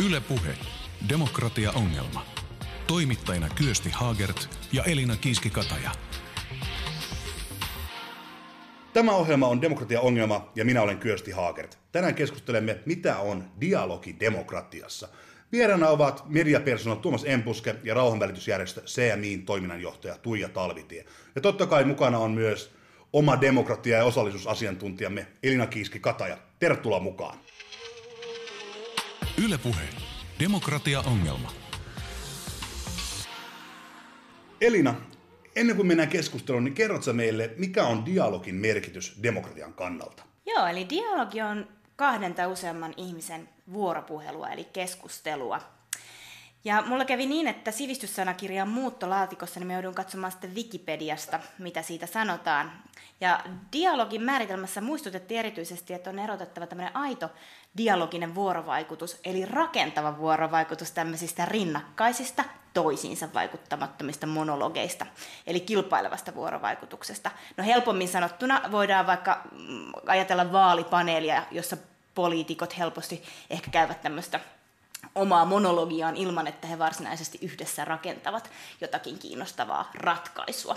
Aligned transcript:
Yle 0.00 0.20
Puhe. 0.20 0.54
Demokratia-ongelma. 1.08 2.26
Toimittajina 2.86 3.48
Kyösti 3.54 3.90
Haagert 3.90 4.48
ja 4.72 4.84
Elina 4.84 5.16
Kiiski-Kataja. 5.16 5.90
Tämä 8.92 9.12
ohjelma 9.12 9.48
on 9.48 9.62
Demokratia-ongelma 9.62 10.52
ja 10.54 10.64
minä 10.64 10.82
olen 10.82 10.98
Kyösti 10.98 11.30
Haagert. 11.30 11.78
Tänään 11.92 12.14
keskustelemme, 12.14 12.78
mitä 12.86 13.18
on 13.18 13.44
dialogi 13.60 14.16
demokratiassa. 14.20 15.08
Vieraana 15.52 15.88
ovat 15.88 16.24
mediapersonal 16.28 16.96
Tuomas 16.96 17.24
Empuske 17.24 17.74
ja 17.84 17.94
rauhanvälitysjärjestö 17.94 18.82
CMIin 18.82 19.44
toiminnanjohtaja 19.44 20.18
Tuija 20.18 20.48
Talvitie. 20.48 21.04
Ja 21.34 21.40
totta 21.40 21.66
kai 21.66 21.84
mukana 21.84 22.18
on 22.18 22.30
myös 22.30 22.70
oma 23.12 23.40
demokratia- 23.40 23.98
ja 23.98 24.04
osallisuusasiantuntijamme 24.04 25.26
Elina 25.42 25.66
Kiiski-Kataja. 25.66 26.38
Tervetuloa 26.58 27.00
mukaan. 27.00 27.38
Yle 29.38 29.58
Puhe. 29.58 29.82
Demokratia-ongelma. 30.40 31.52
Elina, 34.60 34.94
ennen 35.56 35.76
kuin 35.76 35.86
mennään 35.86 36.08
keskusteluun, 36.08 36.64
niin 36.64 36.74
kerrotko 36.74 37.12
meille, 37.12 37.50
mikä 37.56 37.86
on 37.86 38.06
dialogin 38.06 38.54
merkitys 38.54 39.18
demokratian 39.22 39.72
kannalta? 39.72 40.22
Joo, 40.46 40.66
eli 40.66 40.88
dialogi 40.88 41.42
on 41.42 41.68
kahden 41.96 42.34
tai 42.34 42.46
useamman 42.46 42.94
ihmisen 42.96 43.48
vuoropuhelua, 43.72 44.48
eli 44.48 44.64
keskustelua. 44.64 45.60
Ja 46.64 46.82
mulla 46.86 47.04
kävi 47.04 47.26
niin, 47.26 47.48
että 47.48 47.70
sivistyssanakirjan 47.70 48.68
muuttolaatikossa 48.68 49.60
niin 49.60 49.66
me 49.66 49.72
joudun 49.72 49.94
katsomaan 49.94 50.30
sitten 50.30 50.54
Wikipediasta, 50.54 51.40
mitä 51.58 51.82
siitä 51.82 52.06
sanotaan. 52.06 52.72
Ja 53.20 53.40
dialogin 53.72 54.22
määritelmässä 54.22 54.80
muistutettiin 54.80 55.40
erityisesti, 55.40 55.94
että 55.94 56.10
on 56.10 56.18
erotettava 56.18 56.66
tämmöinen 56.66 56.96
aito 56.96 57.30
dialoginen 57.76 58.34
vuorovaikutus, 58.34 59.20
eli 59.24 59.46
rakentava 59.46 60.18
vuorovaikutus 60.18 60.90
tämmöisistä 60.90 61.44
rinnakkaisista 61.44 62.44
toisiinsa 62.74 63.28
vaikuttamattomista 63.34 64.26
monologeista, 64.26 65.06
eli 65.46 65.60
kilpailevasta 65.60 66.34
vuorovaikutuksesta. 66.34 67.30
No 67.56 67.64
helpommin 67.64 68.08
sanottuna 68.08 68.62
voidaan 68.70 69.06
vaikka 69.06 69.40
mm, 69.52 69.92
ajatella 70.06 70.52
vaalipaneelia, 70.52 71.42
jossa 71.50 71.76
poliitikot 72.14 72.78
helposti 72.78 73.22
ehkä 73.50 73.70
käyvät 73.70 74.02
tämmöistä 74.02 74.40
omaa 75.14 75.44
monologiaan 75.44 76.16
ilman, 76.16 76.46
että 76.46 76.66
he 76.66 76.78
varsinaisesti 76.78 77.38
yhdessä 77.42 77.84
rakentavat 77.84 78.50
jotakin 78.80 79.18
kiinnostavaa 79.18 79.90
ratkaisua. 79.94 80.76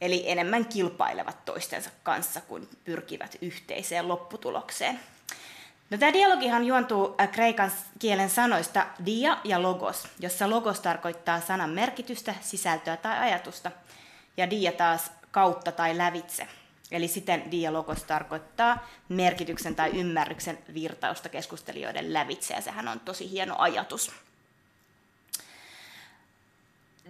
Eli 0.00 0.30
enemmän 0.30 0.66
kilpailevat 0.66 1.44
toistensa 1.44 1.90
kanssa 2.02 2.40
kuin 2.40 2.68
pyrkivät 2.84 3.36
yhteiseen 3.42 4.08
lopputulokseen. 4.08 5.00
No, 5.90 5.98
tämä 5.98 6.12
dialogihan 6.12 6.64
juontuu 6.64 7.14
äh, 7.20 7.30
kreikan 7.30 7.72
kielen 7.98 8.30
sanoista 8.30 8.86
dia 9.06 9.38
ja 9.44 9.62
logos, 9.62 10.08
jossa 10.20 10.50
logos 10.50 10.80
tarkoittaa 10.80 11.40
sanan 11.40 11.70
merkitystä, 11.70 12.34
sisältöä 12.40 12.96
tai 12.96 13.18
ajatusta, 13.18 13.70
ja 14.36 14.50
dia 14.50 14.72
taas 14.72 15.12
kautta 15.30 15.72
tai 15.72 15.98
lävitse. 15.98 16.48
Eli 16.92 17.08
siten 17.08 17.50
dialogos 17.50 18.04
tarkoittaa 18.04 18.88
merkityksen 19.08 19.74
tai 19.74 19.90
ymmärryksen 19.90 20.58
virtausta 20.74 21.28
keskustelijoiden 21.28 22.12
lävitse, 22.12 22.54
ja 22.54 22.60
sehän 22.60 22.88
on 22.88 23.00
tosi 23.00 23.30
hieno 23.30 23.54
ajatus. 23.58 24.12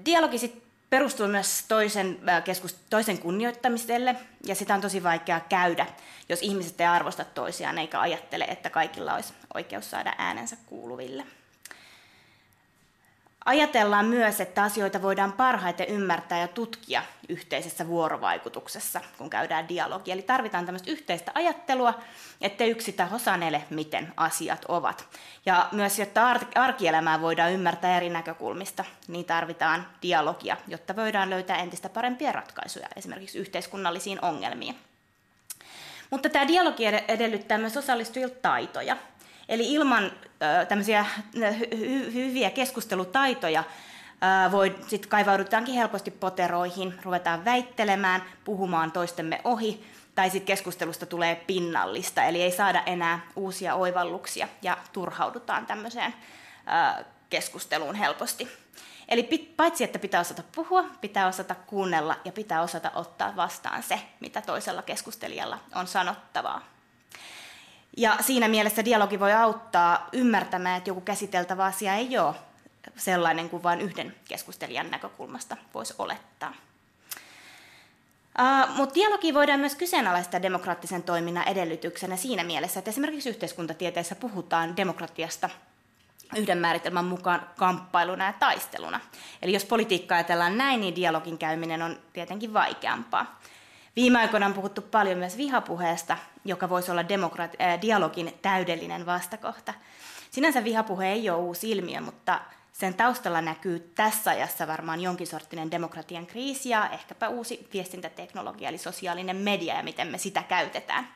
Dialogi 0.05 0.39
sit 0.39 0.62
perustuu 0.91 1.27
myös 1.27 1.65
toisen, 1.69 2.19
äh, 2.29 2.45
keskus, 2.45 2.77
toisen 2.91 3.19
kunnioittamiselle, 3.19 4.17
ja 4.47 4.55
sitä 4.55 4.75
on 4.75 4.81
tosi 4.81 5.03
vaikea 5.03 5.41
käydä, 5.41 5.87
jos 6.29 6.43
ihmiset 6.43 6.81
ei 6.81 6.87
arvosta 6.87 7.25
toisiaan 7.25 7.79
eikä 7.79 8.01
ajattele, 8.01 8.45
että 8.45 8.71
kaikilla 8.71 9.15
olisi 9.15 9.34
oikeus 9.55 9.91
saada 9.91 10.15
äänensä 10.19 10.56
kuuluville. 10.67 11.25
Ajatellaan 13.49 14.07
myös, 14.07 14.41
että 14.41 14.63
asioita 14.63 15.03
voidaan 15.03 15.33
parhaiten 15.33 15.89
ymmärtää 15.89 16.39
ja 16.39 16.49
tutkia 16.49 17.03
yhteisessä 17.28 17.87
vuorovaikutuksessa, 17.87 19.00
kun 19.19 19.31
käydään 19.31 19.69
dialogia. 19.69 20.15
Eli 20.15 20.22
tarvitaan 20.22 20.65
tämmöistä 20.65 20.91
yhteistä 20.91 21.33
ajattelua, 21.34 21.95
ettei 22.41 22.71
yksi 22.71 22.93
taho 22.93 23.19
sanele, 23.19 23.65
miten 23.71 24.12
asiat 24.17 24.65
ovat. 24.69 25.09
Ja 25.47 25.69
myös, 25.72 25.99
jotta 25.99 26.37
arkielämää 26.55 27.21
voidaan 27.21 27.53
ymmärtää 27.53 27.97
eri 27.97 28.11
näkökulmista, 28.11 28.84
niin 29.09 29.25
tarvitaan 29.25 29.87
dialogia, 30.03 30.56
jotta 30.67 30.97
voidaan 30.97 31.31
löytää 31.31 31.56
entistä 31.56 31.89
parempia 31.89 32.33
ratkaisuja 32.33 32.89
esimerkiksi 32.97 33.39
yhteiskunnallisiin 33.39 34.25
ongelmiin. 34.25 34.78
Mutta 36.11 36.28
tämä 36.28 36.49
dialogi 36.49 36.87
edellyttää 36.87 37.59
myös 37.59 37.77
osallistujilta 37.77 38.37
taitoja. 38.43 38.97
Eli 39.48 39.72
ilman 39.72 40.12
tämmöisiä 40.69 41.06
hy- 41.36 42.12
hyviä 42.12 42.50
keskustelutaitoja 42.50 43.64
voi 44.53 44.75
sitten 44.86 45.10
kaivaudutaankin 45.10 45.75
helposti 45.75 46.10
poteroihin, 46.10 46.94
ruvetaan 47.03 47.44
väittelemään, 47.44 48.22
puhumaan 48.44 48.92
toistemme 48.92 49.41
ohi, 49.44 49.86
tai 50.14 50.31
sitten 50.31 50.47
keskustelusta 50.47 51.06
tulee 51.06 51.34
pinnallista, 51.47 52.22
eli 52.22 52.42
ei 52.42 52.53
saada 52.53 52.82
enää 52.86 53.20
uusia 53.36 53.75
oivalluksia 53.75 54.48
ja 54.62 54.78
turhaudutaan 54.92 55.66
tämmöiseen 55.66 56.15
keskusteluun 57.30 57.94
helposti. 57.94 58.48
Eli 59.09 59.22
paitsi, 59.56 59.84
että 59.84 59.98
pitää 59.98 60.20
osata 60.20 60.42
puhua, 60.54 60.84
pitää 61.00 61.26
osata 61.26 61.54
kuunnella 61.54 62.16
ja 62.25 62.32
pitää 62.32 62.62
osata 62.62 62.91
ottaa 62.94 63.36
vastaan 63.36 63.82
se, 63.82 64.00
mitä 64.20 64.41
toisella 64.41 64.82
keskustelijalla 64.82 65.59
on 65.75 65.86
sanottavaa. 65.86 66.78
Ja 67.98 68.16
siinä 68.20 68.48
mielessä 68.48 68.84
dialogi 68.84 69.20
voi 69.20 69.32
auttaa 69.32 70.09
ymmärtämään, 70.12 70.78
että 70.78 70.91
joku 70.91 71.00
käsiteltävä 71.00 71.64
asia 71.64 71.94
ei 71.94 72.19
ole 72.19 72.34
sellainen 72.97 73.50
kuin 73.50 73.62
vain 73.62 73.81
yhden 73.81 74.14
keskustelijan 74.28 74.91
näkökulmasta 74.91 75.56
voisi 75.75 75.94
olettaa. 75.98 76.54
Uh, 78.38 78.76
Mutta 78.76 78.94
dialogi 78.94 79.34
voidaan 79.34 79.60
myös 79.60 79.75
kyseenalaistaa 79.75 80.42
demokraattisen 80.42 81.03
toiminnan 81.03 81.48
edellytyksenä 81.48 82.16
siinä 82.16 82.44
mielessä, 82.44 82.78
että 82.78 82.91
esimerkiksi 82.91 83.28
yhteiskuntatieteessä 83.28 84.15
puhutaan 84.15 84.76
demokratiasta 84.76 85.50
yhden 86.36 86.59
määritelmän 86.59 87.04
mukaan 87.04 87.47
kamppailuna 87.56 88.25
ja 88.25 88.32
taisteluna. 88.32 89.00
Eli 89.42 89.53
jos 89.53 89.65
politiikka 89.65 90.15
ajatellaan 90.15 90.59
näin, 90.59 90.80
niin 90.80 90.97
dialogin 90.97 91.38
käyminen 91.38 91.82
on 91.82 91.98
tietenkin 92.12 92.54
vaikeampaa. 92.54 93.38
Viime 93.98 94.19
aikoina 94.19 94.47
on 94.47 94.54
puhuttu 94.54 94.82
paljon 94.82 95.19
myös 95.19 95.36
vihapuheesta, 95.36 96.16
joka 96.44 96.69
voisi 96.69 96.91
olla 96.91 97.03
demokrat- 97.03 97.62
äh, 97.62 97.81
dialogin 97.82 98.38
täydellinen 98.42 99.06
vastakohta. 99.06 99.75
Sinänsä 100.31 100.64
vihapuhe 100.64 101.12
ei 101.12 101.31
ole 101.31 101.38
uusi 101.38 101.70
ilmiö, 101.70 102.00
mutta 102.00 102.41
sen 102.72 102.94
taustalla 102.94 103.41
näkyy 103.41 103.92
tässä 103.94 104.31
ajassa 104.31 104.66
varmaan 104.66 105.00
jonkin 105.00 105.26
sorttinen 105.26 105.70
demokratian 105.70 106.26
kriisi 106.26 106.69
ja 106.69 106.88
ehkäpä 106.91 107.28
uusi 107.28 107.69
viestintäteknologia, 107.72 108.69
eli 108.69 108.78
sosiaalinen 108.78 109.36
media 109.36 109.75
ja 109.75 109.82
miten 109.82 110.09
me 110.09 110.19
sitä 110.19 110.42
käytetään. 110.42 111.09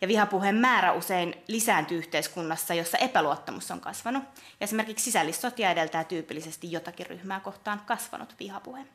Ja 0.00 0.08
vihapuheen 0.08 0.54
määrä 0.54 0.92
usein 0.92 1.34
lisääntyy 1.46 1.98
yhteiskunnassa, 1.98 2.74
jossa 2.74 2.98
epäluottamus 2.98 3.70
on 3.70 3.80
kasvanut. 3.80 4.24
Ja 4.34 4.64
esimerkiksi 4.64 5.04
sisällissotia 5.04 5.70
edeltää 5.70 6.04
tyypillisesti 6.04 6.72
jotakin 6.72 7.06
ryhmää 7.06 7.40
kohtaan 7.40 7.80
kasvanut 7.86 8.34
vihapuhe. 8.40 8.86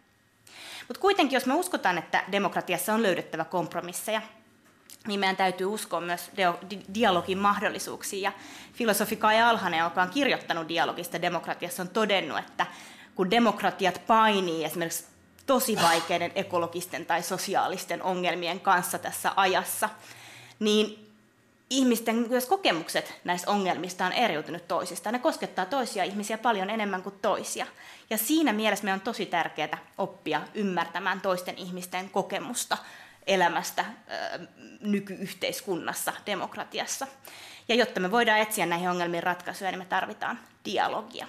Mutta 0.87 1.01
kuitenkin, 1.01 1.35
jos 1.35 1.45
me 1.45 1.53
uskotaan, 1.53 1.97
että 1.97 2.23
demokratiassa 2.31 2.93
on 2.93 3.03
löydettävä 3.03 3.45
kompromisseja, 3.45 4.21
niin 5.07 5.19
meidän 5.19 5.37
täytyy 5.37 5.67
uskoa 5.67 6.01
myös 6.01 6.31
dialogin 6.93 7.37
mahdollisuuksiin. 7.37 8.21
Ja 8.21 8.31
filosofi 8.73 9.15
Kai 9.15 9.41
Alhanen, 9.41 9.79
joka 9.79 10.01
on 10.01 10.09
kirjoittanut 10.09 10.67
dialogista 10.67 11.21
demokratiassa, 11.21 11.83
on 11.83 11.89
todennut, 11.89 12.39
että 12.39 12.65
kun 13.15 13.31
demokratiat 13.31 14.01
painii 14.07 14.63
esimerkiksi 14.63 15.05
tosi 15.45 15.75
vaikeiden 15.81 16.31
ekologisten 16.35 17.05
tai 17.05 17.23
sosiaalisten 17.23 18.03
ongelmien 18.03 18.59
kanssa 18.59 18.99
tässä 18.99 19.31
ajassa, 19.35 19.89
niin 20.59 21.13
ihmisten 21.69 22.15
myös 22.15 22.45
kokemukset 22.45 23.13
näistä 23.23 23.51
ongelmista 23.51 24.05
on 24.05 24.11
eriytynyt 24.11 24.67
toisistaan. 24.67 25.13
Ne 25.13 25.19
koskettaa 25.19 25.65
toisia 25.65 26.03
ihmisiä 26.03 26.37
paljon 26.37 26.69
enemmän 26.69 27.03
kuin 27.03 27.15
toisia. 27.21 27.65
Ja 28.13 28.17
siinä 28.17 28.53
mielessä 28.53 28.83
meidän 28.83 28.99
on 28.99 29.03
tosi 29.03 29.25
tärkeää 29.25 29.77
oppia 29.97 30.41
ymmärtämään 30.53 31.21
toisten 31.21 31.57
ihmisten 31.57 32.09
kokemusta 32.09 32.77
elämästä 33.27 33.85
nykyyhteiskunnassa, 34.81 36.13
demokratiassa. 36.25 37.07
Ja 37.67 37.75
jotta 37.75 37.99
me 37.99 38.11
voidaan 38.11 38.39
etsiä 38.39 38.65
näihin 38.65 38.89
ongelmiin 38.89 39.23
ratkaisuja, 39.23 39.71
niin 39.71 39.79
me 39.79 39.85
tarvitaan 39.85 40.39
dialogia. 40.65 41.27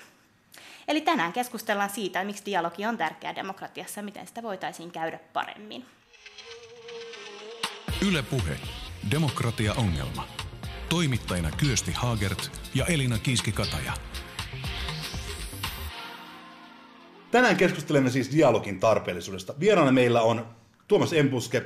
Eli 0.88 1.00
tänään 1.00 1.32
keskustellaan 1.32 1.90
siitä, 1.90 2.24
miksi 2.24 2.44
dialogi 2.46 2.86
on 2.86 2.98
tärkeää 2.98 3.34
demokratiassa 3.34 4.00
ja 4.00 4.04
miten 4.04 4.26
sitä 4.26 4.42
voitaisiin 4.42 4.90
käydä 4.90 5.18
paremmin. 5.32 5.86
Yle 8.08 8.22
Puhe. 8.22 8.56
Demokratia-ongelma. 9.10 10.28
Toimittajina 10.88 11.50
Kyösti 11.50 11.92
Haagert 11.92 12.50
ja 12.74 12.86
Elina 12.86 13.18
Kiiski-Kataja. 13.18 13.92
Tänään 17.34 17.56
keskustelemme 17.56 18.10
siis 18.10 18.32
dialogin 18.32 18.80
tarpeellisuudesta. 18.80 19.54
Vieraana 19.60 19.92
meillä 19.92 20.22
on 20.22 20.46
Tuomas 20.88 21.12
Empuske 21.12 21.62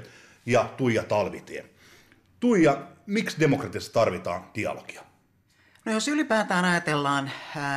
ja 0.46 0.64
Tuija 0.76 1.02
Talvitie. 1.02 1.70
Tuija, 2.40 2.82
miksi 3.06 3.40
demokratiassa 3.40 3.92
tarvitaan 3.92 4.44
dialogia? 4.54 5.02
No 5.84 5.92
jos 5.92 6.08
ylipäätään 6.08 6.64
ajatellaan 6.64 7.30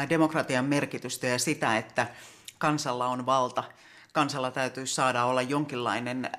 demokratian 0.10 0.66
merkitystä 0.66 1.28
ja 1.28 1.40
sitä, 1.40 1.78
että 1.78 2.08
kansalla 2.58 3.08
on 3.08 3.26
valta, 3.26 3.64
kansalla 4.14 4.52
täytyy 4.52 4.86
saada 4.86 5.26
olla 5.26 5.42
jonkinlainen 5.42 6.30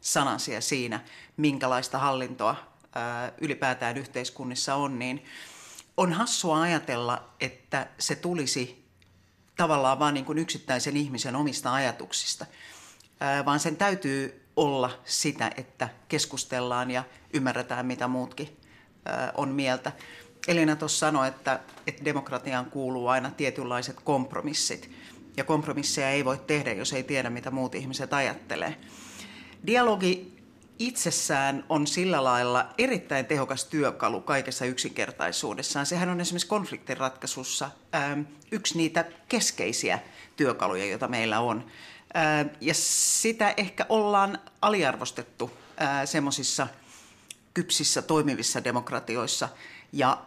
sanasia 0.00 0.60
siinä, 0.60 1.00
minkälaista 1.36 1.98
hallintoa 1.98 2.56
ylipäätään 3.40 3.96
yhteiskunnissa 3.96 4.74
on, 4.74 4.98
niin 4.98 5.24
on 5.96 6.12
hassua 6.12 6.62
ajatella, 6.62 7.30
että 7.40 7.86
se 7.98 8.16
tulisi 8.16 8.79
tavallaan 9.60 9.98
vain 9.98 10.14
niin 10.14 10.38
yksittäisen 10.38 10.96
ihmisen 10.96 11.36
omista 11.36 11.74
ajatuksista, 11.74 12.46
vaan 13.44 13.60
sen 13.60 13.76
täytyy 13.76 14.46
olla 14.56 14.98
sitä, 15.04 15.50
että 15.56 15.88
keskustellaan 16.08 16.90
ja 16.90 17.04
ymmärretään, 17.32 17.86
mitä 17.86 18.08
muutkin 18.08 18.56
on 19.34 19.48
mieltä. 19.48 19.92
Elina 20.48 20.76
tuossa 20.76 20.98
sanoi, 20.98 21.28
että, 21.28 21.60
että 21.86 22.04
demokratiaan 22.04 22.66
kuuluu 22.66 23.08
aina 23.08 23.30
tietynlaiset 23.30 23.96
kompromissit. 24.04 24.90
Ja 25.36 25.44
kompromisseja 25.44 26.10
ei 26.10 26.24
voi 26.24 26.38
tehdä, 26.38 26.72
jos 26.72 26.92
ei 26.92 27.02
tiedä, 27.02 27.30
mitä 27.30 27.50
muut 27.50 27.74
ihmiset 27.74 28.12
ajattelee. 28.12 28.76
Dialogi 29.66 30.39
itsessään 30.80 31.64
on 31.68 31.86
sillä 31.86 32.24
lailla 32.24 32.66
erittäin 32.78 33.26
tehokas 33.26 33.64
työkalu 33.64 34.20
kaikessa 34.20 34.64
yksinkertaisuudessaan. 34.64 35.86
Sehän 35.86 36.08
on 36.08 36.20
esimerkiksi 36.20 36.46
konfliktinratkaisussa 36.48 37.70
ähm, 37.94 38.20
yksi 38.50 38.76
niitä 38.76 39.04
keskeisiä 39.28 39.98
työkaluja, 40.36 40.84
joita 40.84 41.08
meillä 41.08 41.40
on. 41.40 41.66
Ähm, 42.16 42.48
ja 42.60 42.74
sitä 42.74 43.54
ehkä 43.56 43.86
ollaan 43.88 44.38
aliarvostettu 44.62 45.50
äh, 45.82 46.00
semmoisissa 46.04 46.66
kypsissä 47.54 48.02
toimivissa 48.02 48.64
demokratioissa. 48.64 49.48
Ja 49.92 50.22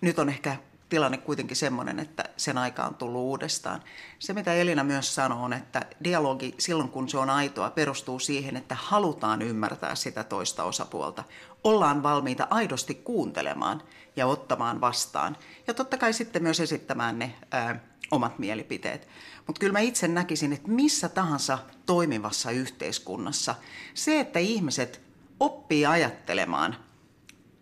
nyt 0.00 0.18
on 0.18 0.28
ehkä 0.28 0.56
tilanne 0.88 1.18
kuitenkin 1.18 1.56
semmoinen, 1.56 1.98
että 1.98 2.24
sen 2.36 2.58
aika 2.58 2.84
on 2.84 2.94
tullut 2.94 3.22
uudestaan. 3.22 3.82
Se, 4.18 4.32
mitä 4.32 4.54
Elina 4.54 4.84
myös 4.84 5.14
sanoo, 5.14 5.44
on, 5.44 5.52
että 5.52 5.82
dialogi 6.04 6.54
silloin, 6.58 6.88
kun 6.88 7.08
se 7.08 7.18
on 7.18 7.30
aitoa, 7.30 7.70
perustuu 7.70 8.18
siihen, 8.18 8.56
että 8.56 8.76
halutaan 8.80 9.42
ymmärtää 9.42 9.94
sitä 9.94 10.24
toista 10.24 10.64
osapuolta. 10.64 11.24
Ollaan 11.64 12.02
valmiita 12.02 12.46
aidosti 12.50 12.94
kuuntelemaan 12.94 13.82
ja 14.16 14.26
ottamaan 14.26 14.80
vastaan. 14.80 15.36
Ja 15.66 15.74
totta 15.74 15.98
kai 15.98 16.12
sitten 16.12 16.42
myös 16.42 16.60
esittämään 16.60 17.18
ne 17.18 17.34
ää, 17.50 17.80
omat 18.10 18.38
mielipiteet. 18.38 19.08
Mutta 19.46 19.60
kyllä 19.60 19.72
mä 19.72 19.80
itse 19.80 20.08
näkisin, 20.08 20.52
että 20.52 20.70
missä 20.70 21.08
tahansa 21.08 21.58
toimivassa 21.86 22.50
yhteiskunnassa 22.50 23.54
se, 23.94 24.20
että 24.20 24.38
ihmiset 24.38 25.00
oppii 25.40 25.86
ajattelemaan, 25.86 26.76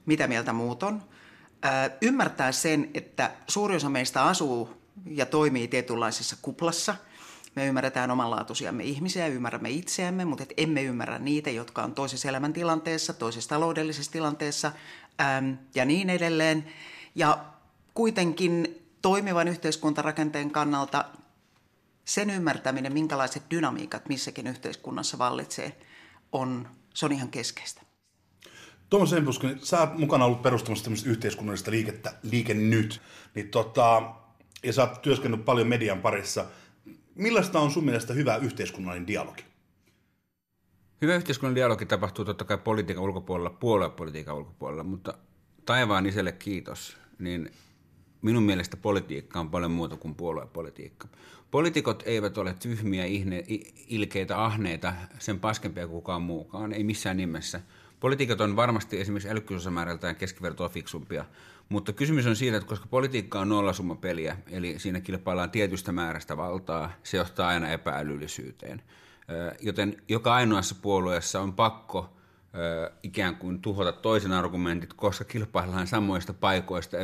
mitä 0.07 0.27
mieltä 0.27 0.53
muut 0.53 0.83
on– 0.83 1.03
ymmärtää 2.01 2.53
sen, 2.53 2.91
että 2.95 3.31
suuri 3.49 3.77
osa 3.77 3.89
meistä 3.89 4.25
asuu 4.25 4.71
ja 5.07 5.27
toimii 5.27 5.69
tietynlaisessa 5.69 6.37
kuplassa. 6.43 6.95
Me 7.57 7.67
ymmärretään 7.67 8.11
omanlaatuisiamme 8.11 8.85
ihmisiä, 8.85 9.27
ymmärrämme 9.27 9.71
itseämme, 9.71 10.25
mutta 10.25 10.43
et 10.43 10.53
emme 10.57 10.83
ymmärrä 10.83 11.19
niitä, 11.19 11.51
jotka 11.51 11.83
on 11.83 11.95
toisessa 11.95 12.29
elämäntilanteessa, 12.29 13.13
toisessa 13.13 13.49
taloudellisessa 13.49 14.13
tilanteessa 14.13 14.73
äm, 15.21 15.59
ja 15.75 15.85
niin 15.85 16.11
edelleen. 16.11 16.73
Ja 17.15 17.45
kuitenkin 17.95 18.83
toimivan 19.03 19.49
yhteiskuntarakenteen 19.49 20.51
kannalta 20.51 21.05
sen 22.05 22.31
ymmärtäminen, 22.31 22.93
minkälaiset 22.93 23.43
dynamiikat 23.51 24.09
missäkin 24.09 24.47
yhteiskunnassa 24.47 25.19
vallitsee, 25.19 25.77
on, 26.33 26.69
se 26.95 27.07
on 27.07 27.13
ihan 27.13 27.29
keskeistä. 27.29 27.83
Tuomas 28.95 29.13
Empuskin, 29.13 29.59
sä 29.63 29.81
oot 29.81 29.99
mukana 29.99 30.25
ollut 30.25 30.43
perustamassa 30.43 30.85
tämmöistä 30.85 31.11
yhteiskunnallista 31.11 31.71
liikettä, 31.71 32.13
Liike 32.23 32.55
Nyt, 32.55 33.01
niin 33.35 33.49
tota, 33.49 34.15
ja 34.63 34.73
sä 34.73 34.83
oot 34.83 35.03
työskennellyt 35.03 35.45
paljon 35.45 35.69
median 35.69 35.99
parissa. 35.99 36.45
Millaista 37.15 37.61
on 37.61 37.71
sun 37.71 37.85
mielestä 37.85 38.13
hyvä 38.13 38.37
yhteiskunnallinen 38.37 39.07
dialogi? 39.07 39.45
Hyvä 41.03 41.17
yhteiskunnallinen 41.17 41.61
dialogi 41.61 41.87
tapahtuu 41.87 42.25
totta 42.25 42.45
kai 42.45 42.59
politiikan 42.59 43.05
ulkopuolella, 43.05 43.51
puoluepolitiikan 43.51 44.37
ulkopuolella, 44.37 44.85
mutta 44.85 45.15
taivaan 45.67 46.07
iselle 46.07 46.33
kiitos, 46.33 46.97
niin 47.19 47.51
minun 48.23 48.43
mielestä 48.43 48.77
politiikka 48.77 49.41
on 49.41 49.51
paljon 49.51 49.71
muuta 49.71 49.97
kuin 49.97 50.15
puoluepolitiikka. 50.15 51.09
Poliitikot 51.51 52.03
eivät 52.07 52.39
ole 52.39 52.55
tyhmiä, 52.55 53.05
ihne, 53.05 53.45
ilkeitä, 53.89 54.45
ahneita, 54.45 54.95
sen 55.19 55.41
paskempia 55.41 55.87
kuin 55.87 56.03
kukaan 56.03 56.23
muukaan, 56.23 56.73
ei 56.73 56.85
missään 56.85 57.17
nimessä– 57.17 57.61
Politiikat 58.01 58.41
on 58.41 58.57
varmasti 58.57 59.01
esimerkiksi 59.01 59.31
älykkyysosamäärältään 59.31 60.17
keskivertoa 60.17 60.69
fiksumpia, 60.69 61.25
mutta 61.69 61.93
kysymys 61.93 62.27
on 62.27 62.37
siitä, 62.37 62.57
että 62.57 62.69
koska 62.69 62.87
politiikka 62.91 63.41
on 63.41 63.49
nollasumma 63.49 63.95
peliä, 63.95 64.37
eli 64.51 64.79
siinä 64.79 65.01
kilpaillaan 65.01 65.51
tietystä 65.51 65.93
määrästä 65.93 66.37
valtaa, 66.37 66.93
se 67.03 67.17
johtaa 67.17 67.49
aina 67.49 67.69
epäälyllisyyteen. 67.69 68.83
Joten 69.61 70.03
joka 70.09 70.35
ainoassa 70.35 70.75
puolueessa 70.83 71.41
on 71.41 71.53
pakko 71.53 72.17
ikään 73.03 73.37
kuin 73.37 73.61
tuhota 73.61 73.93
toisen 73.93 74.33
argumentit, 74.33 74.93
koska 74.93 75.25
kilpaillaan 75.25 75.87
samoista 75.87 76.35
paikoista 76.35 76.97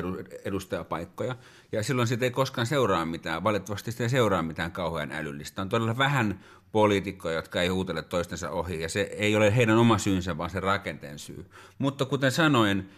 edustajapaikkoja. 0.45 1.37
Ja 1.73 1.83
silloin 1.83 2.09
siitä 2.09 2.25
ei 2.25 2.31
koskaan 2.31 2.67
seuraa 2.67 3.05
mitään, 3.05 3.45
valitettavasti 3.45 3.93
sitä 3.93 4.03
ei 4.05 4.11
seuraa 4.11 4.43
mitään 4.43 4.73
kauhean 4.73 5.13
älyllistä. 5.13 5.63
On 5.63 5.69
todella 5.69 5.99
vähän 5.99 6.41
poliitikkoja, 6.73 7.35
jotka 7.35 7.63
ei 7.63 7.69
huutele 7.69 8.03
toistensa 8.03 8.51
ohi, 8.51 8.81
ja 8.81 8.89
se 8.89 9.01
ei 9.01 9.37
ole 9.37 9.57
heidän 9.57 9.79
oma 9.79 9.99
syynsä, 9.99 10.39
vaan 10.39 10.51
se 10.51 10.61
rakenteen 10.61 11.19
syy. 11.19 11.47
Mutta 11.79 12.05
kuten 12.05 12.33
sanoin, 12.33 12.91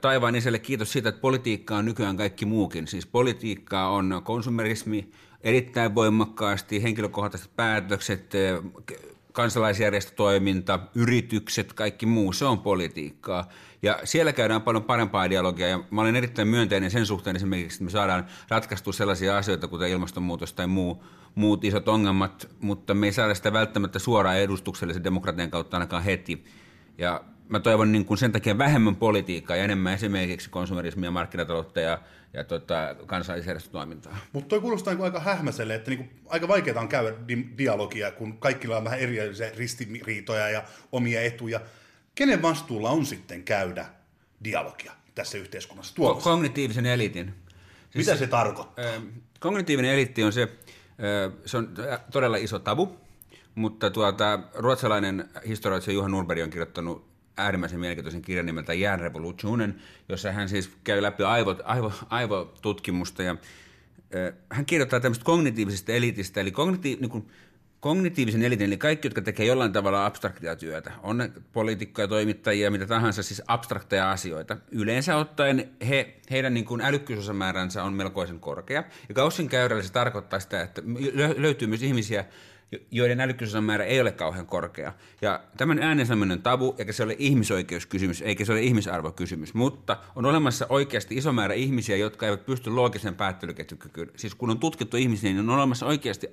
taivaan 0.00 0.36
isälle 0.36 0.58
kiitos 0.58 0.92
siitä, 0.92 1.08
että 1.08 1.20
politiikka 1.20 1.76
on 1.76 1.84
nykyään 1.84 2.16
kaikki 2.16 2.44
muukin. 2.44 2.86
Siis 2.86 3.06
politiikka 3.06 3.88
on 3.88 4.20
konsumerismi 4.24 5.10
erittäin 5.40 5.94
voimakkaasti, 5.94 6.82
henkilökohtaiset 6.82 7.50
päätökset, 7.56 8.32
kansalaisjärjestötoiminta, 9.32 10.78
yritykset, 10.94 11.72
kaikki 11.72 12.06
muu, 12.06 12.32
se 12.32 12.44
on 12.44 12.58
politiikkaa. 12.58 13.48
Ja 13.82 13.98
siellä 14.04 14.32
käydään 14.32 14.62
paljon 14.62 14.84
parempaa 14.84 15.30
dialogia 15.30 15.68
ja 15.68 15.80
mä 15.90 16.00
olen 16.00 16.16
erittäin 16.16 16.48
myönteinen 16.48 16.90
sen 16.90 17.06
suhteen 17.06 17.36
esimerkiksi, 17.36 17.76
että 17.76 17.84
me 17.84 17.90
saadaan 17.90 18.26
ratkaistua 18.48 18.92
sellaisia 18.92 19.36
asioita, 19.36 19.68
kuten 19.68 19.90
ilmastonmuutos 19.90 20.52
tai 20.52 20.66
muu, 20.66 21.04
muut 21.34 21.64
isot 21.64 21.88
ongelmat, 21.88 22.48
mutta 22.60 22.94
me 22.94 23.06
ei 23.06 23.12
saada 23.12 23.34
sitä 23.34 23.52
välttämättä 23.52 23.98
suoraan 23.98 24.38
edustuksellisen 24.38 25.04
demokratian 25.04 25.50
kautta 25.50 25.76
ainakaan 25.76 26.02
heti. 26.02 26.44
Ja 26.98 27.24
mä 27.48 27.60
toivon 27.60 27.92
niin 27.92 28.04
kuin 28.04 28.18
sen 28.18 28.32
takia 28.32 28.58
vähemmän 28.58 28.96
politiikkaa 28.96 29.56
ja 29.56 29.64
enemmän 29.64 29.94
esimerkiksi 29.94 30.50
konsumerismia, 30.50 31.10
markkinataloutta 31.10 31.80
ja, 31.80 31.98
ja 32.32 32.44
tota, 32.44 32.96
kansallisjärjestötoimintaa. 33.06 34.16
Mutta 34.32 34.48
toi 34.48 34.60
kuulostaa 34.60 34.94
niin 34.94 35.04
aika 35.04 35.20
hähmäselle, 35.20 35.74
että 35.74 35.90
niin 35.90 35.98
kuin, 35.98 36.10
aika 36.26 36.48
vaikeaa 36.48 36.80
on 36.80 36.88
käydä 36.88 37.12
di- 37.28 37.48
dialogia, 37.58 38.10
kun 38.10 38.38
kaikilla 38.38 38.76
on 38.76 38.84
vähän 38.84 38.98
erilaisia 38.98 39.50
ristiriitoja 39.56 40.48
ja 40.48 40.64
omia 40.92 41.22
etuja. 41.22 41.60
Kenen 42.14 42.42
vastuulla 42.42 42.90
on 42.90 43.06
sitten 43.06 43.42
käydä 43.42 43.86
dialogia 44.44 44.92
tässä 45.14 45.38
yhteiskunnassa? 45.38 45.94
Ko- 45.94 46.22
kognitiivisen 46.22 46.86
elitin. 46.86 47.34
Siis 47.90 48.06
Mitä 48.06 48.18
se, 48.18 48.26
tarkoittaa? 48.26 48.84
Kognitiivinen 49.40 49.90
eliitti 49.90 50.24
on 50.24 50.32
se, 50.32 50.48
se 51.46 51.56
on 51.56 51.74
todella 52.12 52.36
iso 52.36 52.58
tabu, 52.58 52.96
mutta 53.54 53.90
tuota, 53.90 54.38
ruotsalainen 54.54 55.28
historioitsija 55.46 55.94
Juha 55.94 56.08
Nurberg 56.08 56.42
on 56.42 56.50
kirjoittanut 56.50 57.04
äärimmäisen 57.36 57.80
mielenkiintoisen 57.80 58.22
kirjan 58.22 58.46
nimeltä 58.46 58.74
Järnrevolutionen, 58.74 59.82
jossa 60.08 60.32
hän 60.32 60.48
siis 60.48 60.70
käy 60.84 61.02
läpi 61.02 61.22
aivo, 61.22 61.56
aivo, 61.64 61.92
aivotutkimusta 62.10 63.22
ja 63.22 63.36
hän 64.50 64.66
kirjoittaa 64.66 65.00
tämmöistä 65.00 65.24
kognitiivisesta 65.24 65.92
elitistä, 65.92 66.40
eli 66.40 66.50
kognitiiv, 66.50 67.00
niin 67.00 67.10
kuin, 67.10 67.30
kognitiivisen 67.84 68.42
elitin, 68.42 68.66
eli 68.66 68.76
kaikki, 68.76 69.06
jotka 69.06 69.22
tekee 69.22 69.46
jollain 69.46 69.72
tavalla 69.72 70.06
abstraktia 70.06 70.56
työtä, 70.56 70.92
on 71.02 71.18
ne 71.18 71.30
poliitikkoja, 71.52 72.08
toimittajia, 72.08 72.70
mitä 72.70 72.86
tahansa, 72.86 73.22
siis 73.22 73.42
abstrakteja 73.46 74.10
asioita. 74.10 74.56
Yleensä 74.70 75.16
ottaen 75.16 75.70
he, 75.88 76.16
heidän 76.30 76.54
niin 76.54 76.64
kuin 76.64 76.80
älykkyysosamääränsä 76.80 77.82
on 77.82 77.92
melkoisen 77.92 78.40
korkea, 78.40 78.84
ja 79.08 79.14
Gaussin 79.14 79.48
käyrällä 79.48 79.82
se 79.82 79.92
tarkoittaa 79.92 80.40
sitä, 80.40 80.62
että 80.62 80.82
löytyy 81.36 81.68
myös 81.68 81.82
ihmisiä, 81.82 82.24
joiden 82.90 83.18
määrä 83.60 83.84
ei 83.84 84.00
ole 84.00 84.12
kauhean 84.12 84.46
korkea. 84.46 84.92
Ja 85.22 85.40
tämän 85.56 85.78
äänen 85.78 86.06
sanominen 86.06 86.42
tabu, 86.42 86.74
eikä 86.78 86.92
se 86.92 87.02
ole 87.02 87.16
ihmisoikeuskysymys, 87.18 88.22
eikä 88.22 88.44
se 88.44 88.52
ole 88.52 88.62
ihmisarvokysymys, 88.62 89.54
mutta 89.54 89.96
on 90.16 90.24
olemassa 90.24 90.66
oikeasti 90.68 91.16
iso 91.16 91.32
määrä 91.32 91.54
ihmisiä, 91.54 91.96
jotka 91.96 92.26
eivät 92.26 92.46
pysty 92.46 92.70
loogisen 92.70 93.14
päättelyketjukykyyn. 93.14 94.10
Siis 94.16 94.34
kun 94.34 94.50
on 94.50 94.58
tutkittu 94.58 94.96
ihmisiä, 94.96 95.30
niin 95.30 95.50
on 95.50 95.56
olemassa 95.56 95.86
oikeasti, 95.86 96.28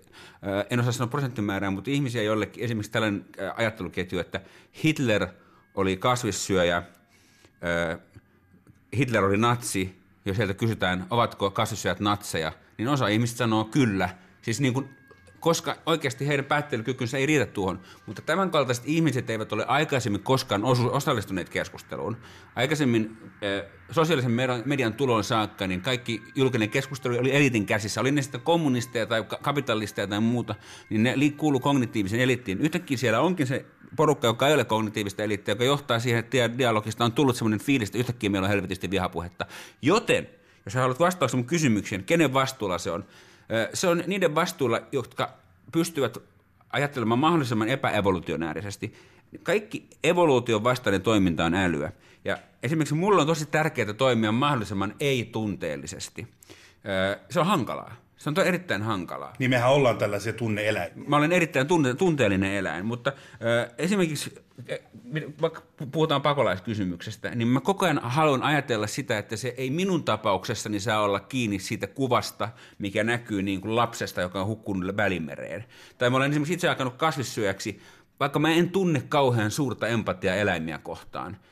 en 0.69 0.79
osaa 0.79 0.91
sanoa 0.91 1.09
prosenttimäärää, 1.09 1.71
mutta 1.71 1.91
ihmisiä, 1.91 2.23
joille 2.23 2.49
esimerkiksi 2.57 2.91
tällainen 2.91 3.25
ajatteluketju, 3.57 4.19
että 4.19 4.41
Hitler 4.83 5.27
oli 5.75 5.97
kasvissyöjä, 5.97 6.83
Hitler 8.97 9.23
oli 9.23 9.37
natsi, 9.37 10.01
jos 10.25 10.37
sieltä 10.37 10.53
kysytään, 10.53 11.07
ovatko 11.09 11.51
kasvissyöjät 11.51 11.99
natseja, 11.99 12.51
niin 12.77 12.87
osa 12.87 13.07
ihmistä 13.07 13.37
sanoo 13.37 13.65
kyllä. 13.65 14.09
Siis 14.41 14.61
niin 14.61 14.73
kuin 14.73 14.89
koska 15.41 15.77
oikeasti 15.85 16.27
heidän 16.27 16.45
päättelykykynsä 16.45 17.17
ei 17.17 17.25
riitä 17.25 17.45
tuohon. 17.45 17.79
Mutta 18.05 18.21
tämänkaltaiset 18.21 18.83
ihmiset 18.87 19.29
eivät 19.29 19.53
ole 19.53 19.65
aikaisemmin 19.67 20.23
koskaan 20.23 20.63
osallistuneet 20.91 21.49
keskusteluun. 21.49 22.17
Aikaisemmin 22.55 23.17
äh, 23.23 23.71
sosiaalisen 23.91 24.31
median 24.65 24.93
tulon 24.93 25.23
saakka, 25.23 25.67
niin 25.67 25.81
kaikki 25.81 26.23
julkinen 26.35 26.69
keskustelu 26.69 27.17
oli 27.19 27.35
elitin 27.35 27.65
käsissä. 27.65 28.01
Oli 28.01 28.11
ne 28.11 28.21
sitten 28.21 28.41
kommunisteja 28.41 29.05
tai 29.05 29.23
kapitalisteja 29.41 30.07
tai 30.07 30.19
muuta, 30.19 30.55
niin 30.89 31.03
ne 31.03 31.15
kuulu 31.37 31.59
kognitiivisen 31.59 32.19
elittiin. 32.19 32.61
Yhtäkkiä 32.61 32.97
siellä 32.97 33.19
onkin 33.19 33.47
se 33.47 33.65
porukka, 33.95 34.27
joka 34.27 34.47
ei 34.47 34.53
ole 34.53 34.65
kognitiivista 34.65 35.23
eliittiä, 35.23 35.51
joka 35.51 35.63
johtaa 35.63 35.99
siihen, 35.99 36.19
että 36.19 36.57
dialogista 36.57 37.05
on 37.05 37.11
tullut 37.11 37.35
sellainen 37.35 37.59
fiilis, 37.59 37.89
että 37.89 37.99
yhtäkkiä 37.99 38.29
meillä 38.29 38.45
on 38.45 38.51
helvetisti 38.51 38.91
vihapuhetta. 38.91 39.45
Joten, 39.81 40.29
jos 40.65 40.75
haluat 40.75 40.99
vastauksen 40.99 41.37
mun 41.37 41.47
kysymykseen, 41.47 42.03
kenen 42.03 42.33
vastuulla 42.33 42.77
se 42.77 42.91
on? 42.91 43.05
Se 43.73 43.87
on 43.87 44.03
niiden 44.07 44.35
vastuulla, 44.35 44.81
jotka 44.91 45.33
pystyvät 45.71 46.17
ajattelemaan 46.69 47.19
mahdollisimman 47.19 47.69
epäevolutionäärisesti. 47.69 48.93
Kaikki 49.43 49.89
evoluution 50.03 50.63
vastainen 50.63 51.01
toiminta 51.01 51.45
on 51.45 51.55
älyä. 51.55 51.91
Ja 52.25 52.37
esimerkiksi 52.63 52.95
mulla 52.95 53.21
on 53.21 53.27
tosi 53.27 53.45
tärkeää 53.45 53.93
toimia 53.93 54.31
mahdollisimman 54.31 54.95
ei-tunteellisesti. 54.99 56.27
Se 57.29 57.39
on 57.39 57.45
hankalaa. 57.45 57.95
Se 58.21 58.29
on 58.29 58.35
erittäin 58.45 58.81
hankalaa. 58.81 59.33
Niin 59.39 59.49
mehän 59.49 59.71
ollaan 59.71 59.97
tällaisia 59.97 60.33
tunneeläimiä. 60.33 61.03
Mä 61.07 61.15
olen 61.15 61.31
erittäin 61.31 61.67
tunte- 61.67 61.95
tunteellinen 61.97 62.53
eläin, 62.53 62.85
mutta 62.85 63.13
äh, 63.31 63.73
esimerkiksi 63.77 64.35
vaikka 65.41 65.61
puhutaan 65.91 66.21
pakolaiskysymyksestä, 66.21 67.35
niin 67.35 67.47
mä 67.47 67.61
koko 67.61 67.85
ajan 67.85 67.99
haluan 68.03 68.43
ajatella 68.43 68.87
sitä, 68.87 69.17
että 69.17 69.35
se 69.35 69.53
ei 69.57 69.69
minun 69.69 70.03
tapauksessani 70.03 70.79
saa 70.79 71.01
olla 71.01 71.19
kiinni 71.19 71.59
siitä 71.59 71.87
kuvasta, 71.87 72.49
mikä 72.79 73.03
näkyy 73.03 73.43
niin 73.43 73.61
kuin 73.61 73.75
lapsesta, 73.75 74.21
joka 74.21 74.41
on 74.41 74.47
hukkunut 74.47 74.97
välimereen. 74.97 75.65
Tai 75.97 76.09
mä 76.09 76.17
olen 76.17 76.31
esimerkiksi 76.31 76.53
itse 76.53 76.69
alkanut 76.69 76.97
kasvissyöjäksi, 76.97 77.79
vaikka 78.19 78.39
mä 78.39 78.51
en 78.51 78.69
tunne 78.69 79.03
kauhean 79.09 79.51
suurta 79.51 79.87
empatiaa 79.87 80.35
eläimiä 80.35 80.77
kohtaan– 80.77 81.37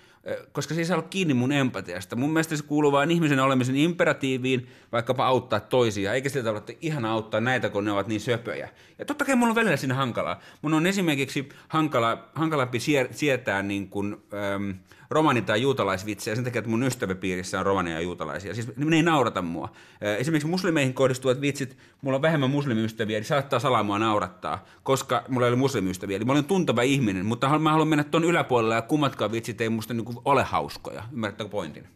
koska 0.52 0.74
se 0.74 0.82
ei 0.82 0.86
saa 0.86 0.98
olla 0.98 1.08
kiinni 1.10 1.34
mun 1.34 1.52
empatiasta. 1.52 2.16
Mun 2.16 2.34
mielestä 2.34 2.58
se 2.58 2.64
kuuluu 2.64 2.92
vain 2.92 3.12
ihmisen 3.12 3.40
olemisen 3.40 3.76
imperatiiviin, 3.76 4.68
vaikkapa 4.92 5.26
auttaa 5.26 5.60
toisia, 5.60 6.14
eikä 6.14 6.30
sitä 6.30 6.44
tavalla, 6.44 6.60
että 6.60 6.74
ihana 6.82 7.12
auttaa 7.12 7.42
näitä, 7.42 7.70
kun 7.70 7.86
ne 7.86 7.92
ovat 7.92 8.08
niin 8.08 8.22
söpöjä. 8.22 8.70
Ja 9.00 9.06
totta 9.06 9.26
kai 9.26 9.36
mulla 9.36 9.52
on 9.52 9.56
välillä 9.56 9.78
siinä 9.78 9.94
hankalaa. 9.94 10.40
Mun 10.62 10.74
on 10.74 10.88
esimerkiksi 10.88 11.50
hankala, 11.68 12.30
hankalampi 12.34 12.80
sietää 13.12 13.64
niin 13.64 13.90
kuin, 13.90 14.18
ähm, 14.34 14.72
romani- 15.10 15.42
tai 15.42 15.62
juutalaisvitsejä 15.62 16.36
sen 16.36 16.44
takia, 16.44 16.60
että 16.60 16.70
mun 16.70 16.84
ystäväpiirissä 16.84 17.60
on 17.60 17.66
romania 17.66 17.94
ja 17.94 18.02
juutalaisia. 18.02 18.54
Siis 18.54 18.78
ne 18.78 18.96
ei 18.96 19.04
naurata 19.04 19.42
mua. 19.42 19.72
Esimerkiksi 20.18 20.48
muslimeihin 20.48 20.94
kohdistuvat 20.94 21.42
vitsit, 21.42 21.78
mulla 22.02 22.16
on 22.16 22.22
vähemmän 22.22 22.50
muslimiystäviä, 22.50 23.18
eli 23.18 23.26
saattaa 23.26 23.60
salaa 23.60 23.84
mua 23.84 24.00
naurattaa, 24.00 24.66
koska 24.84 25.24
mulla 25.28 25.46
ei 25.46 25.52
ole 25.52 25.60
muslimiystäviä. 25.60 26.18
Eli 26.18 26.26
mä 26.26 26.32
olen 26.32 26.46
tuntava 26.46 26.82
ihminen, 26.82 27.26
mutta 27.26 27.60
mä 27.60 27.72
haluan 27.72 27.88
mennä 27.88 28.04
tuon 28.04 28.24
yläpuolelle 28.24 28.76
ja 28.76 28.82
kummatkaan 28.82 29.32
vitsit 29.32 29.62
ei 29.62 29.70
musta 29.70 29.94
niinku 29.94 30.22
ole 30.26 30.44
hauskoja. 30.44 31.04
Ymmärrättekö 31.12 31.50
pointin? 31.50 31.88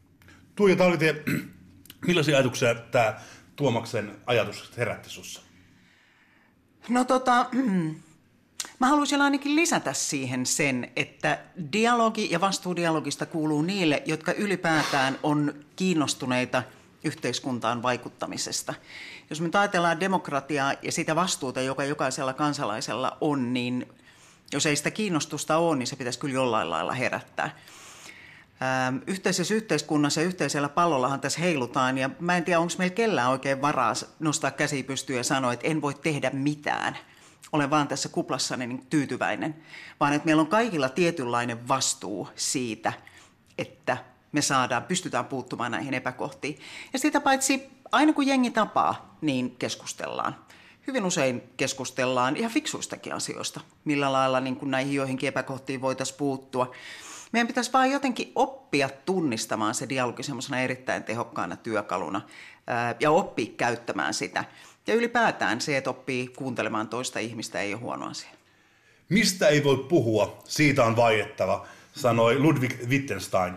Tuija 0.56 0.76
Talvitie, 0.76 1.24
millaisia 2.08 2.38
ajatuksia 2.38 2.76
tämä 2.76 3.14
Tuomaksen 3.56 4.12
ajatus 4.26 4.78
herätti 4.78 5.10
sussa? 5.10 5.42
No 6.90 7.06
tota, 7.06 7.46
Mä 8.80 8.88
haluaisin 8.88 9.22
ainakin 9.22 9.56
lisätä 9.56 9.94
siihen 9.94 10.46
sen, 10.46 10.92
että 10.96 11.40
dialogi 11.74 12.32
ja 12.32 12.42
vastuudialogista 12.42 13.26
kuuluu 13.26 13.62
niille, 13.62 14.04
jotka 14.06 14.34
ylipäätään 14.34 15.20
on 15.24 15.54
kiinnostuneita 15.76 16.64
yhteiskuntaan 17.04 17.82
vaikuttamisesta. 17.82 18.74
Jos 19.30 19.42
me 19.42 19.50
ajatellaan 19.54 20.00
demokratiaa 20.00 20.74
ja 20.82 20.92
sitä 20.92 21.16
vastuuta, 21.16 21.62
joka 21.62 21.84
jokaisella 21.84 22.34
kansalaisella 22.34 23.18
on, 23.22 23.54
niin 23.54 23.88
jos 24.54 24.66
ei 24.66 24.76
sitä 24.76 24.92
kiinnostusta 24.92 25.58
ole, 25.58 25.76
niin 25.76 25.88
se 25.88 25.96
pitäisi 25.96 26.20
kyllä 26.20 26.34
jollain 26.34 26.70
lailla 26.70 26.94
herättää. 26.94 27.56
Yhteisessä 29.08 29.54
yhteiskunnassa 29.54 30.22
ja 30.22 30.28
yhteisellä 30.28 30.70
pallollahan 30.70 31.20
tässä 31.20 31.40
heilutaan 31.40 31.98
ja 31.98 32.10
mä 32.20 32.38
en 32.38 32.44
tiedä, 32.44 32.60
onko 32.60 32.74
meillä 32.78 32.96
kellään 32.96 33.32
oikein 33.32 33.62
varaa 33.62 33.94
nostaa 34.20 34.52
käsi 34.52 34.84
pystyyn 34.84 35.18
ja 35.18 35.24
sanoa, 35.24 35.54
että 35.54 35.68
en 35.68 35.82
voi 35.82 35.94
tehdä 35.94 36.30
mitään– 36.30 36.98
olen 37.52 37.70
vaan 37.70 37.88
tässä 37.88 38.10
kuplassani 38.10 38.68
niin 38.68 38.86
tyytyväinen, 38.90 39.56
vaan 40.00 40.14
että 40.14 40.26
meillä 40.26 40.42
on 40.42 40.48
kaikilla 40.48 40.90
tietynlainen 40.90 41.68
vastuu 41.68 42.30
siitä, 42.36 42.94
että 43.58 43.98
me 44.32 44.42
saadaan, 44.42 44.84
pystytään 44.84 45.26
puuttumaan 45.26 45.72
näihin 45.72 45.94
epäkohtiin. 45.94 46.60
Ja 46.94 47.00
sitä 47.00 47.22
paitsi 47.22 47.70
aina 47.92 48.14
kun 48.14 48.28
jengi 48.28 48.52
tapaa, 48.52 49.18
niin 49.22 49.56
keskustellaan. 49.56 50.36
Hyvin 50.88 51.06
usein 51.06 51.44
keskustellaan 51.58 52.38
ihan 52.38 52.52
fiksuistakin 52.52 53.14
asioista, 53.14 53.62
millä 53.86 54.12
lailla 54.12 54.40
niin 54.40 54.56
kuin 54.56 54.72
näihin 54.72 54.94
joihinkin 54.94 55.28
epäkohtiin 55.28 55.82
voitaisiin 55.82 56.18
puuttua. 56.18 56.72
Meidän 57.32 57.48
pitäisi 57.48 57.74
vain 57.74 57.92
jotenkin 57.92 58.32
oppia 58.36 58.90
tunnistamaan 59.06 59.76
se 59.76 59.90
dialogi 59.90 60.24
semmoisena 60.24 60.60
erittäin 60.60 61.04
tehokkaana 61.04 61.56
työkaluna 61.56 62.22
ja 63.00 63.12
oppia 63.12 63.52
käyttämään 63.58 64.14
sitä. 64.14 64.46
Ja 64.88 64.94
ylipäätään 64.94 65.62
se, 65.62 65.78
että 65.78 65.90
oppii 65.90 66.28
kuuntelemaan 66.28 66.88
toista 66.88 67.20
ihmistä, 67.20 67.60
ei 67.60 67.74
ole 67.74 67.82
huono 67.82 68.06
asia. 68.10 68.30
Mistä 69.10 69.48
ei 69.48 69.64
voi 69.64 69.78
puhua, 69.78 70.44
siitä 70.46 70.84
on 70.84 70.96
vaiettava, 70.96 71.68
sanoi 71.96 72.40
Ludwig 72.40 72.74
Wittgenstein. 72.88 73.54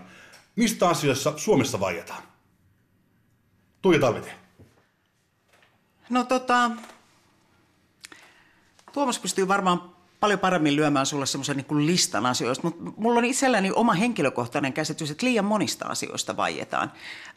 Mistä 0.56 0.88
asioissa 0.88 1.32
Suomessa 1.36 1.80
vaietaan? 1.80 2.22
Tuija 3.82 4.00
Talvite. 4.00 4.32
No 6.10 6.24
tota, 6.24 6.70
Tuomas 8.92 9.18
pystyy 9.18 9.48
varmaan 9.48 9.95
paljon 10.20 10.40
paremmin 10.40 10.76
lyömään 10.76 11.06
sulle 11.06 11.26
semmoisen 11.26 11.56
niin 11.56 11.86
listan 11.86 12.26
asioista, 12.26 12.64
mutta 12.64 12.92
mulla 12.96 13.18
on 13.18 13.24
itselläni 13.24 13.70
oma 13.74 13.92
henkilökohtainen 13.92 14.72
käsitys, 14.72 15.10
että 15.10 15.26
liian 15.26 15.44
monista 15.44 15.86
asioista 15.86 16.36
vaietaan. 16.36 16.92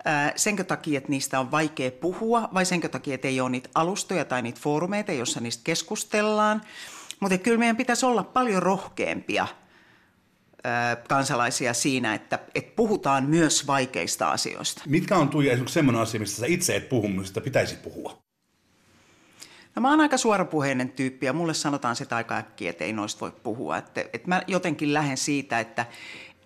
Ää, 0.05 0.33
senkö 0.35 0.63
takia, 0.63 0.97
että 0.97 1.09
niistä 1.09 1.39
on 1.39 1.51
vaikea 1.51 1.91
puhua 1.91 2.49
vai 2.53 2.65
senkö 2.65 2.89
takia, 2.89 3.15
että 3.15 3.27
ei 3.27 3.41
ole 3.41 3.49
niitä 3.49 3.69
alustoja 3.75 4.25
tai 4.25 4.41
niitä 4.41 4.59
foorumeita, 4.61 5.11
joissa 5.11 5.39
niistä 5.39 5.63
keskustellaan. 5.63 6.61
Mutta 7.19 7.37
kyllä 7.37 7.57
meidän 7.57 7.77
pitäisi 7.77 8.05
olla 8.05 8.23
paljon 8.23 8.63
rohkeampia 8.63 9.47
kansalaisia 11.07 11.73
siinä, 11.73 12.13
että, 12.13 12.39
että 12.55 12.71
puhutaan 12.75 13.25
myös 13.25 13.67
vaikeista 13.67 14.31
asioista. 14.31 14.81
Mitkä 14.85 15.17
on 15.17 15.29
Tuija 15.29 15.51
esimerkiksi 15.51 15.73
sellainen 15.73 16.01
asia, 16.01 16.19
mistä 16.19 16.39
sä 16.39 16.45
itse 16.45 16.75
et 16.75 16.89
puhu, 16.89 17.07
mistä 17.07 17.41
pitäisi 17.41 17.75
puhua? 17.75 18.28
No 19.79 19.81
mä 19.81 19.89
oon 19.89 20.01
aika 20.01 20.17
suorapuheinen 20.17 20.89
tyyppi 20.89 21.25
ja 21.25 21.33
mulle 21.33 21.53
sanotaan 21.53 21.95
sitä 21.95 22.15
aika 22.15 22.37
äkkiä, 22.37 22.69
että 22.69 22.83
ei 22.83 22.93
noista 22.93 23.19
voi 23.19 23.31
puhua. 23.43 23.77
Että, 23.77 24.01
että 24.01 24.27
mä 24.27 24.41
jotenkin 24.47 24.93
lähden 24.93 25.17
siitä, 25.17 25.59
että 25.59 25.85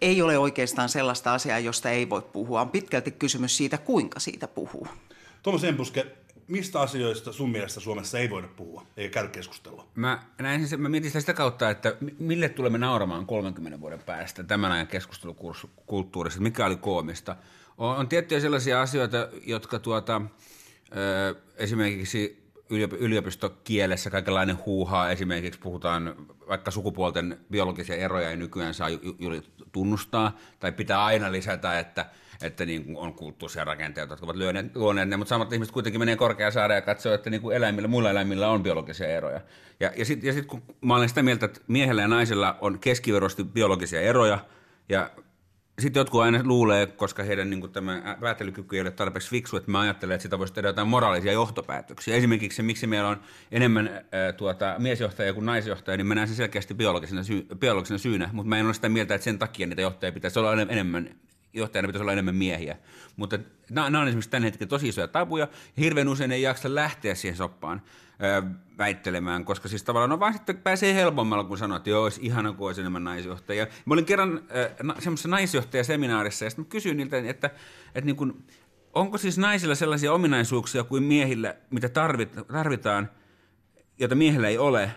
ei 0.02 0.22
ole 0.22 0.38
oikeastaan 0.38 0.90
sellaista 0.90 1.34
asiaa, 1.34 1.60
josta 1.60 1.90
ei 1.90 2.10
voi 2.10 2.22
puhua. 2.22 2.62
On 2.62 2.70
pitkälti 2.70 3.12
kysymys 3.12 3.58
siitä, 3.58 3.78
kuinka 3.78 4.20
siitä 4.20 4.48
puhuu. 4.48 4.88
Tuomas 5.44 5.63
Empuske, 5.63 6.08
mistä 6.48 6.82
asioista 6.82 7.32
sun 7.32 7.52
mielestä 7.52 7.80
Suomessa 7.80 8.20
ei 8.20 8.30
voida 8.30 8.48
puhua, 8.48 8.86
ei 8.98 9.10
käydä 9.10 9.30
keskustelua? 9.30 9.88
Mä, 9.96 10.24
näin, 10.40 10.68
siis, 10.68 10.82
mä 10.82 10.90
mietin 10.90 11.10
sitä, 11.10 11.20
sitä 11.20 11.34
kautta, 11.34 11.70
että 11.70 11.96
mille 12.20 12.50
tulemme 12.50 12.78
nauramaan 12.78 13.25
30 13.25 13.82
vuoden 13.82 14.04
päästä 14.06 14.44
tämän 14.44 14.72
ajan 14.72 14.88
keskustelukulttuurissa, 14.88 16.42
mikä 16.42 16.66
oli 16.66 16.75
koomista. 16.75 17.36
On, 17.78 17.98
on 17.98 18.08
tiettyjä 18.08 18.42
sellaisia 18.42 18.82
asioita, 18.82 19.30
jotka 19.46 19.80
tuota, 19.80 20.22
ö, 20.96 21.36
esimerkiksi 21.56 22.43
yliopistokielessä 23.00 24.10
kaikenlainen 24.10 24.58
huuhaa. 24.65 25.10
Esimerkiksi 25.10 25.60
puhutaan, 25.60 26.15
vaikka 26.48 26.72
sukupuolten 26.72 27.39
biologisia 27.51 27.96
eroja 27.96 28.29
ei 28.29 28.38
nykyään 28.38 28.74
saa 28.74 28.89
tunnustaa, 29.72 30.38
tai 30.60 30.72
pitää 30.72 31.05
aina 31.05 31.32
lisätä, 31.32 31.79
että, 31.79 32.05
että 32.41 32.65
niin 32.65 32.86
kuin 32.86 32.98
on 32.98 33.13
kulttuurisia 33.13 33.63
rakenteita, 33.63 34.13
jotka 34.13 34.25
ovat 34.25 34.36
luoneet 34.75 35.10
ne, 35.10 35.17
mutta 35.17 35.29
samat 35.29 35.53
ihmiset 35.53 35.74
kuitenkin 35.74 36.01
menee 36.01 36.17
saada 36.51 36.74
ja 36.74 36.82
katsoo, 36.82 37.13
että 37.13 37.29
niin 37.29 37.41
kuin 37.41 37.55
eläimillä, 37.55 37.88
muilla 37.88 38.10
eläimillä 38.10 38.50
on 38.50 38.63
biologisia 38.63 39.08
eroja. 39.08 39.41
Ja, 39.79 39.91
ja 39.96 40.05
sitten 40.05 40.27
ja 40.27 40.34
sit, 40.34 40.46
kun 40.46 40.63
mä 40.82 40.96
olen 40.96 41.10
sitä 41.10 41.24
mieltä, 41.24 41.46
että 41.46 41.62
miehellä 41.67 42.01
ja 42.01 42.08
naisella 42.08 42.58
on 42.62 42.79
keskiverosti 42.79 43.43
biologisia 43.43 44.01
eroja, 44.01 44.39
ja 44.89 45.10
sitten 45.80 46.00
jotkut 46.00 46.22
aina 46.22 46.39
luulee, 46.44 46.86
koska 46.88 47.24
heidän 47.24 47.50
niin 47.50 47.72
tämä 47.72 48.18
päättelykyky 48.22 48.75
ei 48.75 48.82
ole 48.82 48.92
tarpeeksi 48.92 49.30
fiksu, 49.30 49.58
että 49.58 49.72
mä 49.72 49.80
ajattelen, 49.80 50.15
että 50.15 50.24
sitä 50.24 50.39
voisi 50.39 50.53
tehdä 50.53 50.70
jotain 50.70 50.88
moraalisia 50.88 51.32
johtopäätöksiä. 51.32 52.15
Esimerkiksi 52.15 52.56
se, 52.56 52.63
miksi 52.63 52.88
meillä 52.88 53.10
on 53.10 53.22
enemmän 53.51 53.88
äh, 53.88 54.03
tuota, 54.38 54.75
miesjohtajia 54.77 55.34
kuin 55.34 55.46
naisjohtajia, 55.46 55.98
niin 55.98 56.08
mä 56.08 56.15
näen 56.15 56.27
sen 56.27 56.38
selkeästi 56.38 56.74
biologisena, 56.74 57.24
syy, 57.24 57.48
biologisena 57.60 57.98
syynä, 57.98 58.30
mutta 58.34 58.50
mä 58.50 58.60
en 58.60 58.65
ole 58.65 58.74
sitä 58.74 58.89
mieltä, 58.89 59.15
että 59.15 59.25
sen 59.25 59.39
takia 59.39 59.68
niitä 59.68 59.82
johtajia 59.82 60.12
pitäisi 60.12 60.39
olla 60.39 60.62
enemmän 60.62 61.10
johtajana 61.53 61.88
pitäisi 61.88 62.03
olla 62.03 62.12
enemmän 62.12 62.36
miehiä. 62.36 62.77
Mutta 63.15 63.39
nämä 63.70 64.00
on 64.00 64.08
esimerkiksi 64.08 64.30
tämän 64.30 64.44
hetken 64.44 64.68
tosi 64.68 64.88
isoja 64.88 65.08
tabuja, 65.08 65.48
ja 65.77 65.84
hirveän 65.84 66.08
usein 66.08 66.32
ei 66.32 66.42
jaksa 66.42 66.75
lähteä 66.75 67.15
siihen 67.15 67.38
soppaan 67.38 67.82
väittelemään, 68.77 69.46
koska 69.46 69.67
siis 69.67 69.84
tavallaan 69.84 70.10
no 70.10 70.20
vaan 70.20 70.34
sitten 70.34 70.58
pääsee 70.58 70.93
helpommalla, 70.93 71.43
kun 71.43 71.58
sanoo, 71.58 71.77
että 71.77 71.89
joo, 71.89 72.03
olisi 72.03 72.22
ihana, 72.24 72.53
kun 72.53 72.67
olisi 72.67 72.82
enemmän 72.82 73.03
naisjohtajia. 73.03 73.67
Mä 73.86 73.93
olin 73.93 74.05
kerran 74.05 74.41
äh, 74.55 74.96
semmoisessa 75.00 75.29
naisjohtajaseminaarissa, 75.29 76.46
ja 76.46 76.50
sitten 76.50 76.65
mä 76.65 76.70
kysyin 76.70 76.98
niiltä, 76.98 77.17
että, 77.17 77.29
että, 77.29 77.50
että 77.96 78.05
niin 78.05 78.15
kuin, 78.15 78.46
onko 78.93 79.17
siis 79.17 79.38
naisilla 79.38 79.75
sellaisia 79.75 80.13
ominaisuuksia 80.13 80.84
kuin 80.84 81.03
miehillä, 81.03 81.55
mitä 81.70 81.89
tarvit, 81.89 82.36
tarvitaan, 82.48 83.10
jota 84.00 84.15
miehellä 84.15 84.48
ei 84.48 84.58
ole. 84.58 84.91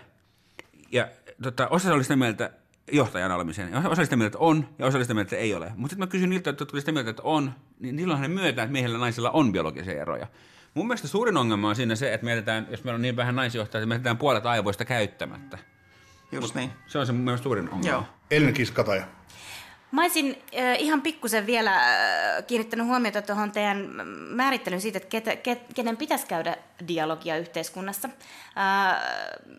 Ja 0.91 1.07
tota, 1.43 1.67
osa 1.67 1.93
oli 1.93 2.03
sitä 2.03 2.15
mieltä 2.15 2.51
johtajan 2.91 3.31
olemiseen. 3.31 3.75
Osa 3.75 3.87
oli 3.87 4.05
sitä 4.05 4.15
mieltä, 4.15 4.27
että 4.27 4.45
on, 4.45 4.67
ja 4.79 4.85
osa 4.85 4.97
oli 4.97 5.03
sitä 5.03 5.13
mieltä, 5.13 5.27
että 5.35 5.43
ei 5.43 5.53
ole. 5.53 5.71
Mutta 5.75 5.93
sitten 5.93 6.07
mä 6.07 6.11
kysyn 6.11 6.29
niiltä, 6.29 6.49
jotka 6.49 6.67
oli 6.73 6.81
sitä 6.81 6.91
mieltä, 6.91 7.09
että 7.09 7.23
on, 7.23 7.53
niin 7.79 7.95
niilloin 7.95 8.21
ne 8.21 8.27
myöntää, 8.27 8.63
että 8.63 8.71
miehillä 8.71 8.95
ja 8.95 8.99
naisilla 8.99 9.31
on 9.31 9.51
biologisia 9.51 10.01
eroja. 10.01 10.27
Mun 10.77 10.87
mielestä 10.87 11.07
suurin 11.07 11.37
ongelma 11.37 11.69
on 11.69 11.75
siinä 11.75 11.95
se, 11.95 12.13
että 12.13 12.25
me 12.25 12.31
jätetään, 12.31 12.67
jos 12.71 12.83
meillä 12.83 12.95
on 12.95 13.01
niin 13.01 13.15
vähän 13.15 13.35
naisjohtajia, 13.35 13.83
että 13.83 13.87
me 13.87 13.95
jätetään 13.95 14.17
puolet 14.17 14.45
aivoista 14.45 14.85
käyttämättä. 14.85 15.57
Just 16.31 16.55
niin. 16.55 16.71
Se 16.87 16.99
on 16.99 17.05
se 17.05 17.11
mun 17.11 17.21
mielestä 17.21 17.43
suurin 17.43 17.69
ongelma. 17.69 17.89
Joo. 17.89 18.03
Elina 18.31 18.51
Kiskataja. 18.51 19.03
Mä 19.91 20.01
olisin 20.01 20.41
äh, 20.59 20.75
ihan 20.79 21.01
pikkusen 21.01 21.45
vielä 21.45 21.75
äh, 21.75 22.45
kiinnittänyt 22.47 22.85
huomiota 22.85 23.21
tuohon 23.21 23.51
teidän 23.51 23.89
määrittelyyn 24.29 24.81
siitä, 24.81 24.97
että 24.97 25.09
ketä, 25.09 25.35
ket, 25.35 25.59
kenen 25.75 25.97
pitäisi 25.97 26.27
käydä 26.27 26.57
dialogia 26.87 27.37
yhteiskunnassa. 27.37 28.09
Äh, 28.57 29.01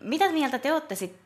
mitä 0.00 0.32
mieltä 0.32 0.58
te 0.58 0.72
olette 0.72 0.94
sit 0.94 1.16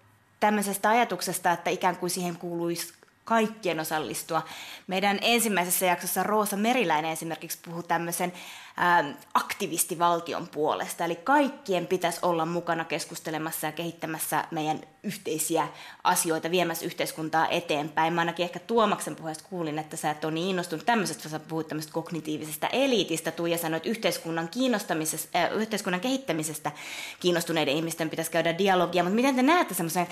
tämmöisestä 0.40 0.88
ajatuksesta, 0.88 1.52
että 1.52 1.70
ikään 1.70 1.96
kuin 1.96 2.10
siihen 2.10 2.36
kuuluisi 2.36 2.92
kaikkien 3.24 3.80
osallistua. 3.80 4.42
Meidän 4.86 5.18
ensimmäisessä 5.22 5.86
jaksossa 5.86 6.22
Roosa 6.22 6.56
Meriläinen 6.56 7.10
esimerkiksi 7.10 7.58
puhui 7.64 7.82
tämmöisen 7.82 8.32
ä, 8.78 9.04
aktivistivaltion 9.34 10.48
puolesta, 10.48 11.04
eli 11.04 11.16
kaikkien 11.16 11.86
pitäisi 11.86 12.18
olla 12.22 12.46
mukana 12.46 12.84
keskustelemassa 12.84 13.66
ja 13.66 13.72
kehittämässä 13.72 14.44
meidän 14.50 14.80
yhteisiä 15.02 15.68
asioita, 16.04 16.50
viemässä 16.50 16.86
yhteiskuntaa 16.86 17.48
eteenpäin. 17.48 18.12
Mä 18.12 18.20
ainakin 18.20 18.44
ehkä 18.44 18.58
Tuomaksen 18.58 19.16
puheesta 19.16 19.48
kuulin, 19.50 19.78
että 19.78 19.96
sä 19.96 20.10
et 20.10 20.24
ole 20.24 20.32
niin 20.32 20.50
innostunut 20.50 20.86
tämmöisestä, 20.86 21.28
sä 21.28 21.40
puhuit 21.40 21.68
tämmöisestä 21.68 21.94
kognitiivisesta 21.94 22.68
eliitistä, 22.68 23.30
Tuija 23.30 23.58
sanoi, 23.58 23.76
että 23.76 23.88
yhteiskunnan, 23.88 24.48
kiinnostamisesta, 24.48 25.38
äh, 25.38 25.52
yhteiskunnan 25.52 26.00
kehittämisestä 26.00 26.72
kiinnostuneiden 27.20 27.76
ihmisten 27.76 28.10
pitäisi 28.10 28.30
käydä 28.30 28.58
dialogia, 28.58 29.02
mutta 29.02 29.16
miten 29.16 29.36
te 29.36 29.42
näette 29.42 29.74
semmoisen 29.74 30.06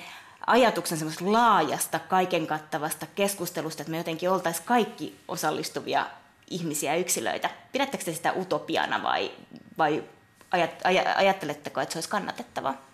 ajatuksen 0.47 0.99
semmoista 0.99 1.33
laajasta, 1.33 1.99
kaiken 1.99 2.47
kattavasta 2.47 3.07
keskustelusta, 3.15 3.83
että 3.83 3.91
me 3.91 3.97
jotenkin 3.97 4.31
oltaisiin 4.31 4.67
kaikki 4.67 5.17
osallistuvia 5.29 6.07
ihmisiä 6.51 6.95
ja 6.95 7.01
yksilöitä. 7.01 7.51
Pidättekö 7.73 8.05
te 8.05 8.13
sitä 8.13 8.33
utopiana 8.33 9.03
vai, 9.03 9.33
vai 9.79 10.05
ajat, 10.51 10.71
aj, 10.85 10.99
ajatteletteko, 11.17 11.81
että 11.81 11.93
se 11.93 11.97
olisi 11.97 12.09
kannatettavaa? 12.09 12.91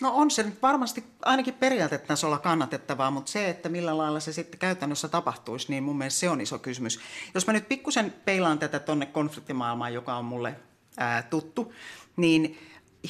No 0.00 0.12
on 0.14 0.30
se 0.30 0.42
nyt 0.42 0.62
varmasti 0.62 1.04
ainakin 1.22 1.54
periaatetasolla 1.54 2.38
kannatettavaa, 2.38 3.10
mutta 3.10 3.30
se, 3.30 3.48
että 3.48 3.68
millä 3.68 3.98
lailla 3.98 4.20
se 4.20 4.32
sitten 4.32 4.60
käytännössä 4.60 5.08
tapahtuisi, 5.08 5.66
niin 5.68 5.82
mun 5.82 5.98
mielestä 5.98 6.20
se 6.20 6.30
on 6.30 6.40
iso 6.40 6.58
kysymys. 6.58 7.00
Jos 7.34 7.46
mä 7.46 7.52
nyt 7.52 7.68
pikkusen 7.68 8.14
peilaan 8.24 8.58
tätä 8.58 8.78
tonne 8.78 9.06
konfliktimaailmaan, 9.06 9.94
joka 9.94 10.16
on 10.16 10.24
mulle 10.24 10.54
ää, 10.96 11.22
tuttu, 11.22 11.74
niin 12.16 12.58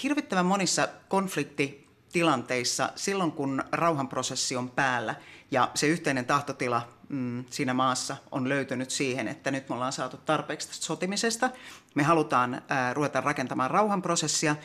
hirvittävän 0.03 0.47
monissa 0.47 0.89
konflikti 1.09 1.82
tilanteissa, 2.13 2.93
silloin 2.97 3.33
kun 3.33 3.65
rauhanprosessi 3.73 4.57
on 4.57 4.71
päällä 4.71 5.15
ja 5.51 5.71
se 5.75 5.87
yhteinen 5.87 6.27
tahtotila 6.27 6.89
mm, 7.09 7.45
siinä 7.51 7.75
maassa 7.75 8.17
on 8.31 8.49
löytynyt 8.49 8.91
siihen, 8.91 9.29
että 9.29 9.51
nyt 9.51 9.69
me 9.69 9.75
ollaan 9.75 9.93
saatu 9.93 10.17
tarpeeksi 10.17 10.69
tästä 10.69 10.85
sotimisesta, 10.85 11.51
me 11.95 12.03
halutaan 12.03 12.63
ää, 12.69 12.95
ruveta 12.95 13.21
rakentamaan 13.21 13.71
rauhanprosessia, 13.71 14.57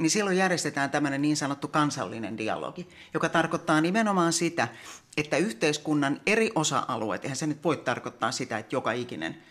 niin 0.00 0.10
silloin 0.10 0.36
järjestetään 0.36 0.90
tämmöinen 0.90 1.22
niin 1.22 1.36
sanottu 1.36 1.68
kansallinen 1.68 2.38
dialogi, 2.38 2.88
joka 3.14 3.28
tarkoittaa 3.28 3.80
nimenomaan 3.80 4.32
sitä, 4.32 4.68
että 5.16 5.36
yhteiskunnan 5.36 6.20
eri 6.26 6.50
osa-alueet, 6.54 7.24
eihän 7.24 7.36
se 7.36 7.46
nyt 7.46 7.64
voi 7.64 7.76
tarkoittaa 7.76 8.32
sitä, 8.32 8.58
että 8.58 8.76
joka 8.76 8.92
ikinen 8.92 9.42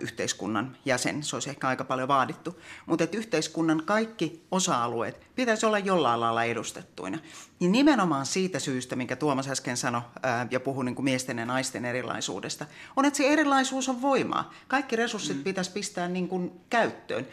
yhteiskunnan 0.00 0.76
jäsen. 0.84 1.22
Se 1.22 1.36
olisi 1.36 1.50
ehkä 1.50 1.68
aika 1.68 1.84
paljon 1.84 2.08
vaadittu. 2.08 2.60
Mutta 2.86 3.04
että 3.04 3.16
yhteiskunnan 3.16 3.82
kaikki 3.84 4.46
osa-alueet 4.50 5.26
pitäisi 5.34 5.66
olla 5.66 5.78
jollain 5.78 6.20
lailla 6.20 6.44
edustettuina. 6.44 7.18
Niin 7.60 7.72
nimenomaan 7.72 8.26
siitä 8.26 8.58
syystä, 8.58 8.96
minkä 8.96 9.16
Tuomas 9.16 9.48
äsken 9.48 9.76
sanoi 9.76 10.02
ja 10.50 10.60
puhui 10.60 10.84
niin 10.84 10.94
kuin 10.94 11.04
miesten 11.04 11.38
ja 11.38 11.46
naisten 11.46 11.84
erilaisuudesta, 11.84 12.66
on, 12.96 13.04
että 13.04 13.16
se 13.16 13.28
erilaisuus 13.28 13.88
on 13.88 14.02
voimaa. 14.02 14.52
Kaikki 14.68 14.96
resurssit 14.96 15.36
mm. 15.36 15.44
pitäisi 15.44 15.70
pistää 15.70 16.08
niin 16.08 16.28
kuin 16.28 16.60
käyttöön. 16.70 17.26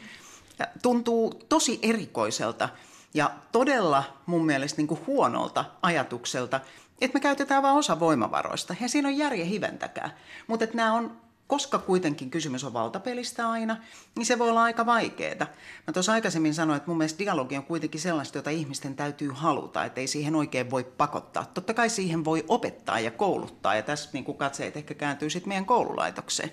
Ja 0.60 0.68
tuntuu 0.82 1.34
tosi 1.50 1.80
erikoiselta 1.82 2.70
ja 3.14 3.32
todella 3.52 4.04
mun 4.26 4.46
mielestä 4.46 4.78
niin 4.78 4.88
kuin 4.88 5.02
huonolta 5.08 5.66
ajatukselta, 5.82 6.60
että 7.02 7.18
me 7.18 7.20
käytetään 7.20 7.64
vain 7.64 7.76
osa 7.76 8.00
voimavaroista. 8.00 8.76
Ja 8.82 8.90
siinä 8.90 9.08
on 9.08 9.18
järjen 9.18 9.48
hiventäkään. 9.48 10.14
Mutta 10.48 10.66
nämä 10.74 10.94
on 10.94 11.23
koska 11.48 11.80
kuitenkin 11.80 12.30
kysymys 12.30 12.64
on 12.64 12.74
valtapelistä 12.74 13.50
aina, 13.50 13.78
niin 14.16 14.26
se 14.26 14.40
voi 14.40 14.50
olla 14.50 14.64
aika 14.64 14.86
vaikeaa. 14.86 15.48
Mä 15.88 15.94
tuossa 15.94 16.12
aikaisemmin 16.12 16.54
sanoin, 16.54 16.78
että 16.78 16.90
mun 16.90 16.98
mielestä 16.98 17.20
dialogi 17.20 17.58
on 17.58 17.64
kuitenkin 17.64 18.02
sellaista, 18.02 18.38
jota 18.38 18.50
ihmisten 18.50 18.96
täytyy 18.96 19.32
haluta, 19.34 19.86
että 19.86 20.02
ei 20.02 20.08
siihen 20.08 20.36
oikein 20.36 20.70
voi 20.70 20.84
pakottaa. 20.84 21.46
Totta 21.46 21.74
kai 21.74 21.90
siihen 21.90 22.26
voi 22.26 22.46
opettaa 22.48 23.00
ja 23.00 23.12
kouluttaa, 23.12 23.76
ja 23.76 23.82
tässä 23.82 24.10
niin 24.14 24.24
kuin 24.24 24.38
katseet 24.38 24.78
ehkä 24.78 24.94
kääntyy 24.94 25.30
sitten 25.30 25.50
meidän 25.50 25.66
koululaitokseen. 25.66 26.52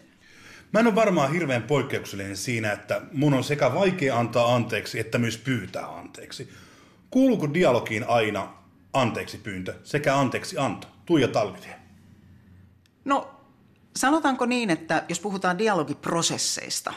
Mä 0.73 0.81
en 0.81 0.87
ole 0.87 0.95
varmaan 0.95 1.33
hirveän 1.33 1.63
poikkeuksellinen 1.63 2.37
siinä, 2.37 2.73
että 2.73 3.01
mun 3.13 3.35
on 3.35 3.45
sekä 3.45 3.75
vaikea 3.75 4.19
antaa 4.19 4.55
anteeksi, 4.55 5.01
että 5.01 5.19
myös 5.19 5.37
pyytää 5.39 5.87
anteeksi. 5.87 6.51
Kuuluuko 7.11 7.55
dialogiin 7.55 8.09
aina 8.09 8.55
anteeksi 8.93 9.39
pyyntö 9.39 9.75
sekä 9.85 10.17
anteeksi 10.17 10.59
anto? 10.59 10.87
Tuija 11.07 11.29
Talvitie. 11.29 11.75
No 13.05 13.40
Sanotaanko 13.97 14.47
niin, 14.47 14.71
että 14.71 15.03
jos 15.09 15.21
puhutaan 15.21 15.59
dialogiprosesseista, 15.59 16.95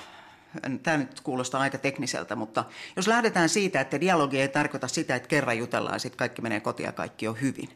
tämä 0.83 0.97
nyt 0.97 1.21
kuulostaa 1.21 1.61
aika 1.61 1.77
tekniseltä, 1.77 2.35
mutta 2.35 2.63
jos 2.95 3.07
lähdetään 3.07 3.49
siitä, 3.49 3.81
että 3.81 4.01
dialogi 4.01 4.41
ei 4.41 4.47
tarkoita 4.47 4.87
sitä, 4.87 5.15
että 5.15 5.27
kerran 5.27 5.57
jutellaan 5.57 5.95
ja 5.95 5.99
sitten 5.99 6.17
kaikki 6.17 6.41
menee 6.41 6.59
kotiin 6.59 6.85
ja 6.85 6.91
kaikki 6.91 7.27
on 7.27 7.41
hyvin. 7.41 7.69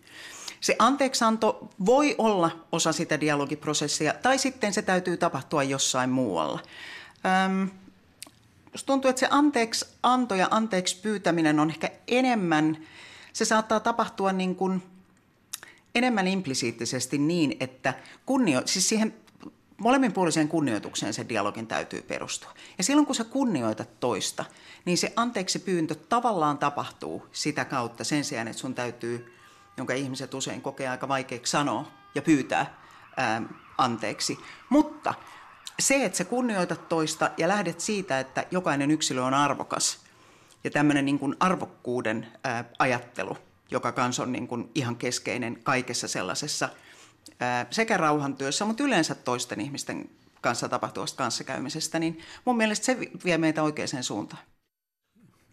Se 0.62 0.76
anteeksanto 0.80 1.70
voi 1.86 2.16
olla 2.18 2.66
osa 2.72 2.92
sitä 2.92 3.20
dialogiprosessia, 3.20 4.14
tai 4.14 4.38
sitten 4.38 4.74
se 4.74 4.82
täytyy 4.82 5.18
tapahtua 5.18 5.64
jossain 5.64 6.10
muualla. 6.10 6.60
Öm, 7.46 7.70
jos 8.72 8.84
tuntuu, 8.84 9.10
että 9.10 9.20
se 9.20 9.28
anteeksi 9.30 9.86
anto 10.04 10.36
ja 10.36 10.48
anteeksi 10.52 11.02
pyytäminen 11.02 11.60
on 11.60 11.70
ehkä 11.70 11.90
enemmän, 12.08 12.78
se 13.34 13.46
saattaa 13.46 13.80
tapahtua 13.80 14.34
niin 14.34 14.56
kuin– 14.56 14.84
enemmän 15.98 16.28
implisiittisesti 16.28 17.18
niin, 17.18 17.58
että 17.60 17.94
kunnio, 18.26 18.62
siis 18.66 18.90
siihen 18.90 19.14
molemminpuoliseen 19.78 20.48
kunnioitukseen 20.48 21.14
se 21.14 21.30
dialogin 21.30 21.68
täytyy 21.68 22.02
perustua. 22.02 22.54
Ja 22.78 22.84
silloin 22.84 23.06
kun 23.06 23.16
sä 23.16 23.24
kunnioitat 23.24 24.00
toista, 24.00 24.46
niin 24.86 24.98
se 24.98 25.14
anteeksi 25.16 25.60
pyyntö 25.60 25.96
tavallaan 25.96 26.58
tapahtuu 26.58 27.28
sitä 27.32 27.66
kautta 27.66 28.04
sen 28.04 28.24
sijaan, 28.24 28.48
että 28.48 28.60
sun 28.60 28.76
täytyy, 28.76 29.34
jonka 29.78 29.94
ihmiset 29.94 30.34
usein 30.34 30.62
kokee 30.62 30.90
aika 30.90 31.08
vaikeaksi 31.08 31.52
sanoa 31.52 31.92
ja 32.16 32.22
pyytää 32.22 32.78
ää, 33.18 33.42
anteeksi. 33.78 34.38
Mutta 34.70 35.14
se, 35.80 36.06
että 36.06 36.18
sä 36.18 36.26
kunnioitat 36.26 36.90
toista 36.90 37.32
ja 37.38 37.48
lähdet 37.48 37.80
siitä, 37.80 38.20
että 38.20 38.46
jokainen 38.52 38.92
yksilö 38.92 39.24
on 39.24 39.34
arvokas 39.34 40.00
ja 40.64 40.72
tämmöinen 40.72 41.06
niin 41.06 41.36
arvokkuuden 41.40 42.28
ää, 42.44 42.66
ajattelu– 42.80 43.38
joka 43.72 43.92
kanssa 43.92 44.24
on 44.24 44.32
niin 44.32 44.48
kuin 44.48 44.70
ihan 44.76 44.96
keskeinen 44.96 45.60
kaikessa 45.64 46.08
sellaisessa 46.08 46.70
sekä 47.72 47.98
rauhantyössä, 47.98 48.66
mutta 48.66 48.84
yleensä 48.84 49.16
toisten 49.16 49.62
ihmisten 49.62 50.10
kanssa 50.42 50.70
tapahtuvasta 50.70 51.18
kanssakäymisestä, 51.18 52.00
niin 52.00 52.20
mun 52.46 52.58
mielestä 52.58 52.86
se 52.86 52.98
vie 53.26 53.38
meitä 53.38 53.64
oikeaan 53.64 54.04
suuntaan. 54.04 54.44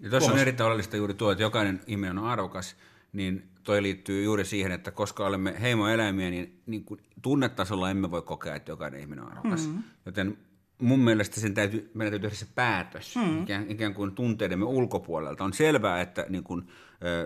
Ja 0.01 0.11
tuossa 0.11 0.33
on 0.33 0.39
erittäin 0.39 0.67
oleellista 0.67 0.97
juuri 0.97 1.15
tuo, 1.15 1.33
että 1.33 1.43
jokainen 1.43 1.81
ihminen 1.87 2.19
on 2.19 2.25
arvokas, 2.25 2.77
niin 3.13 3.49
toi 3.63 3.83
liittyy 3.83 4.25
juuri 4.25 4.45
siihen, 4.45 4.73
että 4.73 4.91
koska 4.91 5.27
olemme 5.27 5.55
heimoeläimiä, 5.61 6.31
niin, 6.31 6.63
niin 6.67 6.85
kuin 6.85 7.01
tunnetasolla 7.23 7.91
emme 7.91 8.11
voi 8.11 8.23
kokea, 8.23 8.55
että 8.55 8.73
jokainen 8.73 9.01
ihminen 9.01 9.25
on 9.25 9.33
arvokas. 9.33 9.67
Mm-hmm. 9.67 9.83
Joten 10.07 10.39
mun 10.79 11.01
mielestä 11.01 11.41
sen 11.41 11.55
täytyy, 11.55 11.91
meidän 11.95 12.13
täytyy 12.13 12.31
tehdä 12.31 12.37
se 12.37 12.53
päätös 12.55 13.17
mm. 13.17 13.43
ikään, 13.43 13.71
ikään 13.71 13.95
kuin 13.95 14.15
tunteidemme 14.15 14.65
ulkopuolelta. 14.65 15.45
On 15.45 15.53
selvää, 15.53 16.01
että 16.01 16.27
niin 16.29 16.45
kuin, 16.45 16.69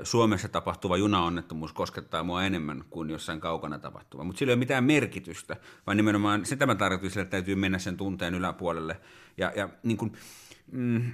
Suomessa 0.02 0.48
tapahtuva 0.48 0.96
junaonnettomuus 0.96 1.72
koskettaa 1.72 2.22
mua 2.22 2.44
enemmän 2.44 2.84
kuin 2.90 3.10
jossain 3.10 3.40
kaukana 3.40 3.78
tapahtuva. 3.78 4.24
Mutta 4.24 4.38
sillä 4.38 4.50
ei 4.50 4.54
ole 4.54 4.58
mitään 4.58 4.84
merkitystä, 4.84 5.56
vaan 5.86 5.96
nimenomaan 5.96 6.46
sitä 6.46 6.66
mä 6.66 6.74
tarkoitin, 6.74 7.22
että 7.22 7.30
täytyy 7.30 7.54
mennä 7.54 7.78
sen 7.78 7.96
tunteen 7.96 8.34
yläpuolelle. 8.34 9.00
Ja, 9.36 9.52
ja 9.56 9.68
niin 9.82 9.96
kuin, 9.96 10.12
mm, 10.72 11.12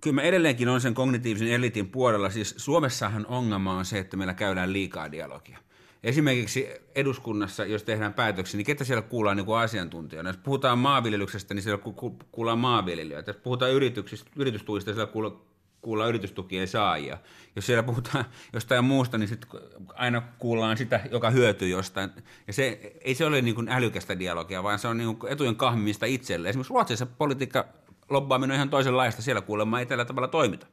kyllä 0.00 0.14
mä 0.14 0.22
edelleenkin 0.22 0.68
on 0.68 0.80
sen 0.80 0.94
kognitiivisen 0.94 1.48
elitin 1.48 1.88
puolella. 1.88 2.30
Siis 2.30 2.54
Suomessahan 2.56 3.26
ongelma 3.26 3.78
on 3.78 3.84
se, 3.84 3.98
että 3.98 4.16
meillä 4.16 4.34
käydään 4.34 4.72
liikaa 4.72 5.12
dialogia. 5.12 5.58
Esimerkiksi 6.02 6.68
eduskunnassa, 6.94 7.64
jos 7.64 7.82
tehdään 7.82 8.14
päätöksiä, 8.14 8.58
niin 8.58 8.66
ketä 8.66 8.84
siellä 8.84 9.02
kuullaan 9.02 9.36
niin 9.36 9.46
kuin 9.46 9.58
asiantuntijana? 9.58 10.28
Jos 10.28 10.36
puhutaan 10.36 10.78
maanviljelyksestä, 10.78 11.54
niin 11.54 11.62
siellä 11.62 11.78
ku- 11.78 12.18
kuullaan 12.32 12.58
maanviljelijöitä. 12.58 13.30
Jos 13.30 13.36
puhutaan 13.36 13.72
yrityksistä, 13.72 14.30
yritystuista, 14.36 14.94
siellä 14.94 15.12
kuullaan 15.12 15.40
kuulla 15.82 16.06
yritystukien 16.06 16.68
saajia. 16.68 17.18
Jos 17.56 17.66
siellä 17.66 17.82
puhutaan 17.82 18.24
jostain 18.52 18.84
muusta, 18.84 19.18
niin 19.18 19.28
sitten 19.28 19.60
aina 19.94 20.22
kuullaan 20.38 20.76
sitä, 20.76 21.00
joka 21.10 21.30
hyötyy 21.30 21.68
jostain. 21.68 22.10
Ja 22.46 22.52
se, 22.52 22.92
ei 23.00 23.14
se 23.14 23.24
ole 23.24 23.42
niin 23.42 23.54
kuin 23.54 23.68
älykästä 23.68 24.18
dialogia, 24.18 24.62
vaan 24.62 24.78
se 24.78 24.88
on 24.88 24.98
niin 24.98 25.16
kuin 25.16 25.32
etujen 25.32 25.56
kahmimista 25.56 26.06
itselle. 26.06 26.48
Esimerkiksi 26.48 26.72
Ruotsissa 26.72 27.06
politiikka 27.06 27.64
lobbaaminen 28.10 28.50
on 28.50 28.56
ihan 28.56 28.70
toisenlaista. 28.70 29.22
Siellä 29.22 29.42
kuulemma 29.42 29.80
ei 29.80 29.86
tällä 29.86 30.04
tavalla 30.04 30.28
toimita. 30.28 30.66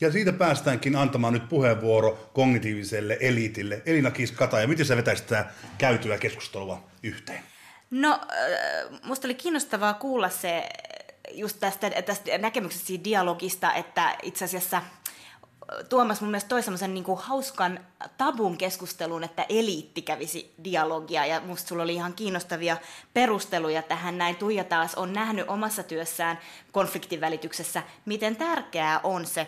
Ja 0.00 0.12
siitä 0.12 0.32
päästäänkin 0.32 0.96
antamaan 0.96 1.32
nyt 1.32 1.48
puheenvuoro 1.48 2.30
kognitiiviselle 2.32 3.16
eliitille. 3.20 3.82
Elina 3.86 4.10
Kiskata, 4.10 4.60
ja 4.60 4.68
miten 4.68 4.86
sä 4.86 4.96
vetäisit 4.96 5.26
tätä 5.26 5.46
käytyä 5.78 6.18
keskustelua 6.18 6.84
yhteen? 7.02 7.42
No, 7.90 8.12
äh, 8.12 9.00
musta 9.02 9.26
oli 9.26 9.34
kiinnostavaa 9.34 9.94
kuulla 9.94 10.28
se 10.28 10.68
just 11.32 11.56
tästä, 11.60 11.90
tästä 11.90 12.38
näkemyksestä 12.38 13.04
dialogista, 13.04 13.74
että 13.74 14.16
itse 14.22 14.44
asiassa– 14.44 14.82
Tuomas 15.88 16.20
mun 16.20 16.30
mielestä 16.30 16.48
toi 16.48 16.62
semmoisen 16.62 16.94
niin 16.94 17.04
hauskan 17.16 17.80
tabun 18.18 18.58
keskustelun, 18.58 19.24
että 19.24 19.46
eliitti 19.48 20.02
kävisi 20.02 20.54
dialogia, 20.64 21.26
ja 21.26 21.40
musta 21.40 21.68
sulla 21.68 21.82
oli 21.82 21.94
ihan 21.94 22.14
kiinnostavia 22.14 22.76
perusteluja 23.14 23.82
tähän 23.82 24.18
näin. 24.18 24.36
Tuija 24.36 24.64
taas 24.64 24.94
on 24.94 25.12
nähnyt 25.12 25.48
omassa 25.48 25.82
työssään 25.82 26.38
konfliktin 26.72 27.20
välityksessä, 27.20 27.82
miten 28.06 28.36
tärkeää 28.36 29.00
on 29.02 29.26
se, 29.26 29.46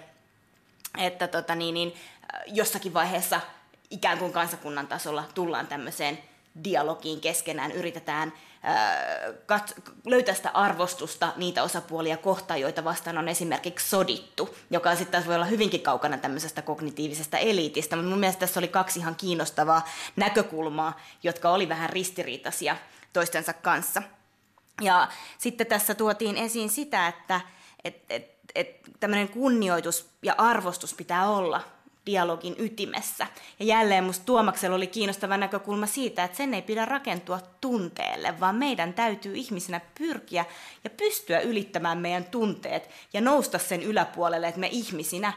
että 0.98 1.28
tota 1.28 1.54
niin, 1.54 1.74
niin, 1.74 1.94
jossakin 2.46 2.94
vaiheessa 2.94 3.40
ikään 3.90 4.18
kuin 4.18 4.32
kansakunnan 4.32 4.86
tasolla 4.86 5.24
tullaan 5.34 5.66
tämmöiseen 5.66 6.18
dialogiin 6.64 7.20
keskenään, 7.20 7.72
yritetään 7.72 8.32
kat- 9.46 9.92
löytää 10.04 10.34
sitä 10.34 10.50
arvostusta 10.50 11.32
niitä 11.36 11.62
osapuolia 11.62 12.16
kohtaan, 12.16 12.60
joita 12.60 12.84
vastaan 12.84 13.18
on 13.18 13.28
esimerkiksi 13.28 13.88
sodittu, 13.88 14.56
joka 14.70 14.90
sitten 14.96 15.12
taas 15.12 15.26
voi 15.26 15.34
olla 15.34 15.44
hyvinkin 15.44 15.80
kaukana 15.80 16.18
tämmöisestä 16.18 16.62
kognitiivisesta 16.62 17.38
eliitistä, 17.38 17.96
mutta 17.96 18.10
mun 18.10 18.18
mielestä 18.18 18.40
tässä 18.40 18.60
oli 18.60 18.68
kaksi 18.68 18.98
ihan 18.98 19.16
kiinnostavaa 19.16 19.88
näkökulmaa, 20.16 21.00
jotka 21.22 21.50
oli 21.50 21.68
vähän 21.68 21.90
ristiriitaisia 21.90 22.76
toistensa 23.12 23.52
kanssa. 23.52 24.02
Ja 24.80 25.08
sitten 25.38 25.66
tässä 25.66 25.94
tuotiin 25.94 26.36
esiin 26.36 26.70
sitä, 26.70 27.08
että 27.08 27.40
et, 27.84 28.04
et, 28.08 28.39
et 28.54 28.80
tämmöinen 29.00 29.28
kunnioitus 29.28 30.10
ja 30.22 30.34
arvostus 30.38 30.94
pitää 30.94 31.30
olla 31.30 31.60
dialogin 32.06 32.54
ytimessä. 32.58 33.26
Ja 33.58 33.66
jälleen 33.66 34.04
musta 34.04 34.24
Tuomaksella 34.24 34.76
oli 34.76 34.86
kiinnostava 34.86 35.36
näkökulma 35.36 35.86
siitä, 35.86 36.24
että 36.24 36.36
sen 36.36 36.54
ei 36.54 36.62
pidä 36.62 36.84
rakentua 36.84 37.40
tunteelle, 37.60 38.40
vaan 38.40 38.56
meidän 38.56 38.94
täytyy 38.94 39.34
ihmisenä 39.34 39.80
pyrkiä 39.98 40.44
ja 40.84 40.90
pystyä 40.90 41.40
ylittämään 41.40 41.98
meidän 41.98 42.24
tunteet 42.24 42.90
ja 43.12 43.20
nousta 43.20 43.58
sen 43.58 43.82
yläpuolelle, 43.82 44.48
että 44.48 44.60
me 44.60 44.68
ihmisinä 44.72 45.32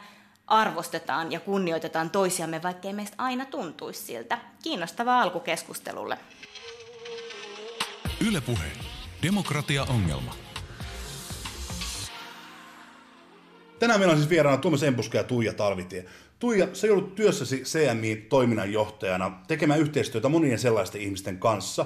arvostetaan 0.47 1.31
ja 1.31 1.39
kunnioitetaan 1.39 2.09
toisiamme, 2.09 2.63
vaikkei 2.63 2.93
meistä 2.93 3.15
aina 3.17 3.45
tuntuisi 3.45 4.01
siltä. 4.01 4.37
Kiinnostavaa 4.63 5.21
alku 5.21 5.39
keskustelulle. 5.39 6.17
Ylepuhe. 8.27 8.71
Demokratia-ongelma. 9.21 10.42
Tänään 13.83 13.99
meillä 13.99 14.11
on 14.11 14.17
siis 14.17 14.29
vieraana 14.29 14.57
Tuomas 14.57 14.83
Empuska 14.83 15.17
ja 15.17 15.23
Tuija 15.23 15.53
Talvitie. 15.53 16.05
Tuija, 16.39 16.67
sä 16.73 16.87
joudut 16.87 17.15
työssäsi 17.15 17.63
CMI-toiminnanjohtajana 17.63 19.31
tekemään 19.47 19.79
yhteistyötä 19.79 20.29
monien 20.29 20.59
sellaisten 20.59 21.01
ihmisten 21.01 21.37
kanssa, 21.39 21.85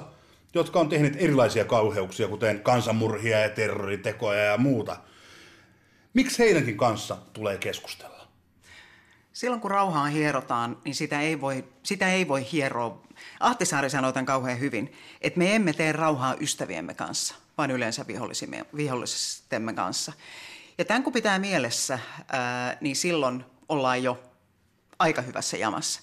jotka 0.54 0.80
on 0.80 0.88
tehneet 0.88 1.16
erilaisia 1.16 1.64
kauheuksia, 1.64 2.28
kuten 2.28 2.60
kansanmurhia 2.60 3.38
ja 3.38 3.48
terroritekoja 3.48 4.44
ja 4.44 4.58
muuta. 4.58 4.96
Miksi 6.14 6.38
heidänkin 6.38 6.76
kanssa 6.76 7.16
tulee 7.32 7.58
keskustella? 7.58 8.28
Silloin 9.32 9.60
kun 9.60 9.70
rauhaa 9.70 10.06
hierotaan, 10.06 10.78
niin 10.84 10.94
sitä 10.94 11.20
ei 11.20 11.40
voi, 11.40 11.64
sitä 11.82 12.12
ei 12.12 12.28
voi 12.28 12.46
hieroa. 12.52 13.02
Ahtisaari 13.40 13.90
sanoi 13.90 14.12
tämän 14.12 14.26
kauhean 14.26 14.60
hyvin, 14.60 14.92
että 15.20 15.38
me 15.38 15.54
emme 15.54 15.72
tee 15.72 15.92
rauhaa 15.92 16.36
ystäviemme 16.40 16.94
kanssa, 16.94 17.34
vaan 17.58 17.70
yleensä 17.70 18.04
vihollisemme 18.76 19.72
kanssa. 19.74 20.12
Ja 20.78 20.84
tämän 20.84 21.02
kun 21.02 21.12
pitää 21.12 21.38
mielessä, 21.38 21.98
ää, 22.28 22.76
niin 22.80 22.96
silloin 22.96 23.44
ollaan 23.68 24.02
jo 24.02 24.22
aika 24.98 25.22
hyvässä 25.22 25.56
jamassa. 25.56 26.00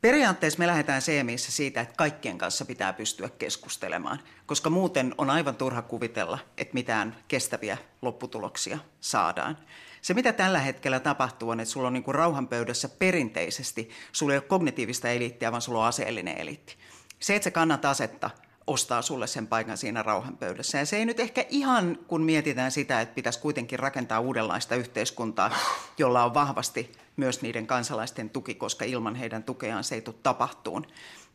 Periaatteessa 0.00 0.58
me 0.58 0.66
lähdetään 0.66 1.02
CMIssä 1.02 1.52
siitä, 1.52 1.80
että 1.80 1.94
kaikkien 1.96 2.38
kanssa 2.38 2.64
pitää 2.64 2.92
pystyä 2.92 3.28
keskustelemaan, 3.28 4.22
koska 4.46 4.70
muuten 4.70 5.14
on 5.18 5.30
aivan 5.30 5.56
turha 5.56 5.82
kuvitella, 5.82 6.38
että 6.58 6.74
mitään 6.74 7.16
kestäviä 7.28 7.78
lopputuloksia 8.02 8.78
saadaan. 9.00 9.58
Se, 10.02 10.14
mitä 10.14 10.32
tällä 10.32 10.58
hetkellä 10.58 11.00
tapahtuu, 11.00 11.50
on, 11.50 11.60
että 11.60 11.72
sulla 11.72 11.86
on 11.86 11.92
niin 11.92 12.02
kuin 12.02 12.14
rauhanpöydässä 12.14 12.88
perinteisesti, 12.88 13.90
sulla 14.12 14.32
ei 14.32 14.38
ole 14.38 14.44
kognitiivista 14.48 15.08
eliittiä, 15.08 15.52
vaan 15.52 15.62
sulla 15.62 15.78
on 15.80 15.86
aseellinen 15.86 16.38
eliitti. 16.38 16.76
Se, 17.20 17.36
että 17.36 17.44
sä 17.44 17.50
kannat 17.50 17.84
asetta, 17.84 18.30
ostaa 18.66 19.02
sulle 19.02 19.26
sen 19.26 19.46
paikan 19.46 19.78
siinä 19.78 20.02
rauhanpöydässä. 20.02 20.78
Ja 20.78 20.86
se 20.86 20.96
ei 20.96 21.06
nyt 21.06 21.20
ehkä 21.20 21.44
ihan, 21.50 21.98
kun 22.08 22.22
mietitään 22.22 22.70
sitä, 22.70 23.00
että 23.00 23.14
pitäisi 23.14 23.38
kuitenkin 23.38 23.78
rakentaa 23.78 24.20
uudenlaista 24.20 24.74
yhteiskuntaa, 24.74 25.54
jolla 25.98 26.24
on 26.24 26.34
vahvasti 26.34 26.92
myös 27.16 27.42
niiden 27.42 27.66
kansalaisten 27.66 28.30
tuki, 28.30 28.54
koska 28.54 28.84
ilman 28.84 29.14
heidän 29.14 29.42
tukeaan 29.42 29.84
se 29.84 29.94
ei 29.94 30.00
tule 30.00 30.16
tapahtuun, 30.22 30.86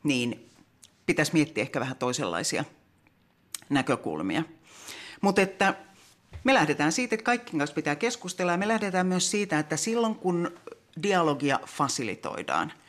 niin 0.03 0.49
pitäisi 1.05 1.33
miettiä 1.33 1.61
ehkä 1.61 1.79
vähän 1.79 1.97
toisenlaisia 1.97 2.63
näkökulmia. 3.69 4.43
Mutta 5.21 5.41
että 5.41 5.73
me 6.43 6.53
lähdetään 6.53 6.91
siitä, 6.91 7.15
että 7.15 7.23
kaikkien 7.23 7.59
kanssa 7.59 7.75
pitää 7.75 7.95
keskustella 7.95 8.51
ja 8.51 8.57
me 8.57 8.67
lähdetään 8.67 9.07
myös 9.07 9.31
siitä, 9.31 9.59
että 9.59 9.77
silloin 9.77 10.15
kun 10.15 10.51
dialogia 11.03 11.59
fasilitoidaan– 11.65 12.73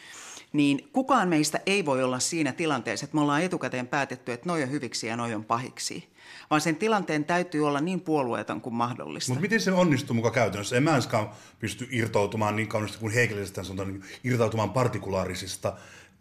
niin 0.53 0.89
kukaan 0.93 1.29
meistä 1.29 1.61
ei 1.67 1.85
voi 1.85 2.03
olla 2.03 2.19
siinä 2.19 2.53
tilanteessa, 2.53 3.05
että 3.05 3.15
me 3.15 3.21
ollaan 3.21 3.43
etukäteen 3.43 3.87
päätetty, 3.87 4.33
että 4.33 4.49
noi 4.49 4.63
on 4.63 4.71
hyviksi 4.71 5.07
ja 5.07 5.17
noi 5.17 5.35
on 5.35 5.45
pahiksi. 5.45 6.09
Vaan 6.51 6.61
sen 6.61 6.77
tilanteen 6.77 7.25
täytyy 7.25 7.67
olla 7.67 7.81
niin 7.81 8.01
puolueeton 8.01 8.61
kuin 8.61 8.75
mahdollista. 8.75 9.31
Mutta 9.31 9.43
miten 9.43 9.61
se 9.61 9.73
onnistuu 9.73 10.15
mukaan 10.15 10.35
käytännössä? 10.35 10.77
En 10.77 10.83
mä 10.83 10.97
enskaan 10.97 11.31
pysty 11.59 11.89
irtautumaan 11.91 12.57
niin 12.57 12.69
kauniisti 12.69 12.99
kuin 12.99 13.15
Hegelistä 13.15 13.63
sanotaan, 13.63 13.89
niin 13.89 14.03
irtautumaan 14.25 14.71
partikulaarisista 14.71 15.77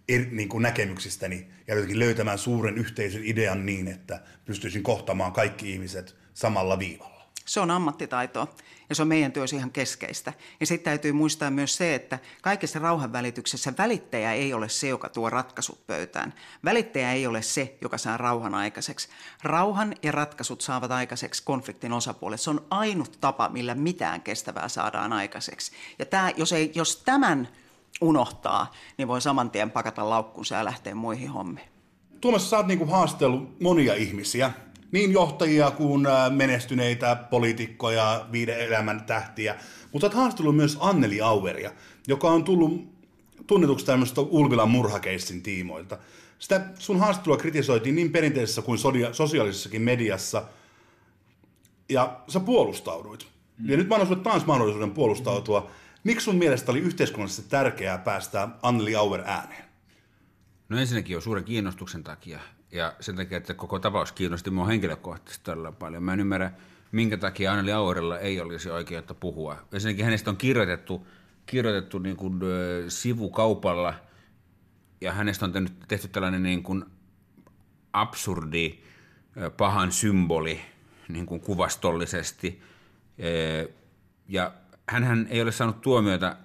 eri, 0.10 0.30
niin 0.32 0.50
kuin 0.50 0.62
näkemyksistäni 0.62 1.48
ja 1.68 1.76
jotenkin 1.76 2.00
löytämään 2.00 2.38
suuren 2.38 2.78
yhteisen 2.78 3.26
idean 3.26 3.66
niin, 3.66 3.88
että 3.88 4.22
pystyisin 4.46 4.84
kohtamaan 4.84 5.32
kaikki 5.34 5.72
ihmiset 5.72 6.16
samalla 6.34 6.80
viivalla. 6.80 7.17
Se 7.48 7.60
on 7.60 7.72
ammattitaitoa 7.72 8.48
ja 8.90 8.96
se 8.96 9.02
on 9.02 9.08
meidän 9.08 9.32
työssä 9.32 9.56
ihan 9.56 9.72
keskeistä. 9.72 10.34
Ja 10.60 10.66
sitten 10.66 10.84
täytyy 10.92 11.12
muistaa 11.12 11.52
myös 11.52 11.76
se, 11.76 11.96
että 11.96 12.20
kaikessa 12.42 12.80
rauhanvälityksessä 12.80 13.74
välittäjä 13.78 14.34
ei 14.34 14.54
ole 14.54 14.70
se, 14.70 14.88
joka 14.88 15.10
tuo 15.10 15.30
ratkaisut 15.30 15.88
pöytään. 15.88 16.34
Välittäjä 16.66 17.14
ei 17.14 17.28
ole 17.28 17.42
se, 17.42 17.78
joka 17.82 17.98
saa 17.98 18.18
rauhan 18.18 18.56
aikaiseksi. 18.56 19.10
Rauhan 19.44 19.96
ja 20.04 20.12
ratkaisut 20.12 20.62
saavat 20.62 20.92
aikaiseksi 20.92 21.44
konfliktin 21.44 21.94
osapuolet. 21.94 22.42
Se 22.42 22.50
on 22.50 22.66
ainut 22.70 23.18
tapa, 23.22 23.50
millä 23.50 23.76
mitään 23.76 24.22
kestävää 24.22 24.68
saadaan 24.68 25.14
aikaiseksi. 25.14 25.72
Ja 26.00 26.06
tämä, 26.06 26.32
jos, 26.38 26.54
ei, 26.54 26.72
jos 26.76 27.02
tämän 27.06 27.48
unohtaa, 28.02 28.74
niin 28.98 29.08
voi 29.08 29.22
saman 29.22 29.52
tien 29.52 29.72
pakata 29.72 30.10
laukkunsa 30.10 30.56
ja 30.56 30.66
lähteä 30.66 30.96
muihin 30.96 31.30
hommiin. 31.30 31.68
Tuomas, 32.22 32.50
sä 32.50 32.58
oot 32.58 32.68
niinku 32.68 32.86
haastellut 32.86 33.60
monia 33.62 33.94
ihmisiä 33.94 34.52
niin 34.92 35.12
johtajia 35.12 35.72
kuin 35.72 36.06
äh, 36.06 36.32
menestyneitä 36.32 37.16
poliitikkoja, 37.16 38.28
viiden 38.32 38.60
elämän 38.60 39.04
tähtiä. 39.04 39.56
Mutta 39.92 40.08
olet 40.08 40.18
haastellut 40.18 40.56
myös 40.56 40.78
Anneli 40.80 41.22
Aueria, 41.22 41.72
joka 42.08 42.30
on 42.30 42.44
tullut 42.44 42.98
tunnetuksi 43.48 43.86
tämmöistä 43.86 44.22
Ulvilan 44.22 44.70
murhakeissin 44.70 45.44
tiimoilta. 45.44 45.98
Sitä 46.40 46.66
sun 46.80 47.00
haastattelua 47.00 47.38
kritisoitiin 47.38 47.96
niin 47.96 48.12
perinteisessä 48.12 48.62
kuin 48.62 48.78
sosiaalisessakin 49.12 49.82
mediassa, 49.82 50.44
ja 51.90 52.20
sä 52.28 52.40
puolustauduit. 52.40 53.28
Mm. 53.58 53.70
Ja 53.70 53.78
nyt 53.78 53.88
mä 53.88 53.96
annan 53.96 54.08
sulle 54.08 54.24
taas 54.24 54.46
mahdollisuuden 54.46 54.92
puolustautua. 54.92 55.72
Miksi 56.04 56.24
sun 56.24 56.36
mielestä 56.36 56.72
oli 56.72 56.80
yhteiskunnallisesti 56.80 57.50
tärkeää 57.50 57.98
päästä 57.98 58.50
Anneli 58.62 58.96
Auer 58.96 59.22
ääneen? 59.26 59.66
No 60.70 60.80
ensinnäkin 60.80 61.14
jo 61.14 61.22
suuren 61.22 61.44
kiinnostuksen 61.44 62.04
takia 62.04 62.40
ja 62.72 62.94
sen 63.00 63.16
takia, 63.16 63.38
että 63.38 63.54
koko 63.54 63.80
tapaus 63.80 64.12
kiinnosti 64.12 64.50
minua 64.50 64.66
henkilökohtaisesti 64.66 65.46
todella 65.46 65.72
paljon. 65.72 66.04
Mä 66.04 66.14
en 66.14 66.20
ymmärrä, 66.20 66.52
minkä 66.92 67.18
takia 67.18 67.52
Anneli 67.52 67.72
Aurella 67.72 68.20
ei 68.20 68.42
olisi 68.42 68.70
oikeutta 68.70 69.14
puhua. 69.14 69.58
Ensinnäkin 69.74 70.06
hänestä 70.06 70.30
on 70.30 70.38
kirjoitettu, 70.38 71.08
kirjoitettu 71.46 72.00
niin 72.00 72.18
kuin, 72.18 72.40
sivukaupalla, 72.88 73.94
ja 75.02 75.12
hänestä 75.12 75.46
on 75.46 75.52
tehty, 75.52 75.74
tehty 75.88 76.08
tällainen 76.08 76.44
niin 76.44 76.64
kuin 76.64 76.86
absurdi 77.94 78.80
pahan 79.58 79.92
symboli 79.92 80.62
niin 81.08 81.26
kuin 81.26 81.42
kuvastollisesti. 81.42 82.62
Ja 84.28 84.54
hän 84.90 85.28
ei 85.30 85.42
ole 85.42 85.52
saanut 85.52 85.82
tuomioita 85.82 86.36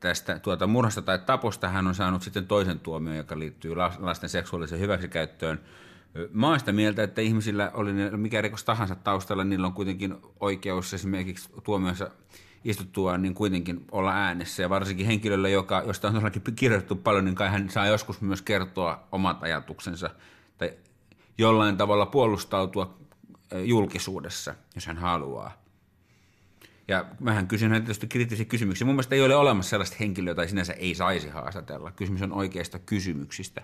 tästä 0.00 0.38
tuota 0.38 0.66
murhasta 0.66 1.02
tai 1.02 1.18
taposta 1.18 1.68
hän 1.68 1.86
on 1.86 1.94
saanut 1.94 2.22
sitten 2.22 2.46
toisen 2.46 2.80
tuomion, 2.80 3.16
joka 3.16 3.38
liittyy 3.38 3.74
lasten 3.98 4.28
seksuaaliseen 4.28 4.80
hyväksikäyttöön. 4.80 5.60
Mä 6.32 6.48
oon 6.48 6.58
sitä 6.58 6.72
mieltä, 6.72 7.02
että 7.02 7.20
ihmisillä 7.20 7.70
oli 7.74 7.92
mikä 8.16 8.42
rikos 8.42 8.64
tahansa 8.64 8.94
taustalla, 8.94 9.44
niillä 9.44 9.66
on 9.66 9.72
kuitenkin 9.72 10.16
oikeus 10.40 10.94
esimerkiksi 10.94 11.48
tuomiossa 11.64 12.10
istuttua 12.64 13.18
niin 13.18 13.34
kuitenkin 13.34 13.84
olla 13.92 14.12
äänessä. 14.12 14.62
Ja 14.62 14.70
varsinkin 14.70 15.06
henkilöllä, 15.06 15.48
joka, 15.48 15.82
josta 15.86 16.08
on 16.08 16.14
todellakin 16.14 16.42
kirjoitettu 16.56 16.96
paljon, 16.96 17.24
niin 17.24 17.34
kai 17.34 17.48
hän 17.48 17.70
saa 17.70 17.86
joskus 17.86 18.20
myös 18.20 18.42
kertoa 18.42 19.08
omat 19.12 19.42
ajatuksensa 19.42 20.10
tai 20.58 20.72
jollain 21.38 21.76
tavalla 21.76 22.06
puolustautua 22.06 22.98
julkisuudessa, 23.64 24.54
jos 24.74 24.86
hän 24.86 24.96
haluaa. 24.96 25.67
Ja 26.88 27.04
mähän 27.20 27.48
kysyn 27.48 27.70
tietysti 27.70 28.06
kriittisiä 28.06 28.44
kysymyksiä. 28.44 28.84
Mun 28.84 28.94
mielestä 28.94 29.14
ei 29.14 29.22
ole 29.22 29.36
olemassa 29.36 29.70
sellaista 29.70 29.96
henkilöä, 30.00 30.30
jota 30.30 30.46
sinänsä 30.46 30.72
ei 30.72 30.94
saisi 30.94 31.28
haastatella. 31.28 31.90
Kysymys 31.90 32.22
on 32.22 32.32
oikeista 32.32 32.78
kysymyksistä. 32.78 33.62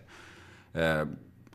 Öö, 0.77 1.07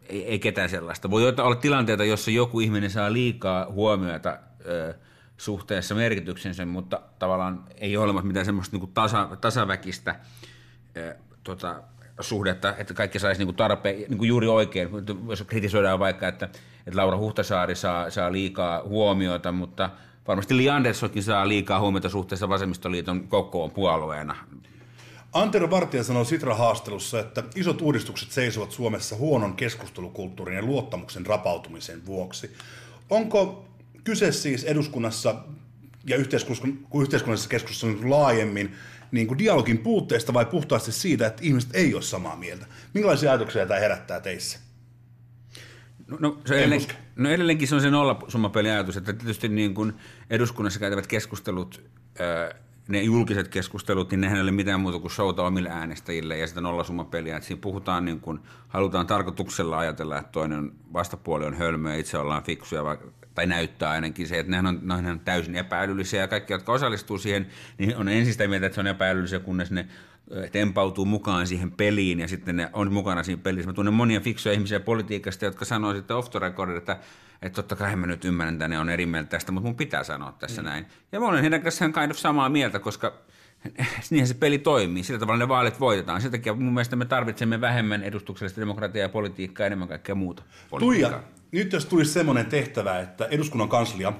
ei, 0.09 0.25
ei 0.25 0.39
ketään 0.39 0.69
sellaista. 0.69 1.09
Voi 1.09 1.27
olla 1.27 1.55
tilanteita, 1.55 2.03
jossa 2.03 2.31
joku 2.31 2.59
ihminen 2.59 2.89
saa 2.89 3.13
liikaa 3.13 3.67
huomiota 3.71 4.39
öö, 4.65 4.93
suhteessa 5.37 5.95
merkityksensä, 5.95 6.65
mutta 6.65 7.01
tavallaan 7.19 7.63
ei 7.77 7.97
ole 7.97 8.03
olemassa 8.03 8.27
mitään 8.27 8.45
semmoista 8.45 8.77
niin 8.77 8.93
tasa, 8.93 9.29
tasaväkistä 9.41 10.15
öö, 10.97 11.15
tota, 11.43 11.83
suhdetta, 12.19 12.75
että 12.77 12.93
kaikki 12.93 13.19
saisi 13.19 13.45
niin 13.45 13.55
tarpeen, 13.55 13.95
niin 13.97 14.17
kuin 14.17 14.27
juuri 14.27 14.47
oikein, 14.47 14.89
jos 15.29 15.43
kritisoidaan 15.47 15.99
vaikka, 15.99 16.27
että, 16.27 16.45
että 16.87 16.99
Laura 16.99 17.17
Huhtasaari 17.17 17.75
saa, 17.75 18.09
saa 18.09 18.31
liikaa 18.31 18.83
huomiota, 18.83 19.51
mutta 19.51 19.89
varmasti 20.29 20.57
Li 20.57 20.69
Anderssonkin 20.69 21.23
saa 21.23 21.47
liikaa 21.47 21.79
huomiota 21.79 22.09
suhteessa 22.09 22.49
vasemmistoliiton 22.49 23.27
kokoon 23.27 23.71
puolueena. 23.71 24.35
Antero 25.33 25.69
Vartija 25.69 26.03
sanoi 26.03 26.25
Sitra-haastelussa, 26.25 27.19
että 27.19 27.43
isot 27.55 27.81
uudistukset 27.81 28.31
seisovat 28.31 28.71
Suomessa 28.71 29.15
huonon 29.15 29.53
keskustelukulttuurin 29.53 30.55
ja 30.55 30.61
luottamuksen 30.61 31.25
rapautumisen 31.25 32.05
vuoksi. 32.05 32.55
Onko 33.09 33.65
kyse 34.03 34.31
siis 34.31 34.63
eduskunnassa 34.63 35.35
ja 36.05 36.17
yhteiskunnallisessa 36.17 37.49
keskustelussa 37.49 38.09
laajemmin 38.09 38.75
niin 39.11 39.27
kuin 39.27 39.37
dialogin 39.37 39.77
puutteesta 39.77 40.33
vai 40.33 40.45
puhtaasti 40.45 40.91
siitä, 40.91 41.27
että 41.27 41.43
ihmiset 41.45 41.69
ei 41.73 41.93
ole 41.93 42.01
samaa 42.01 42.35
mieltä? 42.35 42.65
Minkälaisia 42.93 43.31
ajatuksia 43.31 43.65
tämä 43.65 43.79
herättää 43.79 44.19
teissä? 44.19 44.59
No, 46.07 46.17
no, 46.19 46.37
se 46.45 46.57
edelleen, 46.57 46.81
no 47.19 47.29
edelleenkin 47.29 47.67
se 47.67 47.75
on 47.75 47.81
se 47.81 47.89
nollasummapeli 47.89 48.69
ajatus, 48.69 48.97
että 48.97 49.13
tietysti 49.13 49.47
niin 49.47 49.73
kuin 49.73 49.93
eduskunnassa 50.29 50.79
käytävät 50.79 51.07
keskustelut, 51.07 51.83
ne 52.87 53.01
julkiset 53.01 53.47
keskustelut, 53.47 54.11
niin 54.11 54.21
nehän 54.21 54.37
ei 54.37 54.41
ole 54.41 54.51
mitään 54.51 54.79
muuta 54.79 54.99
kuin 54.99 55.11
showta 55.11 55.43
omille 55.43 55.69
äänestäjille 55.69 56.37
ja 56.37 56.47
sitä 56.47 56.61
nollasummapeliä. 56.61 57.35
Että 57.35 57.47
siinä 57.47 57.61
puhutaan 57.61 58.05
niin 58.05 58.19
kuin, 58.19 58.39
halutaan 58.67 59.07
tarkoituksella 59.07 59.77
ajatella, 59.77 60.17
että 60.17 60.31
toinen 60.31 60.71
vastapuoli 60.93 61.45
on 61.45 61.53
hölmö 61.53 61.89
ja 61.89 61.99
itse 61.99 62.17
ollaan 62.17 62.43
fiksuja, 62.43 62.97
tai 63.35 63.45
näyttää 63.45 63.89
ainakin 63.89 64.27
se, 64.27 64.39
että 64.39 64.51
nehän 64.51 64.65
on, 64.65 64.79
nehän 64.83 65.05
on 65.05 65.19
täysin 65.19 65.55
epäilyllisiä 65.55 66.21
ja 66.21 66.27
kaikki, 66.27 66.53
jotka 66.53 66.71
osallistuu 66.71 67.17
siihen, 67.17 67.47
niin 67.77 67.97
on 67.97 68.09
ensin 68.09 68.33
sitä 68.33 68.47
mieltä, 68.47 68.65
että 68.65 68.75
se 68.75 68.81
on 68.81 68.87
epäilyllisiä, 68.87 69.39
kunnes 69.39 69.71
ne 69.71 69.87
tempautuu 70.51 71.05
mukaan 71.05 71.47
siihen 71.47 71.71
peliin 71.71 72.19
ja 72.19 72.27
sitten 72.27 72.55
ne 72.55 72.69
on 72.73 72.93
mukana 72.93 73.23
siinä 73.23 73.41
pelissä. 73.43 73.69
Mä 73.69 73.73
tunnen 73.73 73.93
monia 73.93 74.19
fiksuja 74.19 74.53
ihmisiä 74.53 74.79
politiikasta, 74.79 75.45
jotka 75.45 75.65
sanoo 75.65 75.93
sitten 75.93 76.17
off 76.17 76.29
the 76.29 76.39
record, 76.39 76.77
että, 76.77 76.97
että 77.41 77.55
totta 77.55 77.75
kai 77.75 77.95
mä 77.95 78.07
nyt 78.07 78.25
ymmärrän, 78.25 78.53
että 78.53 78.67
ne 78.67 78.79
on 78.79 78.89
eri 78.89 79.05
mieltä 79.05 79.29
tästä, 79.29 79.51
mutta 79.51 79.67
mun 79.67 79.75
pitää 79.75 80.03
sanoa 80.03 80.31
tässä 80.31 80.61
mm. 80.61 80.65
näin. 80.65 80.85
Ja 81.11 81.19
mä 81.19 81.27
olen 81.27 81.41
heidän 81.41 81.61
kanssaan 81.61 81.93
kind 81.93 82.11
of 82.11 82.17
samaa 82.17 82.49
mieltä, 82.49 82.79
koska 82.79 83.13
niinhän 84.09 84.27
se 84.27 84.33
peli 84.33 84.57
toimii. 84.57 85.03
Sillä 85.03 85.19
tavalla 85.19 85.39
ne 85.39 85.47
vaalit 85.47 85.79
voitetaan. 85.79 86.21
Sen 86.21 86.31
takia 86.31 86.53
mun 86.53 86.73
mielestä 86.73 86.95
me 86.95 87.05
tarvitsemme 87.05 87.61
vähemmän 87.61 88.03
edustuksellista 88.03 88.61
demokratiaa 88.61 89.05
ja 89.05 89.09
politiikkaa, 89.09 89.65
enemmän 89.65 89.87
kaikkea 89.87 90.15
muuta. 90.15 90.43
Politiikkaa. 90.69 91.11
Tuija, 91.11 91.23
nyt 91.51 91.73
jos 91.73 91.85
tulisi 91.85 92.11
semmoinen 92.11 92.45
tehtävä, 92.45 92.99
että 92.99 93.25
eduskunnan 93.25 93.69
kanslia 93.69 94.13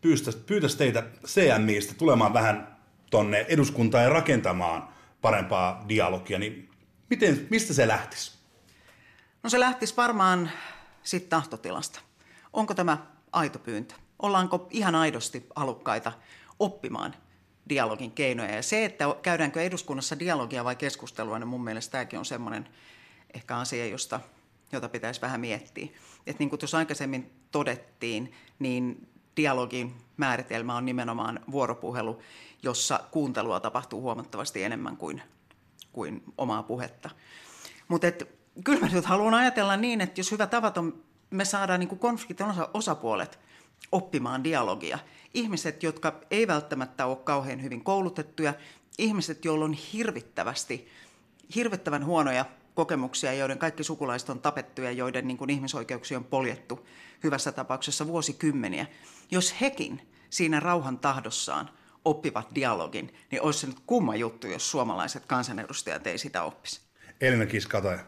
pyytäisi, 0.00 0.38
pyytäisi 0.46 0.78
teitä 0.78 1.02
CMIstä 1.26 1.94
tulemaan 1.98 2.32
vähän 2.32 2.76
tonne 3.10 3.46
eduskuntaan 3.48 4.04
ja 4.04 4.10
rakentamaan 4.10 4.95
parempaa 5.20 5.84
dialogia, 5.88 6.38
niin 6.38 6.70
miten, 7.10 7.46
mistä 7.50 7.74
se 7.74 7.88
lähtisi? 7.88 8.38
No 9.42 9.50
se 9.50 9.60
lähtisi 9.60 9.96
varmaan 9.96 10.50
siitä 11.02 11.28
tahtotilasta. 11.28 12.00
Onko 12.52 12.74
tämä 12.74 13.06
aito 13.32 13.58
pyyntö? 13.58 13.94
Ollaanko 14.18 14.68
ihan 14.70 14.94
aidosti 14.94 15.46
halukkaita 15.56 16.12
oppimaan 16.58 17.14
dialogin 17.68 18.10
keinoja? 18.10 18.54
Ja 18.54 18.62
se, 18.62 18.84
että 18.84 19.04
käydäänkö 19.22 19.62
eduskunnassa 19.62 20.18
dialogia 20.18 20.64
vai 20.64 20.76
keskustelua, 20.76 21.38
niin 21.38 21.48
mun 21.48 21.64
mielestä 21.64 21.92
tämäkin 21.92 22.18
on 22.18 22.24
semmoinen 22.24 22.68
ehkä 23.34 23.56
asia, 23.56 23.86
josta, 23.86 24.20
jota 24.72 24.88
pitäisi 24.88 25.20
vähän 25.20 25.40
miettiä. 25.40 25.88
Että 26.26 26.38
niin 26.38 26.50
kuin 26.50 26.60
tuossa 26.60 26.78
aikaisemmin 26.78 27.30
todettiin, 27.50 28.32
niin 28.58 29.08
dialogin 29.36 29.94
määritelmä 30.16 30.76
on 30.76 30.84
nimenomaan 30.84 31.40
vuoropuhelu, 31.50 32.20
jossa 32.66 33.00
kuuntelua 33.10 33.60
tapahtuu 33.60 34.00
huomattavasti 34.00 34.62
enemmän 34.62 34.96
kuin, 34.96 35.22
kuin 35.92 36.22
omaa 36.38 36.62
puhetta. 36.62 37.10
Mutta 37.88 38.06
kyllä 38.64 38.80
mä 38.80 38.88
nyt 38.92 39.04
haluan 39.04 39.34
ajatella 39.34 39.76
niin, 39.76 40.00
että 40.00 40.20
jos 40.20 40.32
hyvä 40.32 40.46
tavaton, 40.46 41.02
me 41.30 41.44
saadaan 41.44 41.80
niin 41.80 41.98
konfliktin 41.98 42.46
osa, 42.46 42.68
osapuolet 42.74 43.38
oppimaan 43.92 44.44
dialogia. 44.44 44.98
Ihmiset, 45.34 45.82
jotka 45.82 46.20
ei 46.30 46.46
välttämättä 46.46 47.06
ole 47.06 47.16
kauhean 47.16 47.62
hyvin 47.62 47.84
koulutettuja, 47.84 48.54
ihmiset, 48.98 49.44
joilla 49.44 49.64
on 49.64 49.72
hirvittävästi, 49.72 50.88
hirvittävän 51.54 52.04
huonoja 52.04 52.44
kokemuksia, 52.74 53.32
joiden 53.32 53.58
kaikki 53.58 53.84
sukulaiset 53.84 54.28
on 54.30 54.40
tapettu 54.40 54.82
ja 54.82 54.90
joiden 54.90 55.26
niin 55.26 55.38
kuin 55.38 55.50
ihmisoikeuksia 55.50 56.18
on 56.18 56.24
poljettu 56.24 56.86
hyvässä 57.24 57.52
tapauksessa 57.52 58.06
vuosikymmeniä. 58.06 58.86
Jos 59.30 59.60
hekin 59.60 60.08
siinä 60.30 60.60
rauhan 60.60 60.98
tahdossaan 60.98 61.70
oppivat 62.06 62.46
dialogin, 62.54 63.14
niin 63.30 63.42
olisi 63.42 63.58
se 63.58 63.66
nyt 63.66 63.80
kumma 63.86 64.16
juttu, 64.16 64.46
jos 64.46 64.70
suomalaiset 64.70 65.22
kansanedustajat 65.26 66.06
ei 66.06 66.18
sitä 66.18 66.42
oppisi. 66.42 66.80
Elina 67.20 67.46
Kiskataja. 67.46 67.98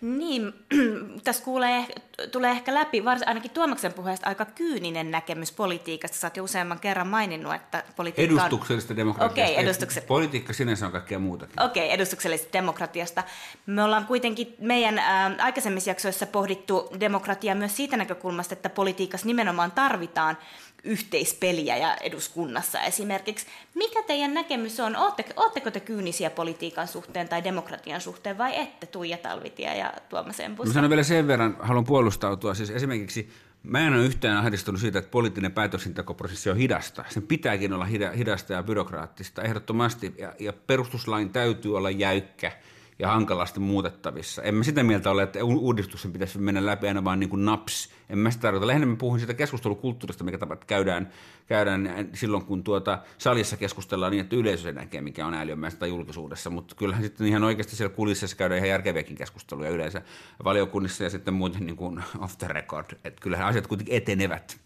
Niin, 0.00 0.52
tässä 1.24 1.44
kuulee, 1.44 1.86
tulee 2.32 2.50
ehkä 2.50 2.74
läpi, 2.74 3.04
varsin 3.04 3.28
ainakin 3.28 3.50
Tuomaksen 3.50 3.92
puheesta, 3.92 4.28
aika 4.28 4.44
kyyninen 4.44 5.10
näkemys 5.10 5.52
politiikasta. 5.52 6.16
Sä 6.16 6.26
oot 6.26 6.36
jo 6.36 6.44
useamman 6.44 6.80
kerran 6.80 7.06
maininnut, 7.06 7.54
että 7.54 7.84
politiikka 7.96 8.34
on... 8.34 8.40
Edustuksellisesta 8.40 8.96
demokratiasta. 8.96 9.52
Okay, 9.52 9.64
edustukse... 9.64 10.00
Politiikka 10.00 10.52
sinänsä 10.52 10.86
on 10.86 10.92
kaikkea 10.92 11.18
muutakin. 11.18 11.62
Okei, 11.62 11.84
okay, 11.84 11.94
edustuksellisesta 11.94 12.52
demokratiasta. 12.52 13.24
Me 13.66 13.82
ollaan 13.82 14.06
kuitenkin 14.06 14.54
meidän 14.60 14.98
ä, 14.98 15.30
aikaisemmissa 15.38 15.90
jaksoissa 15.90 16.26
pohdittu 16.26 16.88
demokratiaa 17.00 17.54
myös 17.54 17.76
siitä 17.76 17.96
näkökulmasta, 17.96 18.52
että 18.52 18.68
politiikassa 18.68 19.26
nimenomaan 19.26 19.72
tarvitaan 19.72 20.38
yhteispeliä 20.86 21.76
ja 21.76 21.96
eduskunnassa 21.96 22.80
esimerkiksi. 22.80 23.46
Mikä 23.74 24.02
teidän 24.02 24.34
näkemys 24.34 24.80
on? 24.80 24.96
Oletteko, 25.36 25.70
te 25.70 25.80
kyynisiä 25.80 26.30
politiikan 26.30 26.88
suhteen 26.88 27.28
tai 27.28 27.44
demokratian 27.44 28.00
suhteen 28.00 28.38
vai 28.38 28.60
ette 28.60 28.86
Tuija 28.86 29.18
Talvitia 29.18 29.74
ja 29.74 29.92
Tuomas 30.08 30.40
Empus? 30.40 30.66
Mä 30.66 30.72
sanon 30.72 30.90
vielä 30.90 31.02
sen 31.02 31.26
verran, 31.26 31.56
haluan 31.60 31.84
puolustautua. 31.84 32.54
Siis 32.54 32.70
esimerkiksi 32.70 33.30
Mä 33.62 33.86
en 33.86 33.94
ole 33.94 34.04
yhtään 34.04 34.36
ahdistunut 34.36 34.80
siitä, 34.80 34.98
että 34.98 35.10
poliittinen 35.10 35.52
päätöksentekoprosessi 35.52 36.50
on 36.50 36.56
hidasta. 36.56 37.04
Sen 37.08 37.22
pitääkin 37.22 37.72
olla 37.72 37.84
hidasta 38.16 38.52
ja 38.52 38.62
byrokraattista 38.62 39.42
ehdottomasti. 39.42 40.14
Ja, 40.18 40.32
ja 40.38 40.52
perustuslain 40.52 41.30
täytyy 41.30 41.76
olla 41.76 41.90
jäykkä 41.90 42.52
ja 42.98 43.08
hankalasti 43.08 43.60
muutettavissa. 43.60 44.42
En 44.42 44.54
mä 44.54 44.64
sitä 44.64 44.82
mieltä 44.82 45.10
ole, 45.10 45.22
että 45.22 45.44
uudistuksen 45.44 46.12
pitäisi 46.12 46.38
mennä 46.38 46.66
läpi 46.66 46.88
aina 46.88 47.04
vaan 47.04 47.20
niin 47.20 47.30
kuin 47.30 47.44
naps. 47.44 47.90
En 48.10 48.18
mä 48.18 48.30
sitä 48.30 48.42
tarkoita. 48.42 48.66
Lähinnä 48.66 48.86
mä 48.86 48.96
puhun 48.96 49.18
siitä 49.18 49.34
keskustelukulttuurista, 49.34 50.24
mikä 50.24 50.38
käydään, 50.66 51.10
käydään 51.46 52.08
silloin, 52.14 52.44
kun 52.44 52.64
tuota 52.64 52.98
salissa 53.18 53.56
keskustellaan 53.56 54.12
niin, 54.12 54.20
että 54.20 54.36
yleisö 54.36 54.72
näkee, 54.72 55.00
mikä 55.00 55.26
on 55.26 55.34
ääliömäistä 55.34 55.80
tai 55.80 55.88
julkisuudessa. 55.88 56.50
Mutta 56.50 56.74
kyllähän 56.74 57.04
sitten 57.04 57.26
ihan 57.26 57.44
oikeasti 57.44 57.76
siellä 57.76 57.94
kulississa 57.94 58.36
käydään 58.36 58.58
ihan 58.58 58.68
järkeviäkin 58.68 59.16
keskusteluja 59.16 59.70
yleensä 59.70 60.02
valiokunnissa 60.44 61.04
ja 61.04 61.10
sitten 61.10 61.34
muuten 61.34 61.66
niin 61.66 61.76
kuin 61.76 62.02
off 62.24 62.38
the 62.38 62.48
record. 62.48 62.86
Että 63.04 63.22
kyllähän 63.22 63.46
asiat 63.46 63.66
kuitenkin 63.66 63.96
etenevät 63.96 64.60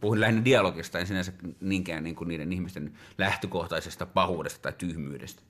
puhun 0.00 0.20
lähinnä 0.20 0.44
dialogista, 0.44 0.98
en 0.98 1.06
sinänsä 1.06 1.32
niinkään 1.60 2.04
niin 2.04 2.16
kuin 2.16 2.28
niiden 2.28 2.52
ihmisten 2.52 2.92
lähtökohtaisesta 3.18 4.06
pahuudesta 4.06 4.62
tai 4.62 4.72
tyhmyydestä. 4.78 5.42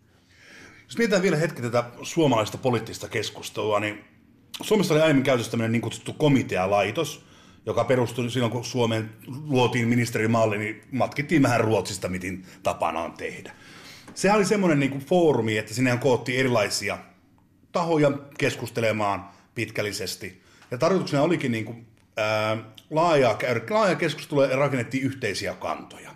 Jos 0.84 0.98
mietitään 0.98 1.22
vielä 1.22 1.36
hetki 1.36 1.62
tätä 1.62 1.84
suomalaista 2.02 2.58
poliittista 2.58 3.08
keskustelua, 3.08 3.80
niin 3.80 4.04
Suomessa 4.62 4.94
oli 4.94 5.02
aiemmin 5.02 5.24
käytössä 5.24 5.50
tämmöinen 5.50 5.72
niin 5.72 5.82
kutsuttu 5.82 6.12
komitealaitos, 6.12 7.24
joka 7.66 7.84
perustui 7.84 8.30
silloin, 8.30 8.52
kun 8.52 8.64
Suomeen 8.64 9.10
luotiin 9.46 9.88
ministerimalli, 9.88 10.58
niin 10.58 10.82
matkittiin 10.92 11.42
vähän 11.42 11.60
Ruotsista, 11.60 12.08
miten 12.08 12.46
tapana 12.62 13.00
on 13.00 13.12
tehdä. 13.12 13.52
Sehän 14.14 14.36
oli 14.36 14.44
semmoinen 14.44 14.80
niin 14.80 15.00
foorumi, 15.00 15.58
että 15.58 15.74
sinne 15.74 15.96
koottiin 15.96 16.40
erilaisia 16.40 16.98
tahoja 17.72 18.12
keskustelemaan 18.38 19.28
pitkällisesti. 19.54 20.42
Ja 20.70 20.78
tarkoituksena 20.78 21.22
olikin 21.22 21.52
niin 21.52 21.64
kuin, 21.64 21.86
ää, 22.16 22.56
laaja, 22.90 23.38
laaja 23.70 23.94
keskustelu 23.94 24.42
ja 24.42 24.56
rakennettiin 24.56 25.04
yhteisiä 25.04 25.54
kantoja. 25.54 26.10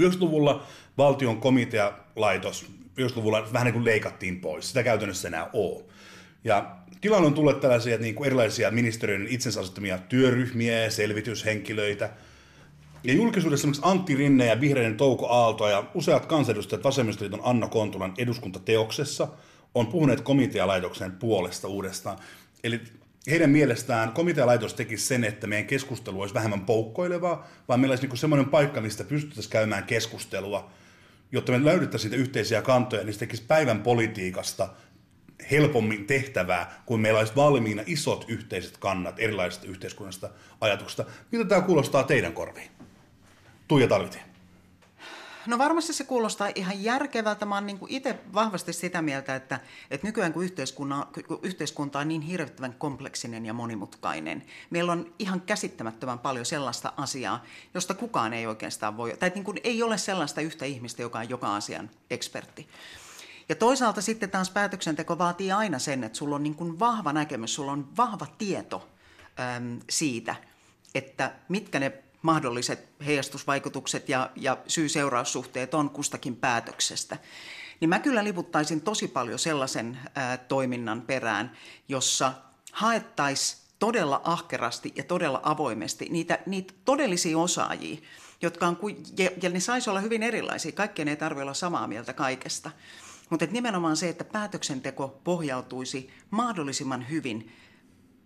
90-luvulla 0.00 0.66
valtion 0.98 1.40
komitealaitos 1.40 2.66
90-luvulla 3.00 3.52
vähän 3.52 3.64
niin 3.64 3.72
kuin 3.74 3.84
leikattiin 3.84 4.40
pois. 4.40 4.68
Sitä 4.68 4.82
käytännössä 4.82 5.28
enää 5.28 5.50
ole. 5.52 5.84
Ja 6.44 6.76
tilanne 7.00 7.26
on 7.26 7.34
tullut 7.34 7.60
tällaisia 7.60 7.98
niin 7.98 8.14
kuin 8.14 8.26
erilaisia 8.26 8.70
ministeriön 8.70 9.26
itsensä 9.28 9.60
asettamia 9.60 9.98
työryhmiä 9.98 10.82
ja 10.82 10.90
selvityshenkilöitä. 10.90 12.10
Ja 13.04 13.14
julkisuudessa 13.14 13.60
esimerkiksi 13.60 13.82
Antti 13.84 14.16
Rinne 14.16 14.46
ja 14.46 14.60
vihreiden 14.60 14.96
Touko 14.96 15.28
Aalto 15.28 15.68
ja 15.68 15.84
useat 15.94 16.26
kansanedustajat 16.26 16.84
Vasemmistoliiton 16.84 17.40
Anna 17.44 17.68
Kontulan 17.68 18.14
eduskuntateoksessa 18.18 19.28
on 19.74 19.86
puhuneet 19.86 20.20
komitealaitoksen 20.20 21.12
puolesta 21.12 21.68
uudestaan. 21.68 22.18
Eli 22.64 22.80
heidän 23.30 23.50
mielestään 23.50 24.12
komitealaitos 24.12 24.74
teki 24.74 24.96
sen, 24.96 25.24
että 25.24 25.46
meidän 25.46 25.66
keskustelu 25.66 26.20
olisi 26.20 26.34
vähemmän 26.34 26.60
poukkoilevaa, 26.60 27.48
vaan 27.68 27.80
meillä 27.80 27.92
olisi 27.92 28.06
niin 28.06 28.16
semmoinen 28.16 28.48
paikka, 28.48 28.80
mistä 28.80 29.04
pystyttäisiin 29.04 29.52
käymään 29.52 29.84
keskustelua, 29.84 30.70
jotta 31.34 31.52
me 31.52 31.64
löydettäisiin 31.64 32.10
niitä 32.10 32.22
yhteisiä 32.22 32.62
kantoja, 32.62 33.04
niin 33.04 33.14
se 33.14 33.18
tekisi 33.18 33.42
päivän 33.48 33.82
politiikasta 33.82 34.68
helpommin 35.50 36.06
tehtävää, 36.06 36.82
kun 36.86 37.00
meillä 37.00 37.18
olisi 37.18 37.36
valmiina 37.36 37.82
isot 37.86 38.24
yhteiset 38.28 38.76
kannat 38.76 39.18
erilaisista 39.18 39.66
yhteiskunnasta 39.66 40.30
ajatuksista. 40.60 41.04
Mitä 41.32 41.44
tämä 41.44 41.60
kuulostaa 41.60 42.02
teidän 42.02 42.32
korviin? 42.32 42.70
Tuija 43.68 43.88
Talvitie. 43.88 44.33
No 45.46 45.58
varmasti 45.58 45.92
se 45.92 46.04
kuulostaa 46.04 46.48
ihan 46.54 46.82
järkevältä. 46.82 47.46
Mä 47.46 47.54
oon 47.54 47.66
niin 47.66 47.78
itse 47.88 48.20
vahvasti 48.34 48.72
sitä 48.72 49.02
mieltä, 49.02 49.36
että, 49.36 49.60
että 49.90 50.06
nykyään 50.06 50.32
kun 50.32 50.44
yhteiskunta, 50.44 51.06
kun 51.28 51.40
yhteiskunta 51.42 51.98
on 51.98 52.08
niin 52.08 52.22
hirvittävän 52.22 52.74
kompleksinen 52.74 53.46
ja 53.46 53.52
monimutkainen, 53.52 54.44
meillä 54.70 54.92
on 54.92 55.14
ihan 55.18 55.40
käsittämättömän 55.40 56.18
paljon 56.18 56.46
sellaista 56.46 56.92
asiaa, 56.96 57.44
josta 57.74 57.94
kukaan 57.94 58.32
ei 58.32 58.46
oikeastaan 58.46 58.96
voi, 58.96 59.16
tai 59.16 59.32
niin 59.34 59.44
kuin 59.44 59.60
ei 59.64 59.82
ole 59.82 59.98
sellaista 59.98 60.40
yhtä 60.40 60.64
ihmistä, 60.64 61.02
joka 61.02 61.18
on 61.18 61.28
joka 61.28 61.56
asian 61.56 61.90
ekspertti. 62.10 62.68
Ja 63.48 63.54
toisaalta 63.54 64.00
sitten 64.00 64.30
taas 64.30 64.50
päätöksenteko 64.50 65.18
vaatii 65.18 65.52
aina 65.52 65.78
sen, 65.78 66.04
että 66.04 66.18
sulla 66.18 66.36
on 66.36 66.42
niin 66.42 66.54
kuin 66.54 66.78
vahva 66.78 67.12
näkemys, 67.12 67.54
sulla 67.54 67.72
on 67.72 67.96
vahva 67.96 68.26
tieto 68.38 68.88
äm, 69.56 69.80
siitä, 69.90 70.36
että 70.94 71.32
mitkä 71.48 71.80
ne 71.80 72.03
mahdolliset 72.24 72.88
heijastusvaikutukset 73.06 74.08
ja, 74.08 74.30
ja 74.36 74.58
syy-seuraussuhteet 74.66 75.74
on 75.74 75.90
kustakin 75.90 76.36
päätöksestä. 76.36 77.18
Niin 77.80 77.88
mä 77.88 77.98
kyllä 77.98 78.24
liputtaisin 78.24 78.80
tosi 78.80 79.08
paljon 79.08 79.38
sellaisen 79.38 79.98
ää, 80.14 80.36
toiminnan 80.36 81.02
perään, 81.02 81.56
jossa 81.88 82.32
haettaisiin 82.72 83.62
todella 83.78 84.20
ahkerasti 84.24 84.92
ja 84.96 85.04
todella 85.04 85.40
avoimesti 85.42 86.08
niitä, 86.10 86.38
niitä 86.46 86.74
todellisia 86.84 87.38
osaajia, 87.38 87.98
jotka 88.42 88.66
on, 88.66 88.78
ja, 89.18 89.30
ja 89.42 89.50
ne 89.50 89.60
saisi 89.60 89.90
olla 89.90 90.00
hyvin 90.00 90.22
erilaisia. 90.22 90.72
Kaikkien 90.72 91.08
ei 91.08 91.16
tarvitse 91.16 91.42
olla 91.42 91.54
samaa 91.54 91.86
mieltä 91.86 92.12
kaikesta. 92.12 92.70
Mutta 93.30 93.46
nimenomaan 93.50 93.96
se, 93.96 94.08
että 94.08 94.24
päätöksenteko 94.24 95.20
pohjautuisi 95.24 96.10
mahdollisimman 96.30 97.10
hyvin 97.10 97.52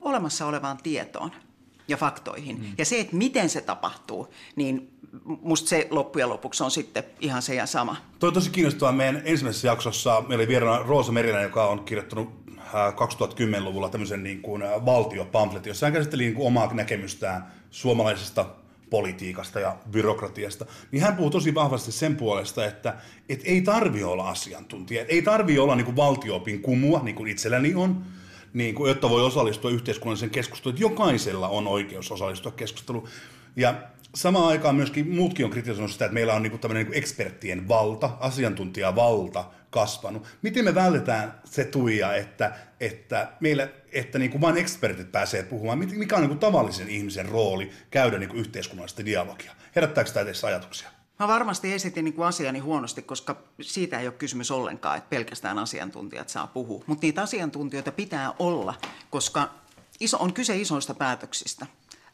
olemassa 0.01 0.47
olevaan 0.47 0.79
tietoon– 0.83 1.33
ja 1.89 1.97
faktoihin. 1.97 2.59
Mm. 2.59 2.67
Ja 2.79 2.85
se, 2.85 3.01
että 3.01 3.17
miten 3.17 3.49
se 3.49 3.61
tapahtuu, 3.61 4.29
niin 4.57 4.91
musta 5.25 5.69
se 5.69 5.87
loppujen 5.91 6.29
lopuksi 6.29 6.65
on 6.65 6.71
sitten 6.71 7.05
ihan 7.21 7.43
se 7.43 7.55
ja 7.55 7.67
sama. 7.67 7.97
Toi 8.19 8.29
on 8.29 8.35
tosi 8.35 8.51
kiinnostavaa. 8.51 8.93
Meidän 8.93 9.23
ensimmäisessä 9.25 9.69
jaksossa 9.69 10.21
meillä 10.21 10.43
oli 10.43 10.49
vieraana 10.49 10.83
Roosa 10.83 11.13
Merinen, 11.13 11.43
joka 11.43 11.65
on 11.67 11.85
kirjoittanut 11.85 12.49
2010-luvulla 12.73 13.87
äh, 13.87 13.93
tämmöisen 13.93 14.23
niin 14.23 14.43
kuin 14.43 14.63
äh, 14.63 14.87
valtiopamfletin, 14.87 15.71
jossa 15.71 15.87
hän 15.87 15.93
käsitteli 15.93 16.23
niin 16.23 16.35
kuin 16.35 16.47
omaa 16.47 16.75
näkemystään 16.75 17.53
suomalaisesta 17.71 18.47
politiikasta 18.91 19.61
ja 19.61 19.77
byrokratiasta, 19.91 20.67
niin 20.93 21.03
hän 21.03 21.17
puhuu 21.17 21.31
tosi 21.31 21.55
vahvasti 21.55 21.93
sen 21.93 22.17
puolesta, 22.17 22.67
että, 22.67 22.95
että 23.29 23.49
ei 23.49 23.61
tarvi 23.61 24.05
olla 24.05 24.29
asiantuntija, 24.29 25.05
ei 25.05 25.23
tarvi 25.23 25.59
olla 25.59 25.77
niin 25.77 25.85
kuin 25.85 25.97
valtioopin 25.97 26.63
kumua, 26.63 27.01
niin 27.03 27.15
kuin 27.15 27.31
itselläni 27.31 27.75
on, 27.75 28.05
niin 28.53 28.75
kuin, 28.75 28.89
jotta 28.89 29.11
voi 29.11 29.23
osallistua 29.25 29.71
yhteiskunnalliseen 29.71 30.31
keskusteluun, 30.31 30.75
että 30.75 30.83
jokaisella 30.83 31.49
on 31.49 31.67
oikeus 31.67 32.13
osallistua 32.13 32.53
keskusteluun. 32.53 33.09
Ja 33.57 33.75
samaan 34.15 34.49
aikaan 34.49 34.75
myöskin 34.75 35.11
muutkin 35.11 35.45
on 35.45 35.51
kritisoinut 35.51 35.93
sitä, 35.93 36.05
että 36.05 36.15
meillä 36.15 36.35
on 36.35 36.43
niin 36.43 36.59
tämmöinen 36.59 36.87
niin 36.87 36.99
eksperttien 36.99 37.69
valta, 37.69 38.11
asiantuntijavalta 38.21 39.45
kasvanut. 39.71 40.27
Miten 40.43 40.65
me 40.65 40.75
vältetään 40.75 41.41
se 41.45 41.65
tuija, 41.65 42.15
että, 42.15 42.57
että, 42.81 43.29
meillä, 43.41 43.69
että 43.93 44.19
niin 44.19 44.31
kuin 44.31 44.41
vain 44.41 44.57
ekspertit 44.57 45.13
pääsee 45.13 45.43
puhumaan? 45.43 45.79
Mikä 45.79 46.15
on 46.15 46.21
niin 46.21 46.29
kuin 46.29 46.39
tavallisen 46.39 46.89
ihmisen 46.89 47.29
rooli 47.29 47.71
käydä 47.91 48.19
niin 48.19 48.29
kuin 48.29 48.41
yhteiskunnallista 48.41 49.05
dialogia? 49.05 49.53
Herättääkö 49.77 50.11
tämä 50.11 50.25
teissä 50.25 50.47
ajatuksia? 50.47 50.98
Mä 51.19 51.29
varmasti 51.29 51.73
esitin 51.73 52.05
niin 52.05 52.23
asiani 52.23 52.59
huonosti, 52.59 53.03
koska 53.03 53.43
siitä 53.61 54.01
ei 54.01 54.07
ole 54.07 54.15
kysymys 54.15 54.51
ollenkaan, 54.51 54.99
että 54.99 55.11
pelkästään 55.11 55.59
asiantuntijat 55.59 56.29
saa 56.29 56.47
puhua. 56.47 56.85
Mutta 56.87 57.07
niitä 57.07 57.23
asiantuntijoita 57.23 57.93
pitää 57.93 58.33
olla, 58.39 58.75
koska 59.11 59.55
iso, 60.01 60.17
on 60.21 60.33
kyse 60.33 60.57
isoista 60.57 60.95
päätöksistä. 60.95 61.67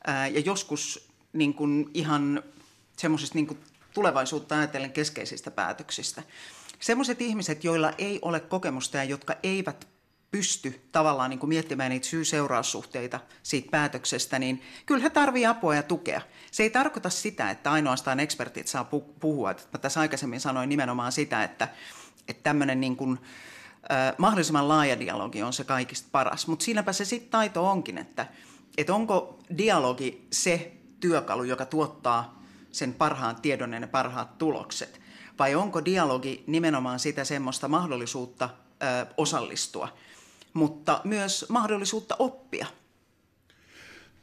Ää, 0.07 0.27
ja 0.27 0.41
joskus 0.41 1.09
niin 1.33 1.55
kuin 1.55 1.91
ihan 1.95 2.43
semmoisista 2.97 3.35
niin 3.35 3.59
tulevaisuutta 3.95 4.59
ajatellen 4.59 4.93
keskeisistä 4.93 5.51
päätöksistä. 5.51 6.23
Semmoiset 6.81 7.23
ihmiset, 7.23 7.65
joilla 7.65 7.93
ei 7.99 8.19
ole 8.23 8.41
kokemusta 8.41 8.97
ja 8.97 9.05
jotka 9.05 9.37
eivät 9.43 9.89
pysty 10.31 10.81
tavallaan 10.93 11.31
niin 11.31 11.41
kuin 11.41 11.49
miettimään 11.49 11.91
niitä 11.91 12.07
syy-seuraussuhteita 12.07 13.21
siitä 13.43 13.71
päätöksestä, 13.71 14.39
niin 14.39 14.63
kyllä 14.87 15.03
he 15.03 15.11
tarvitsevat 15.11 15.57
apua 15.57 15.75
ja 15.75 15.83
tukea. 15.83 16.21
Se 16.55 16.63
ei 16.63 16.71
tarkoita 16.71 17.11
sitä, 17.11 17.51
että 17.51 17.73
ainoastaan 17.73 18.21
ekspertit 18.21 18.69
saa 18.69 18.85
puhua. 19.21 19.55
Mä 19.73 19.79
tässä 19.79 20.01
aikaisemmin 20.01 20.41
sanoin 20.41 20.69
nimenomaan 20.69 21.13
sitä, 21.13 21.45
että, 21.45 21.69
että 22.29 22.43
tämmöinen 22.43 22.81
niin 22.81 22.97
kuin, 22.97 23.19
äh, 23.93 24.15
mahdollisimman 24.19 24.69
laaja 24.69 25.01
dialogi 25.01 25.43
on 25.43 25.53
se 25.53 25.65
kaikista 25.65 26.09
paras. 26.13 26.47
Mutta 26.47 26.65
siinäpä 26.65 26.93
se 26.93 27.05
sitten 27.05 27.31
taito 27.31 27.71
onkin, 27.71 27.99
että, 27.99 28.27
että 28.79 28.95
onko 28.95 29.39
dialogi 29.59 30.27
se 30.33 30.73
työkalu, 31.01 31.45
joka 31.45 31.67
tuottaa 31.67 32.43
sen 32.73 32.95
parhaan 32.95 33.37
tiedon 33.37 33.73
ja 33.73 33.81
ne 33.81 33.87
parhaat 33.87 34.39
tulokset, 34.39 35.01
vai 35.39 35.55
onko 35.55 35.85
dialogi 35.85 36.45
nimenomaan 36.47 36.99
sitä 36.99 37.25
semmoista 37.25 37.69
mahdollisuutta 37.69 38.51
ö, 38.83 39.07
osallistua– 39.17 39.89
mutta 40.55 41.01
myös 41.05 41.47
mahdollisuutta 41.49 42.17
oppia. 42.19 42.67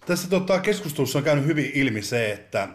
Tässä 0.05 0.29
tota, 0.29 0.59
keskustelussa 0.59 1.19
on 1.19 1.25
käynyt 1.25 1.45
hyvin 1.45 1.71
ilmi 1.73 2.01
se, 2.01 2.31
että, 2.31 2.67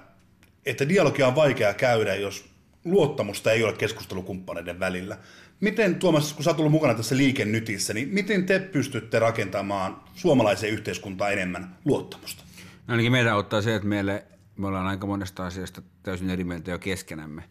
että 0.66 0.88
dialogia 0.88 1.26
on 1.26 1.34
vaikea 1.34 1.74
käydä, 1.74 2.14
jos 2.14 2.48
luottamusta 2.84 3.52
ei 3.52 3.64
ole 3.64 3.72
keskustelukumppaneiden 3.72 4.80
välillä. 4.80 5.18
Miten 5.60 5.94
Tuomas, 5.94 6.32
kun 6.32 6.44
sä 6.44 6.50
oot 6.50 6.58
ollut 6.58 6.72
mukana 6.72 6.94
tässä 6.94 7.16
liikennytissä, 7.16 7.94
niin 7.94 8.08
miten 8.08 8.46
te 8.46 8.58
pystytte 8.58 9.18
rakentamaan 9.18 10.02
suomalaiseen 10.14 10.72
yhteiskuntaan 10.72 11.32
enemmän 11.32 11.76
luottamusta? 11.84 12.44
No 12.86 12.92
ainakin 12.92 13.12
meidän 13.12 13.36
ottaa 13.36 13.62
se, 13.62 13.74
että 13.74 13.88
meille, 13.88 14.24
me 14.56 14.66
ollaan 14.66 14.86
aika 14.86 15.06
monesta 15.06 15.46
asiasta 15.46 15.82
täysin 16.02 16.30
eri 16.30 16.44
mieltä 16.44 16.70
jo 16.70 16.78
keskenämme. 16.78 17.42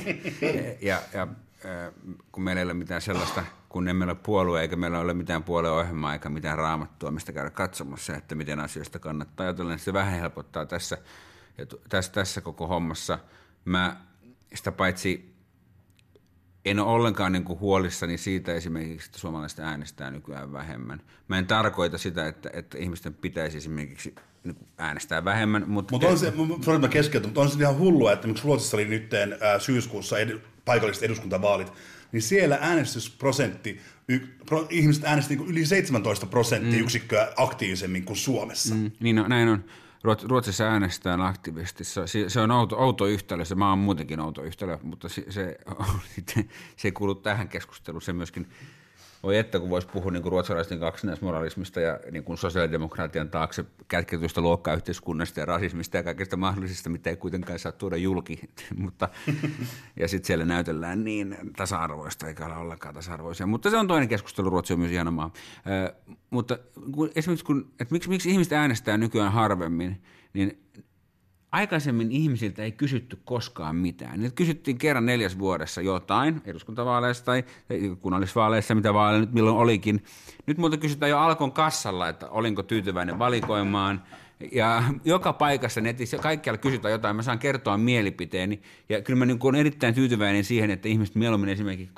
ja, 0.80 1.02
ja 1.14 1.28
kun 2.32 2.42
meillä 2.42 2.60
ei 2.60 2.64
ole 2.64 2.74
mitään 2.74 3.02
sellaista, 3.02 3.44
kun 3.74 3.88
emme 3.88 4.04
ole 4.04 4.14
puolue 4.14 4.60
eikä 4.60 4.76
meillä 4.76 4.98
ole 4.98 5.14
mitään 5.14 5.44
puolueohjelmaa 5.44 6.12
eikä 6.12 6.28
mitään 6.28 6.58
raamattua, 6.58 7.10
mistä 7.10 7.32
käydä 7.32 7.50
katsomassa, 7.50 8.16
että 8.16 8.34
miten 8.34 8.60
asioista 8.60 8.98
kannattaa 8.98 9.46
ajatella, 9.46 9.70
niin 9.70 9.78
se 9.78 9.92
vähän 9.92 10.20
helpottaa 10.20 10.66
tässä, 10.66 10.98
tässä, 11.88 12.12
tässä 12.12 12.40
koko 12.40 12.66
hommassa. 12.66 13.18
Mä 13.64 13.96
sitä 14.54 14.72
paitsi 14.72 15.34
en 16.64 16.78
ole 16.78 16.90
ollenkaan 16.90 17.32
niin 17.32 17.44
kuin 17.44 17.60
huolissani 17.60 18.18
siitä 18.18 18.54
esimerkiksi, 18.54 19.08
että 19.08 19.18
suomalaiset 19.18 19.58
äänestää 19.58 20.10
nykyään 20.10 20.52
vähemmän. 20.52 21.00
Mä 21.28 21.38
en 21.38 21.46
tarkoita 21.46 21.98
sitä, 21.98 22.26
että, 22.26 22.50
että 22.52 22.78
ihmisten 22.78 23.14
pitäisi 23.14 23.56
esimerkiksi 23.56 24.14
niin 24.44 24.56
äänestää 24.78 25.24
vähemmän. 25.24 25.64
Mutta 25.66 25.94
Mut 25.94 26.04
on 26.04 26.18
se, 26.18 26.32
sorry, 26.62 26.78
mä 26.78 26.88
keskeytän, 26.88 27.28
mutta 27.28 27.40
on 27.40 27.48
se 27.48 27.58
ihan 27.58 27.78
hullua, 27.78 28.12
että 28.12 28.26
miksi 28.26 28.44
Ruotsissa 28.44 28.76
oli 28.76 28.84
nyt 28.84 29.10
syyskuussa 29.58 30.18
ed- 30.18 30.40
paikalliset 30.64 31.02
eduskuntavaalit, 31.02 31.72
niin 32.14 32.22
siellä 32.22 32.58
äänestysprosentti, 32.60 33.80
y, 34.08 34.18
pro, 34.46 34.66
ihmiset 34.70 35.04
äänesti 35.04 35.36
niin 35.36 35.48
yli 35.48 35.66
17 35.66 36.26
prosenttia 36.26 36.78
mm. 36.78 36.84
yksikköä 36.84 37.32
aktiivisemmin 37.36 38.04
kuin 38.04 38.16
Suomessa. 38.16 38.74
Mm, 38.74 38.90
niin 39.00 39.16
no, 39.16 39.28
näin 39.28 39.48
on. 39.48 39.64
Ruotsissa 40.22 40.64
äänestetään 40.64 41.20
aktiivisesti. 41.20 41.84
Se, 41.84 42.06
se 42.28 42.40
on 42.40 42.50
outo, 42.50 42.76
outo 42.76 43.06
yhtälö, 43.06 43.44
se 43.44 43.54
maa 43.54 43.72
on 43.72 43.78
muutenkin 43.78 44.20
outo 44.20 44.42
yhtälö, 44.42 44.78
mutta 44.82 45.08
se, 45.08 45.24
se, 45.28 45.58
se 46.76 46.88
ei 46.88 46.92
kuulu 46.92 47.14
tähän 47.14 47.48
keskusteluun. 47.48 48.02
Se 48.02 48.12
myöskin 48.12 48.46
voi 49.24 49.38
että 49.38 49.60
kun 49.60 49.70
voisi 49.70 49.88
puhua 49.88 50.10
niin 50.10 50.22
kuin 50.22 50.32
ruotsalaisten 50.32 50.80
kaksinaismoralismista 50.80 51.80
ja 51.80 52.00
niin 52.10 52.24
kuin 52.24 52.38
sosiaalidemokratian 52.38 53.28
taakse 53.28 53.64
kätketystä 53.88 54.40
luokkayhteiskunnasta 54.40 55.40
ja 55.40 55.46
rasismista 55.46 55.96
ja 55.96 56.02
kaikista 56.02 56.36
mahdollisista, 56.36 56.90
mitä 56.90 57.10
ei 57.10 57.16
kuitenkaan 57.16 57.58
saa 57.58 57.72
tuoda 57.72 57.96
julki. 57.96 58.40
Mutta, 58.84 59.08
ja 59.96 60.08
sitten 60.08 60.26
siellä 60.26 60.44
näytellään 60.44 61.04
niin 61.04 61.36
tasa-arvoista, 61.56 62.28
eikä 62.28 62.46
ole 62.46 62.56
ollenkaan 62.56 62.94
tasa-arvoisia. 62.94 63.46
Mutta 63.46 63.70
se 63.70 63.76
on 63.76 63.88
toinen 63.88 64.08
keskustelu, 64.08 64.50
Ruotsi 64.50 64.72
on 64.72 64.78
myös 64.78 64.92
hieno 64.92 65.10
maa. 65.10 65.32
Äh, 65.56 66.14
mutta 66.30 66.58
kun, 66.92 67.10
esimerkiksi 67.14 67.44
kun, 67.44 67.72
että 67.80 67.92
miksi, 67.92 68.08
miksi 68.08 68.30
ihmiset 68.30 68.52
äänestää 68.52 68.96
nykyään 68.96 69.32
harvemmin, 69.32 70.02
niin 70.32 70.63
Aikaisemmin 71.54 72.12
ihmisiltä 72.12 72.62
ei 72.62 72.72
kysytty 72.72 73.18
koskaan 73.24 73.76
mitään. 73.76 74.20
Nyt 74.20 74.34
kysyttiin 74.34 74.78
kerran 74.78 75.06
neljäs 75.06 75.38
vuodessa 75.38 75.80
jotain, 75.80 76.42
eduskuntavaaleissa 76.44 77.24
tai 77.24 77.44
kunnallisvaaleissa, 78.00 78.74
mitä 78.74 78.94
vaaleja 78.94 79.20
nyt 79.20 79.32
milloin 79.32 79.56
olikin. 79.56 80.04
Nyt 80.46 80.58
muuta 80.58 80.76
kysytään 80.76 81.10
jo 81.10 81.18
Alkon 81.18 81.52
kassalla, 81.52 82.08
että 82.08 82.28
olinko 82.28 82.62
tyytyväinen 82.62 83.18
valikoimaan, 83.18 84.02
Ja 84.52 84.82
joka 85.04 85.32
paikassa 85.32 85.80
netissä, 85.80 86.18
kaikkialla 86.18 86.58
kysytään 86.58 86.92
jotain, 86.92 87.16
mä 87.16 87.22
saan 87.22 87.38
kertoa 87.38 87.78
mielipiteeni. 87.78 88.62
Ja 88.88 89.02
kyllä 89.02 89.18
mä 89.18 89.26
niin 89.26 89.38
olen 89.42 89.60
erittäin 89.60 89.94
tyytyväinen 89.94 90.44
siihen, 90.44 90.70
että 90.70 90.88
ihmiset 90.88 91.14
mieluummin 91.14 91.50
esimerkiksi 91.50 91.94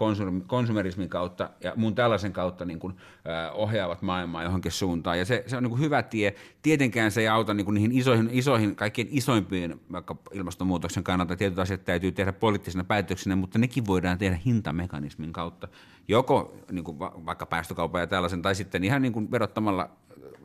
konsumerismin 0.47 1.09
kautta 1.09 1.51
ja 1.61 1.72
mun 1.76 1.94
tällaisen 1.94 2.32
kautta 2.32 2.64
niin 2.64 2.78
kuin, 2.78 2.94
äh, 3.28 3.51
ohjaavat 3.55 4.03
maailmaa 4.03 4.42
johonkin 4.42 4.72
suuntaan. 4.72 5.18
Ja 5.18 5.24
se, 5.24 5.44
se 5.47 5.57
on 5.57 5.62
niin 5.62 5.70
kuin 5.70 5.80
hyvä 5.80 6.03
tie. 6.03 6.34
Tietenkään 6.62 7.11
se 7.11 7.20
ei 7.20 7.28
auta 7.28 7.55
niin 7.55 7.64
kuin 7.64 7.74
niihin 7.74 7.92
isoihin, 7.92 8.28
isoihin, 8.32 8.76
kaikkien 8.76 9.09
isoimpiin, 9.11 9.80
vaikka 9.92 10.16
ilmastonmuutoksen 10.32 11.05
kannalta 11.05 11.36
tietyt 11.36 11.59
asiat 11.59 11.84
täytyy 11.84 12.12
tehdä 12.12 12.32
poliittisena 12.32 12.84
päätöksenä, 12.84 13.36
mutta 13.36 13.59
nekin 13.59 13.86
voidaan 13.86 14.18
tehdä 14.18 14.38
hintamekanismin 14.44 15.32
kautta. 15.32 15.68
Joko 16.09 16.57
niin 16.70 16.84
kuin 16.84 16.99
vaikka 16.99 17.47
päästökaupan 17.47 18.01
ja 18.01 18.07
tällaisen, 18.07 18.42
tai 18.42 18.55
sitten 18.55 18.84
ihan 18.84 19.03
niin 19.03 19.12
kuin 19.12 19.30
verottamalla 19.30 19.90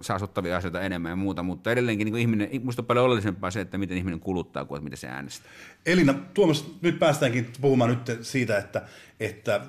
saastuttavia 0.02 0.58
asioita 0.58 0.82
enemmän 0.82 1.10
ja 1.10 1.16
muuta, 1.16 1.44
mutta 1.44 1.72
edelleenkin 1.72 2.06
niin 2.06 2.18
ihminen, 2.18 2.50
minusta 2.52 2.82
on 2.82 2.86
paljon 2.86 3.06
oleellisempaa 3.06 3.52
se, 3.52 3.62
että 3.62 3.78
miten 3.78 3.98
ihminen 3.98 4.20
kuluttaa 4.20 4.66
kuin 4.66 4.78
että 4.78 4.84
miten 4.84 4.98
se 4.98 5.08
äänestää. 5.08 5.52
Elina, 5.86 6.14
Tuomas, 6.34 6.66
nyt 6.82 7.00
päästäänkin 7.00 7.50
puhumaan 7.62 7.90
nyt 7.90 8.20
siitä, 8.22 8.58
että, 8.58 8.82
että 9.20 9.62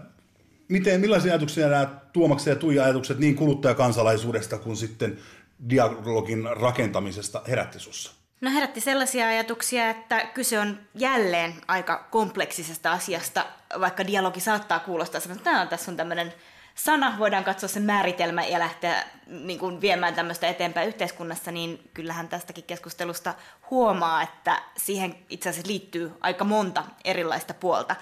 miten, 0.68 1.01
millaisia 1.01 1.33
ajatuksia 1.33 1.68
nämä 1.68 1.87
Tuomaksen 2.12 2.51
ja 2.51 2.57
Tuija 2.57 2.85
ajatukset 2.85 3.18
niin 3.18 3.37
kuluttajakansalaisuudesta 3.37 4.59
kuin 4.59 4.76
sitten 4.76 5.18
dialogin 5.70 6.49
rakentamisesta 6.57 7.43
herätti 7.49 7.78
sussa? 7.78 8.12
No 8.41 8.51
herätti 8.51 8.80
sellaisia 8.80 9.26
ajatuksia, 9.26 9.91
että 9.91 10.20
kyse 10.35 10.59
on 10.59 10.78
jälleen 10.95 11.55
aika 11.68 12.09
kompleksisesta 12.11 12.93
asiasta, 12.93 13.47
vaikka 13.80 14.07
dialogi 14.07 14.41
saattaa 14.41 14.80
kuulostaa 14.80 15.18
että 15.18 15.45
tämä 15.45 15.61
on, 15.61 15.68
tässä 15.68 15.91
on 15.91 15.97
tämmöinen 15.97 16.33
sana, 16.75 17.18
voidaan 17.18 17.45
katsoa 17.45 17.68
sen 17.68 17.83
määritelmä 17.83 18.45
ja 18.45 18.59
lähteä 18.59 19.05
niin 19.27 19.59
kuin 19.59 19.81
viemään 19.81 20.14
tämmöistä 20.14 20.49
eteenpäin 20.49 20.89
yhteiskunnassa, 20.89 21.53
niin 21.53 21.91
kyllähän 21.95 22.29
tästäkin 22.29 22.64
keskustelusta 22.64 23.35
huomaa, 23.70 24.23
että 24.23 24.62
siihen 24.77 25.16
itse 25.29 25.49
asiassa 25.49 25.68
liittyy 25.68 26.12
aika 26.20 26.45
monta 26.45 26.85
erilaista 27.05 27.55
puolta. 27.55 27.97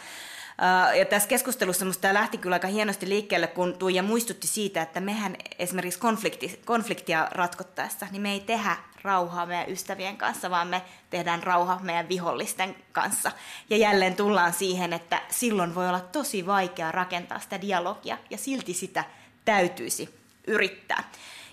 Ja 0.98 1.04
tässä 1.04 1.28
keskustelussa 1.28 1.84
minusta 1.84 2.00
tämä 2.00 2.14
lähti 2.14 2.38
kyllä 2.38 2.56
aika 2.56 2.68
hienosti 2.68 3.08
liikkeelle, 3.08 3.46
kun 3.46 3.78
Tuija 3.78 4.02
muistutti 4.02 4.46
siitä, 4.46 4.82
että 4.82 5.00
mehän 5.00 5.36
esimerkiksi 5.58 5.98
konflikti, 5.98 6.60
konfliktia 6.64 7.28
ratkottaessa, 7.30 8.06
niin 8.10 8.22
me 8.22 8.32
ei 8.32 8.40
tehdä 8.40 8.76
rauhaa 9.02 9.46
meidän 9.46 9.70
ystävien 9.70 10.16
kanssa, 10.16 10.50
vaan 10.50 10.68
me 10.68 10.82
tehdään 11.10 11.42
rauha 11.42 11.80
meidän 11.82 12.08
vihollisten 12.08 12.76
kanssa. 12.92 13.32
Ja 13.70 13.76
jälleen 13.76 14.16
tullaan 14.16 14.52
siihen, 14.52 14.92
että 14.92 15.22
silloin 15.28 15.74
voi 15.74 15.88
olla 15.88 16.00
tosi 16.00 16.46
vaikea 16.46 16.92
rakentaa 16.92 17.38
sitä 17.38 17.60
dialogia, 17.60 18.18
ja 18.30 18.38
silti 18.38 18.74
sitä 18.74 19.04
täytyisi 19.44 20.14
yrittää. 20.46 21.04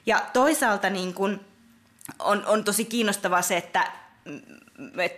Ja 0.05 0.25
toisaalta 0.33 0.89
niin 0.89 1.13
kun 1.13 1.39
on, 2.19 2.45
on 2.45 2.63
tosi 2.63 2.85
kiinnostavaa 2.85 3.41
se, 3.41 3.57
että 3.57 3.91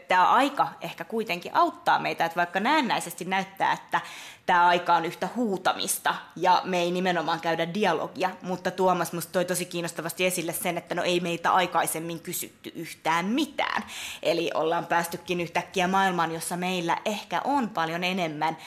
tämä 0.07 0.29
aika 0.29 0.67
ehkä 0.81 1.03
kuitenkin 1.03 1.55
auttaa 1.55 1.99
meitä, 1.99 2.25
että 2.25 2.35
vaikka 2.35 2.59
näennäisesti 2.59 3.25
näyttää, 3.25 3.73
että 3.73 4.01
tämä 4.45 4.67
aika 4.67 4.95
on 4.95 5.05
yhtä 5.05 5.29
huutamista 5.35 6.15
ja 6.35 6.61
me 6.65 6.79
ei 6.79 6.91
nimenomaan 6.91 7.39
käydä 7.39 7.73
dialogia, 7.73 8.29
mutta 8.41 8.71
Tuomas 8.71 9.13
musta 9.13 9.31
toi 9.31 9.45
tosi 9.45 9.65
kiinnostavasti 9.65 10.25
esille 10.25 10.53
sen, 10.53 10.77
että 10.77 10.95
no 10.95 11.03
ei 11.03 11.19
meitä 11.19 11.51
aikaisemmin 11.51 12.19
kysytty 12.19 12.71
yhtään 12.75 13.25
mitään. 13.25 13.83
Eli 14.23 14.51
ollaan 14.53 14.85
päästykin 14.85 15.41
yhtäkkiä 15.41 15.87
maailmaan, 15.87 16.31
jossa 16.31 16.57
meillä 16.57 16.97
ehkä 17.05 17.41
on 17.43 17.69
paljon 17.69 18.03
enemmän 18.03 18.57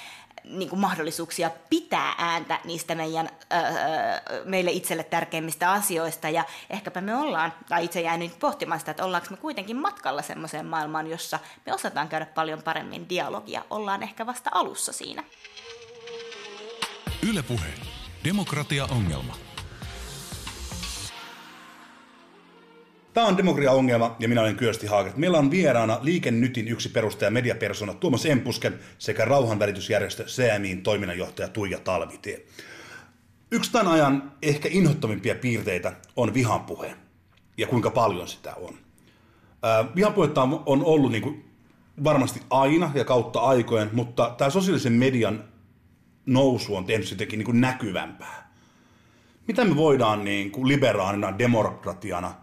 niin 0.44 0.68
kuin 0.68 0.80
mahdollisuuksia 0.80 1.50
pitää 1.70 2.14
ääntä 2.18 2.60
niistä 2.64 2.94
meidän, 2.94 3.30
öö, 3.52 4.42
meille 4.44 4.70
itselle 4.70 5.04
tärkeimmistä 5.04 5.70
asioista. 5.70 6.28
Ja 6.28 6.44
ehkäpä 6.70 7.00
me 7.00 7.16
ollaan, 7.16 7.52
tai 7.68 7.84
itse 7.84 8.00
jäin 8.00 8.20
nyt 8.20 8.38
pohtimaan 8.38 8.80
sitä, 8.80 8.90
että 8.90 9.04
ollaanko 9.04 9.28
me 9.30 9.36
kuitenkin 9.36 9.76
matkalla 9.76 10.22
semmoiseen 10.22 10.66
maailmaan, 10.66 11.06
jossa 11.06 11.38
me 11.66 11.74
osataan 11.74 12.08
käydä 12.08 12.26
paljon 12.26 12.62
paremmin 12.62 13.08
dialogia. 13.08 13.64
Ollaan 13.70 14.02
ehkä 14.02 14.26
vasta 14.26 14.50
alussa 14.54 14.92
siinä. 14.92 15.24
Ylepuhe. 17.28 17.74
Demokratia-ongelma. 18.24 19.51
Tämä 23.14 23.26
on 23.26 23.36
Demokratia-ongelma 23.36 24.16
ja 24.18 24.28
minä 24.28 24.40
olen 24.40 24.56
Kyösti 24.56 24.86
Haagert. 24.86 25.16
Meillä 25.16 25.38
on 25.38 25.50
vieraana 25.50 25.98
Liikennytin 26.02 26.68
yksi 26.68 26.88
perustaja 26.88 27.30
mediapersona 27.30 27.94
Tuomas 27.94 28.26
Empusken 28.26 28.78
sekä 28.98 29.24
rauhanvälitysjärjestö 29.24 30.24
CMIin 30.24 30.82
toiminnanjohtaja 30.82 31.48
Tuija 31.48 31.80
Talvitie. 31.80 32.42
Yksi 33.50 33.72
tämän 33.72 33.92
ajan 33.92 34.32
ehkä 34.42 34.68
inhottavimpia 34.72 35.34
piirteitä 35.34 35.92
on 36.16 36.34
vihanpuhe 36.34 36.94
ja 37.56 37.66
kuinka 37.66 37.90
paljon 37.90 38.28
sitä 38.28 38.54
on. 38.54 38.74
vihanpuhetta 39.96 40.42
on 40.42 40.84
ollut 40.84 41.12
niin 41.12 41.22
kuin 41.22 41.50
varmasti 42.04 42.40
aina 42.50 42.90
ja 42.94 43.04
kautta 43.04 43.40
aikojen, 43.40 43.90
mutta 43.92 44.34
tämä 44.38 44.50
sosiaalisen 44.50 44.92
median 44.92 45.44
nousu 46.26 46.76
on 46.76 46.84
tehnyt 46.84 47.08
sitäkin 47.08 47.38
niin 47.38 47.46
kuin 47.46 47.60
näkyvämpää. 47.60 48.52
Mitä 49.46 49.64
me 49.64 49.76
voidaan 49.76 50.24
niin 50.24 50.50
kuin 50.50 50.68
liberaalina 50.68 51.38
demokratiana 51.38 52.41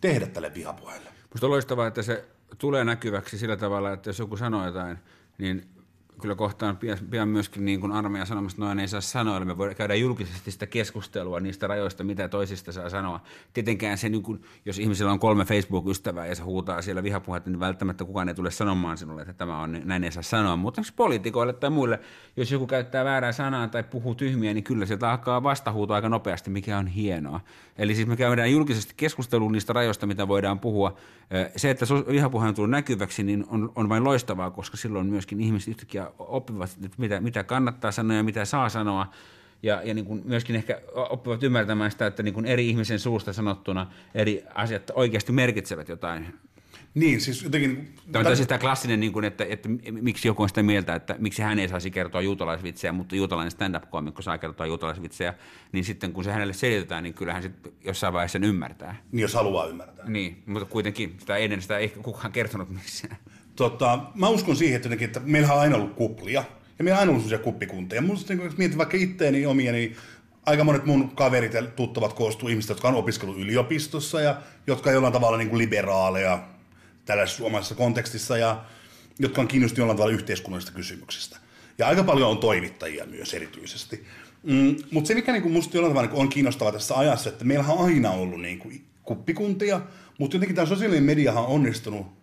tehdä 0.00 0.26
tälle 0.26 0.54
vihapuheelle? 0.54 1.10
Minusta 1.10 1.46
on 1.46 1.50
loistavaa, 1.50 1.86
että 1.86 2.02
se 2.02 2.24
tulee 2.58 2.84
näkyväksi 2.84 3.38
sillä 3.38 3.56
tavalla, 3.56 3.92
että 3.92 4.08
jos 4.08 4.18
joku 4.18 4.36
sanoo 4.36 4.66
jotain, 4.66 4.98
niin 5.38 5.68
kyllä 6.20 6.34
kohtaan 6.34 6.76
pian, 6.76 6.98
pian 7.10 7.28
myöskin 7.28 7.64
niin 7.64 7.80
kuin 7.80 7.92
armeija 7.92 8.24
sanomassa, 8.24 8.54
että 8.54 8.64
noin 8.64 8.78
ei 8.78 8.88
saa 8.88 9.00
sanoa, 9.00 9.36
eli 9.36 9.44
me 9.44 9.58
voidaan 9.58 9.76
käydä 9.76 9.94
julkisesti 9.94 10.50
sitä 10.50 10.66
keskustelua 10.66 11.40
niistä 11.40 11.66
rajoista, 11.66 12.04
mitä 12.04 12.28
toisista 12.28 12.72
saa 12.72 12.90
sanoa. 12.90 13.20
Tietenkään 13.54 13.98
se, 13.98 14.08
niin 14.08 14.22
kuin, 14.22 14.42
jos 14.64 14.78
ihmisellä 14.78 15.12
on 15.12 15.18
kolme 15.18 15.44
Facebook-ystävää 15.44 16.26
ja 16.26 16.34
se 16.34 16.42
huutaa 16.42 16.82
siellä 16.82 17.02
vihapuhetta, 17.02 17.50
niin 17.50 17.60
välttämättä 17.60 18.04
kukaan 18.04 18.28
ei 18.28 18.34
tule 18.34 18.50
sanomaan 18.50 18.98
sinulle, 18.98 19.20
että 19.20 19.32
tämä 19.32 19.60
on, 19.60 19.80
näin 19.84 20.04
ei 20.04 20.12
saa 20.12 20.22
sanoa. 20.22 20.56
Mutta 20.56 20.82
poliitikoille 20.96 21.52
tai 21.52 21.70
muille, 21.70 22.00
jos 22.36 22.52
joku 22.52 22.66
käyttää 22.66 23.04
väärää 23.04 23.32
sanaa 23.32 23.68
tai 23.68 23.82
puhuu 23.82 24.14
tyhmiä, 24.14 24.54
niin 24.54 24.64
kyllä 24.64 24.86
sieltä 24.86 25.10
alkaa 25.10 25.42
vastahuuto 25.42 25.94
aika 25.94 26.08
nopeasti, 26.08 26.50
mikä 26.50 26.78
on 26.78 26.86
hienoa. 26.86 27.40
Eli 27.78 27.94
siis 27.94 28.08
me 28.08 28.16
käydään 28.16 28.52
julkisesti 28.52 28.94
keskustelua 28.96 29.50
niistä 29.50 29.72
rajoista, 29.72 30.06
mitä 30.06 30.28
voidaan 30.28 30.58
puhua. 30.58 30.96
Se, 31.56 31.70
että 31.70 31.86
vihapuhe 32.10 32.48
on 32.48 32.54
tullut 32.54 32.70
näkyväksi, 32.70 33.22
niin 33.22 33.44
on, 33.48 33.72
on 33.74 33.88
vain 33.88 34.04
loistavaa, 34.04 34.50
koska 34.50 34.76
silloin 34.76 35.06
myöskin 35.06 35.40
ihmiset 35.40 35.68
yhtäkkiä 35.68 36.07
oppivat, 36.18 36.70
että 36.84 36.96
mitä, 36.98 37.20
mitä 37.20 37.44
kannattaa 37.44 37.92
sanoa 37.92 38.16
ja 38.16 38.22
mitä 38.22 38.44
saa 38.44 38.68
sanoa. 38.68 39.10
Ja, 39.62 39.82
ja 39.84 39.94
niin 39.94 40.04
kuin 40.04 40.22
myöskin 40.24 40.56
ehkä 40.56 40.80
oppivat 40.94 41.42
ymmärtämään 41.42 41.90
sitä, 41.90 42.06
että 42.06 42.22
niin 42.22 42.34
kuin 42.34 42.46
eri 42.46 42.68
ihmisen 42.68 42.98
suusta 42.98 43.32
sanottuna 43.32 43.86
eri 44.14 44.44
asiat 44.54 44.90
oikeasti 44.94 45.32
merkitsevät 45.32 45.88
jotain. 45.88 46.34
Niin, 46.94 47.20
siis 47.20 47.42
jotenkin... 47.42 47.94
Tämä 48.12 48.28
on 48.28 48.36
siis 48.36 48.48
tämä 48.48 48.58
klassinen, 48.58 49.00
niin 49.00 49.12
kuin, 49.12 49.24
että, 49.24 49.46
että, 49.48 49.68
miksi 49.90 50.28
joku 50.28 50.42
on 50.42 50.48
sitä 50.48 50.62
mieltä, 50.62 50.94
että 50.94 51.16
miksi 51.18 51.42
hän 51.42 51.58
ei 51.58 51.68
saisi 51.68 51.90
kertoa 51.90 52.20
juutalaisvitsejä, 52.20 52.92
mutta 52.92 53.16
juutalainen 53.16 53.50
stand-up-komikko 53.50 54.22
saa 54.22 54.38
kertoa 54.38 54.66
juutalaisvitsejä, 54.66 55.34
niin 55.72 55.84
sitten 55.84 56.12
kun 56.12 56.24
se 56.24 56.32
hänelle 56.32 56.52
selitetään, 56.52 57.02
niin 57.02 57.14
kyllähän 57.14 57.42
sitten 57.42 57.72
jossain 57.84 58.12
vaiheessa 58.12 58.32
sen 58.32 58.44
ymmärtää. 58.44 58.96
Niin, 59.12 59.22
jos 59.22 59.34
haluaa 59.34 59.66
ymmärtää. 59.66 60.10
Niin, 60.10 60.42
mutta 60.46 60.64
kuitenkin 60.64 61.16
sitä 61.18 61.36
ennen 61.36 61.62
sitä 61.62 61.78
ei 61.78 61.88
kukaan 61.88 62.32
kertonut 62.32 62.68
missään. 62.70 63.16
Tota, 63.58 63.98
mä 64.14 64.28
uskon 64.28 64.56
siihen, 64.56 64.76
että, 64.76 65.04
että 65.04 65.20
meillä 65.24 65.52
on 65.52 65.60
aina 65.60 65.76
ollut 65.76 65.94
kuplia. 65.94 66.44
Ja 66.78 66.84
meillä 66.84 66.96
on 66.96 67.00
aina 67.00 67.10
ollut 67.10 67.24
sellaisia 67.24 67.44
kuppikuntia. 67.44 68.02
Musta 68.02 68.34
niin, 68.34 68.44
jos 68.44 68.56
mietin 68.56 68.78
vaikka 68.78 68.96
itteeni 68.96 69.46
omia, 69.46 69.72
niin 69.72 69.96
aika 70.46 70.64
monet 70.64 70.84
mun 70.84 71.10
kaverit 71.10 71.54
ja 71.54 71.62
tuttavat 71.62 72.12
koostuu 72.12 72.48
ihmistä, 72.48 72.70
jotka 72.70 72.88
on 72.88 72.94
opiskellut 72.94 73.38
yliopistossa 73.38 74.20
ja 74.20 74.42
jotka 74.66 74.90
jollain 74.90 75.12
tavalla 75.12 75.38
niin 75.38 75.48
kuin 75.48 75.58
liberaaleja 75.58 76.48
tällaisessa 77.04 77.38
suomalaisessa 77.38 77.74
kontekstissa 77.74 78.38
ja 78.38 78.64
jotka 79.18 79.40
on 79.40 79.48
kiinnostuneet 79.48 79.78
jollain 79.78 79.96
tavalla 79.96 80.14
yhteiskunnallisista 80.14 80.76
kysymyksistä. 80.76 81.36
Ja 81.78 81.88
aika 81.88 82.04
paljon 82.04 82.30
on 82.30 82.38
toimittajia 82.38 83.06
myös 83.06 83.34
erityisesti. 83.34 84.04
Mm, 84.42 84.76
mutta 84.90 85.08
se, 85.08 85.14
mikä 85.14 85.32
niin 85.32 85.42
kuin 85.42 85.52
musta 85.52 85.76
jollain 85.76 85.94
tavalla 85.94 86.10
niin 86.10 86.20
on 86.20 86.28
kiinnostavaa 86.28 86.72
tässä 86.72 86.98
ajassa, 86.98 87.28
että 87.28 87.44
meillä 87.44 87.64
on 87.68 87.84
aina 87.84 88.10
ollut 88.10 88.40
niin 88.40 88.58
kuin 88.58 88.84
kuppikuntia, 89.02 89.80
mutta 90.18 90.36
jotenkin 90.36 90.56
tämä 90.56 90.66
sosiaalinen 90.66 91.04
mediahan 91.04 91.44
on 91.44 91.50
onnistunut 91.50 92.17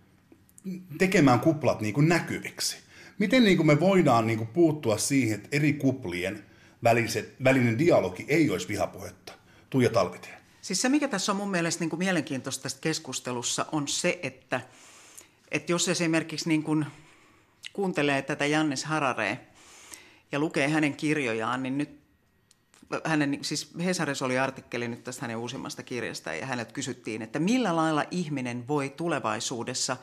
tekemään 0.98 1.40
kuplat 1.40 1.82
niin 1.82 1.94
kuin 1.94 2.10
näkyviksi. 2.10 2.78
Miten 3.20 3.44
niin 3.44 3.58
kuin 3.58 3.68
me 3.68 3.80
voidaan 3.80 4.28
niin 4.28 4.38
kuin 4.38 4.48
puuttua 4.48 4.98
siihen, 4.98 5.36
että 5.36 5.50
eri 5.52 5.74
kuplien 5.74 6.46
väliset, 6.84 7.36
välinen 7.44 7.80
dialogi 7.80 8.26
ei 8.28 8.50
olisi 8.50 8.68
vihapuhetta? 8.68 9.34
Tuija 9.70 9.90
Talvitie. 9.90 10.34
Siis 10.62 10.82
se, 10.82 10.90
mikä 10.90 11.08
tässä 11.08 11.32
on 11.32 11.36
mun 11.36 11.52
mielestä 11.52 11.82
niin 11.82 11.90
kuin 11.90 12.00
mielenkiintoista 12.00 12.64
tässä 12.64 12.78
keskustelussa, 12.82 13.66
on 13.72 13.88
se, 13.88 14.20
että, 14.24 14.62
että 15.52 15.72
jos 15.72 15.90
esimerkiksi 15.90 16.50
niin 16.50 16.64
kuin 16.64 16.86
kuuntelee 17.74 18.22
tätä 18.22 18.46
Jannis 18.46 18.84
Harare 18.84 19.40
ja 20.32 20.40
lukee 20.40 20.68
hänen 20.68 20.96
kirjojaan, 20.96 21.64
niin 21.64 21.78
nyt 21.78 22.00
hänen, 23.04 23.40
siis 23.42 23.72
Hesarissa 23.84 24.26
oli 24.26 24.40
artikkeli 24.40 24.88
nyt 24.88 25.04
tästä 25.04 25.22
hänen 25.22 25.38
uusimmasta 25.38 25.84
kirjasta 25.84 26.34
ja 26.34 26.46
hänet 26.46 26.72
kysyttiin, 26.72 27.22
että 27.22 27.40
millä 27.40 27.76
lailla 27.76 28.06
ihminen 28.12 28.68
voi 28.68 28.90
tulevaisuudessa 28.90 29.98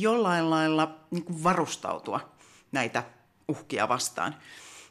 jollain 0.00 0.50
lailla 0.50 1.00
niin 1.10 1.24
kuin 1.24 1.44
varustautua 1.44 2.20
näitä 2.72 3.02
uhkia 3.48 3.88
vastaan. 3.88 4.36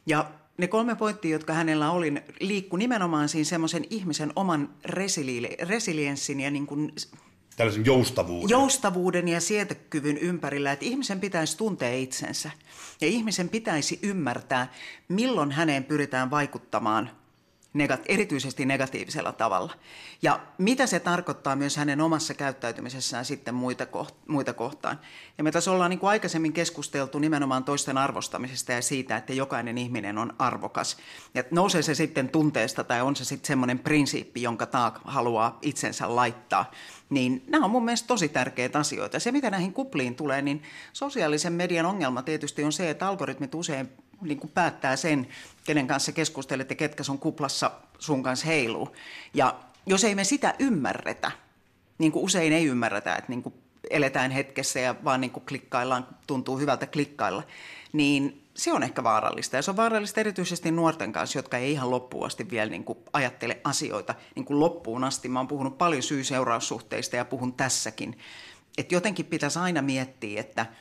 Ja 0.06 0.30
ne 0.58 0.66
kolme 0.66 0.94
pointtia, 0.94 1.32
jotka 1.32 1.52
hänellä 1.52 1.90
oli, 1.90 2.14
liikku 2.40 2.76
nimenomaan 2.76 3.28
siinä 3.28 3.44
semmoisen 3.44 3.84
ihmisen 3.90 4.32
oman 4.36 4.74
resili- 4.84 5.66
resilienssin 5.66 6.40
ja 6.40 6.50
niin 6.50 6.66
kuin 6.66 6.92
tällaisen 7.56 7.84
joustavuuden. 7.84 8.50
Joustavuuden 8.50 9.28
ja 9.28 9.40
sietekyvyn 9.40 10.18
ympärillä, 10.18 10.72
että 10.72 10.84
ihmisen 10.84 11.20
pitäisi 11.20 11.56
tuntea 11.56 11.94
itsensä. 11.94 12.50
Ja 13.00 13.06
ihmisen 13.06 13.48
pitäisi 13.48 13.98
ymmärtää, 14.02 14.72
milloin 15.08 15.52
häneen 15.52 15.84
pyritään 15.84 16.30
vaikuttamaan 16.30 17.10
erityisesti 18.06 18.64
negatiivisella 18.64 19.32
tavalla. 19.32 19.72
Ja 20.22 20.40
mitä 20.58 20.86
se 20.86 21.00
tarkoittaa 21.00 21.56
myös 21.56 21.76
hänen 21.76 22.00
omassa 22.00 22.34
käyttäytymisessään 22.34 23.24
sitten 23.24 23.54
muita, 23.54 23.86
muita 24.28 24.52
kohtaan. 24.52 25.00
Ja 25.38 25.44
me 25.44 25.52
tässä 25.52 25.70
ollaan 25.70 25.90
niin 25.90 25.98
kuin 25.98 26.10
aikaisemmin 26.10 26.52
keskusteltu 26.52 27.18
nimenomaan 27.18 27.64
toisten 27.64 27.98
arvostamisesta 27.98 28.72
ja 28.72 28.82
siitä, 28.82 29.16
että 29.16 29.32
jokainen 29.32 29.78
ihminen 29.78 30.18
on 30.18 30.32
arvokas. 30.38 30.96
Ja 31.34 31.44
nousee 31.50 31.82
se 31.82 31.94
sitten 31.94 32.28
tunteesta 32.28 32.84
tai 32.84 33.02
on 33.02 33.16
se 33.16 33.24
sitten 33.24 33.46
semmoinen 33.46 33.78
prinsiippi, 33.78 34.42
jonka 34.42 34.66
taak 34.66 35.00
haluaa 35.04 35.58
itsensä 35.62 36.16
laittaa. 36.16 36.70
Niin 37.10 37.44
nämä 37.46 37.64
on 37.64 37.70
mun 37.70 37.84
mielestä 37.84 38.06
tosi 38.06 38.28
tärkeitä 38.28 38.78
asioita. 38.78 39.20
Se, 39.20 39.32
mitä 39.32 39.50
näihin 39.50 39.72
kupliin 39.72 40.14
tulee, 40.14 40.42
niin 40.42 40.62
sosiaalisen 40.92 41.52
median 41.52 41.86
ongelma 41.86 42.22
tietysti 42.22 42.64
on 42.64 42.72
se, 42.72 42.90
että 42.90 43.08
algoritmit 43.08 43.54
usein 43.54 43.88
niin 44.20 44.38
kuin 44.38 44.50
päättää 44.50 44.96
sen, 44.96 45.28
kenen 45.66 45.86
kanssa 45.86 46.12
keskustelet 46.12 46.70
ja 46.70 46.76
ketkä 46.76 47.02
sun 47.02 47.18
kuplassa 47.18 47.70
sun 47.98 48.22
kanssa 48.22 48.46
heiluu. 48.46 48.96
Ja 49.34 49.54
jos 49.86 50.04
ei 50.04 50.14
me 50.14 50.24
sitä 50.24 50.54
ymmärretä, 50.58 51.30
niin 51.98 52.12
kuin 52.12 52.24
usein 52.24 52.52
ei 52.52 52.66
ymmärretä, 52.66 53.16
että 53.16 53.30
niin 53.30 53.42
kuin 53.42 53.54
eletään 53.90 54.30
hetkessä 54.30 54.80
ja 54.80 54.94
vaan 55.04 55.20
niin 55.20 55.30
kuin 55.30 55.46
klikkaillaan, 55.46 56.08
tuntuu 56.26 56.58
hyvältä 56.58 56.86
klikkailla, 56.86 57.42
niin 57.92 58.42
se 58.54 58.72
on 58.72 58.82
ehkä 58.82 59.02
vaarallista. 59.02 59.56
Ja 59.56 59.62
se 59.62 59.70
on 59.70 59.76
vaarallista 59.76 60.20
erityisesti 60.20 60.70
nuorten 60.70 61.12
kanssa, 61.12 61.38
jotka 61.38 61.56
ei 61.56 61.72
ihan 61.72 61.90
loppuun 61.90 62.26
asti 62.26 62.50
vielä 62.50 62.70
niin 62.70 62.84
kuin 62.84 62.98
ajattele 63.12 63.60
asioita 63.64 64.14
niin 64.34 64.44
kuin 64.44 64.60
loppuun 64.60 65.04
asti. 65.04 65.28
Mä 65.28 65.38
oon 65.38 65.48
puhunut 65.48 65.78
paljon 65.78 66.02
syy-seuraussuhteista 66.02 67.16
ja 67.16 67.24
puhun 67.24 67.52
tässäkin. 67.52 68.18
Että 68.78 68.94
jotenkin 68.94 69.26
pitäisi 69.26 69.58
aina 69.58 69.82
miettiä, 69.82 70.40
että– 70.40 70.66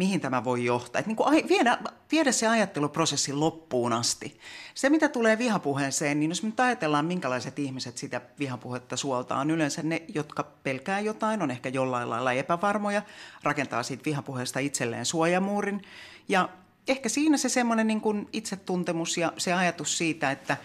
mihin 0.00 0.20
tämä 0.20 0.44
voi 0.44 0.64
johtaa. 0.64 1.02
Niin 1.06 1.16
kuin 1.16 1.48
viedä, 1.48 1.78
viedä 2.12 2.32
se 2.32 2.48
ajatteluprosessi 2.48 3.32
loppuun 3.32 3.92
asti. 3.92 4.38
Se, 4.74 4.90
mitä 4.90 5.08
tulee 5.08 5.38
vihapuheeseen, 5.38 6.20
niin 6.20 6.30
jos 6.30 6.42
me 6.42 6.52
ajatellaan, 6.58 7.04
minkälaiset 7.04 7.58
ihmiset 7.58 7.98
sitä 7.98 8.20
vihapuhetta 8.38 8.96
suoltaa, 8.96 9.40
on 9.40 9.50
yleensä 9.50 9.82
ne, 9.82 10.02
jotka 10.14 10.42
pelkää 10.62 11.00
jotain, 11.00 11.42
on 11.42 11.50
ehkä 11.50 11.68
jollain 11.68 12.10
lailla 12.10 12.32
epävarmoja, 12.32 13.02
rakentaa 13.42 13.82
siitä 13.82 14.04
vihapuheesta 14.04 14.58
itselleen 14.58 15.06
suojamuurin. 15.06 15.82
Ja 16.28 16.48
ehkä 16.88 17.08
siinä 17.08 17.36
se 17.36 17.48
semmoinen 17.48 17.86
niin 17.86 18.00
kuin 18.00 18.28
itsetuntemus 18.32 19.18
ja 19.18 19.32
se 19.38 19.52
ajatus 19.52 19.98
siitä, 19.98 20.30
että 20.30 20.56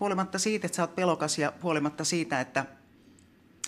huolimatta 0.00 0.38
siitä, 0.38 0.66
että 0.66 0.76
sä 0.76 0.82
oot 0.82 0.94
pelokas 0.94 1.38
ja 1.38 1.52
huolimatta 1.62 2.04
siitä, 2.04 2.40
että 2.40 2.66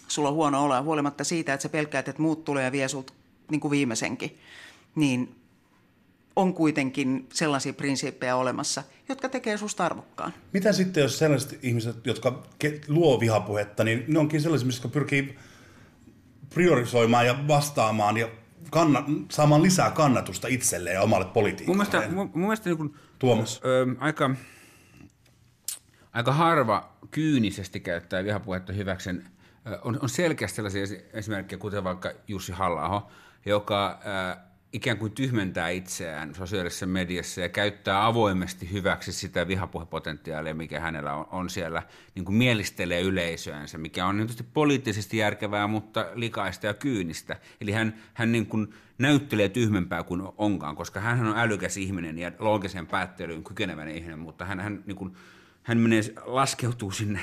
sulla 0.08 0.28
on 0.28 0.34
huono 0.34 0.64
olo 0.64 0.74
ja 0.74 0.82
huolimatta 0.82 1.24
siitä, 1.24 1.54
että 1.54 1.62
sä 1.62 1.68
pelkäät, 1.68 2.08
että 2.08 2.22
muut 2.22 2.44
tulee 2.44 2.64
ja 2.64 2.72
vie 2.72 2.88
sulta 2.88 3.12
niin 3.50 3.60
kuin 3.60 3.70
viimeisenkin, 3.70 4.38
niin 4.94 5.42
on 6.36 6.54
kuitenkin 6.54 7.28
sellaisia 7.32 7.72
prinsiippejä 7.72 8.36
olemassa, 8.36 8.82
jotka 9.08 9.28
tekee 9.28 9.56
susta 9.56 9.86
arvokkaan. 9.86 10.32
Mitä 10.52 10.72
sitten, 10.72 11.02
jos 11.02 11.18
sellaiset 11.18 11.58
ihmiset, 11.62 12.06
jotka 12.06 12.42
luo 12.88 13.20
vihapuhetta, 13.20 13.84
niin 13.84 14.04
ne 14.08 14.18
onkin 14.18 14.40
sellaisia, 14.40 14.68
jotka 14.68 14.88
pyrkii 14.88 15.38
priorisoimaan 16.54 17.26
ja 17.26 17.48
vastaamaan 17.48 18.16
ja 18.16 18.28
kanna, 18.70 19.04
saamaan 19.30 19.62
lisää 19.62 19.90
kannatusta 19.90 20.48
itselleen 20.48 20.94
ja 20.94 21.02
omalle 21.02 21.26
politiikalle. 21.26 21.76
Mun 21.76 21.86
mielestä, 21.88 22.14
mun, 22.14 22.30
mun 22.34 22.40
mielestä 22.40 22.68
niin 22.68 22.76
kun, 22.76 22.94
Tuomas. 23.18 23.60
Ö, 23.64 23.86
aika, 23.98 24.30
aika 26.12 26.32
harva 26.32 26.96
kyynisesti 27.10 27.80
käyttää 27.80 28.24
vihapuhetta 28.24 28.72
hyväksen. 28.72 29.28
On, 29.82 29.98
on 30.02 30.08
selkeästi 30.08 30.56
sellaisia 30.56 30.82
esimerkkejä, 31.12 31.58
kuten 31.58 31.84
vaikka 31.84 32.12
Jussi 32.28 32.52
halla 32.52 33.10
joka... 33.46 34.00
Ö, 34.36 34.51
ikään 34.72 34.98
kuin 34.98 35.12
tyhmentää 35.12 35.68
itseään 35.68 36.34
sosiaalisessa 36.34 36.86
mediassa 36.86 37.40
ja 37.40 37.48
käyttää 37.48 38.06
avoimesti 38.06 38.72
hyväksi 38.72 39.12
sitä 39.12 39.48
vihapuhepotentiaalia, 39.48 40.54
mikä 40.54 40.80
hänellä 40.80 41.14
on, 41.14 41.26
on 41.30 41.50
siellä, 41.50 41.82
niin 42.14 42.24
kuin 42.24 42.34
mielistelee 42.34 43.00
yleisöänsä, 43.00 43.78
mikä 43.78 44.06
on 44.06 44.16
tietysti 44.16 44.42
poliittisesti 44.42 45.16
järkevää, 45.16 45.66
mutta 45.66 46.06
likaista 46.14 46.66
ja 46.66 46.74
kyynistä. 46.74 47.36
Eli 47.60 47.72
hän, 47.72 47.94
hän 48.14 48.32
niin 48.32 48.46
kuin 48.46 48.74
näyttelee 48.98 49.48
tyhmempää 49.48 50.02
kuin 50.02 50.22
onkaan, 50.38 50.76
koska 50.76 51.00
hän 51.00 51.26
on 51.26 51.38
älykäs 51.38 51.76
ihminen 51.76 52.18
ja 52.18 52.32
loogisen 52.38 52.86
päättelyyn 52.86 53.44
kykenevän 53.44 53.88
ihminen, 53.88 54.18
mutta 54.18 54.44
hän, 54.44 54.60
hän, 54.60 54.82
niin 54.86 54.96
kuin, 54.96 55.16
hän 55.62 55.78
menee, 55.78 56.02
laskeutuu 56.24 56.90
sinne 56.90 57.20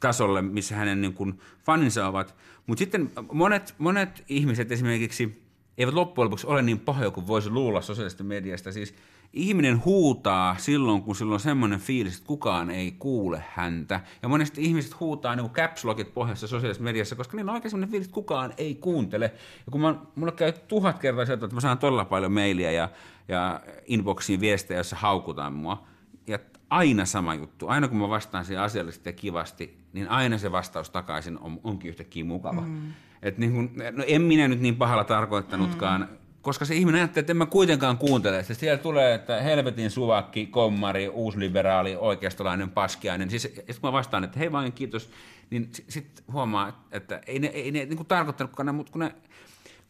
tasolle, 0.00 0.42
missä 0.42 0.74
hänen 0.74 1.00
niin 1.00 1.14
kuin 1.14 1.40
faninsa 1.64 2.08
ovat. 2.08 2.36
Mutta 2.66 2.78
sitten 2.78 3.10
monet, 3.32 3.74
monet 3.78 4.24
ihmiset 4.28 4.72
esimerkiksi 4.72 5.47
eivät 5.78 5.94
loppujen 5.94 6.24
lopuksi 6.24 6.46
ole 6.46 6.62
niin 6.62 6.80
pahoja 6.80 7.10
kuin 7.10 7.26
voisi 7.26 7.50
luulla 7.50 7.80
sosiaalisesta 7.80 8.24
mediasta. 8.24 8.72
Siis 8.72 8.94
ihminen 9.32 9.84
huutaa 9.84 10.56
silloin, 10.58 11.02
kun 11.02 11.16
silloin 11.16 11.34
on 11.34 11.40
semmoinen 11.40 11.80
fiilis, 11.80 12.16
että 12.16 12.26
kukaan 12.26 12.70
ei 12.70 12.92
kuule 12.92 13.44
häntä. 13.50 14.00
Ja 14.22 14.28
monesti 14.28 14.64
ihmiset 14.64 15.00
huutaa 15.00 15.36
niin 15.36 15.50
caps 15.50 15.84
lockit 15.84 16.14
pohjassa 16.14 16.46
sosiaalisessa 16.46 16.84
mediassa, 16.84 17.16
koska 17.16 17.36
niillä 17.36 17.50
on 17.50 17.54
oikein 17.54 17.70
semmoinen 17.70 17.90
fiilis, 17.90 18.06
että 18.06 18.14
kukaan 18.14 18.54
ei 18.56 18.74
kuuntele. 18.74 19.32
Ja 19.66 19.72
kun 19.72 19.80
mä, 19.80 19.94
mulla 20.14 20.32
käy 20.32 20.52
tuhat 20.52 20.98
kertaa 20.98 21.26
sieltä, 21.26 21.44
että 21.44 21.54
mä 21.54 21.60
saan 21.60 21.78
todella 21.78 22.04
paljon 22.04 22.32
mailia 22.32 22.72
ja, 22.72 22.88
ja 23.28 23.60
inboxiin 23.86 24.40
viestejä, 24.40 24.78
joissa 24.78 24.96
haukutaan 24.96 25.52
mua. 25.52 25.86
Ja 26.26 26.38
aina 26.70 27.04
sama 27.04 27.34
juttu. 27.34 27.68
Aina 27.68 27.88
kun 27.88 27.98
mä 27.98 28.08
vastaan 28.08 28.44
siihen 28.44 28.62
asiallisesti 28.62 29.08
ja 29.08 29.12
kivasti, 29.12 29.78
niin 29.92 30.08
aina 30.08 30.38
se 30.38 30.52
vastaus 30.52 30.90
takaisin 30.90 31.38
on, 31.38 31.60
onkin 31.64 31.88
yhtäkkiä 31.88 32.24
mukava. 32.24 32.60
Mm. 32.60 32.92
Et 33.22 33.38
niin 33.38 33.52
kun, 33.52 33.70
no 33.92 34.04
en 34.06 34.22
minä 34.22 34.48
nyt 34.48 34.60
niin 34.60 34.76
pahalla 34.76 35.04
tarkoittanutkaan, 35.04 36.00
mm. 36.00 36.16
koska 36.42 36.64
se 36.64 36.74
ihminen 36.74 37.00
ajattelee, 37.00 37.20
että 37.20 37.32
en 37.32 37.36
mä 37.36 37.46
kuitenkaan 37.46 37.98
kuuntele. 37.98 38.44
Se 38.44 38.54
siellä 38.54 38.78
tulee, 38.78 39.14
että 39.14 39.40
helvetin 39.42 39.90
suvakki, 39.90 40.46
kommari, 40.46 41.08
uusliberaali, 41.08 41.96
oikeastolainen, 41.96 42.70
paskiainen. 42.70 43.30
Siis 43.30 43.42
sitten 43.42 43.64
kun 43.66 43.88
mä 43.88 43.92
vastaan, 43.92 44.24
että 44.24 44.38
hei 44.38 44.52
vain 44.52 44.72
kiitos, 44.72 45.10
niin 45.50 45.68
sitten 45.72 45.92
sit 45.92 46.24
huomaa, 46.32 46.86
että 46.92 47.20
ei 47.26 47.38
ne, 47.38 47.46
ei 47.46 47.70
ne 47.70 47.84
niin 47.84 48.06
tarkoittanutkaan, 48.06 48.74
mutta 48.74 48.92
kun 48.92 49.00
ne, 49.00 49.14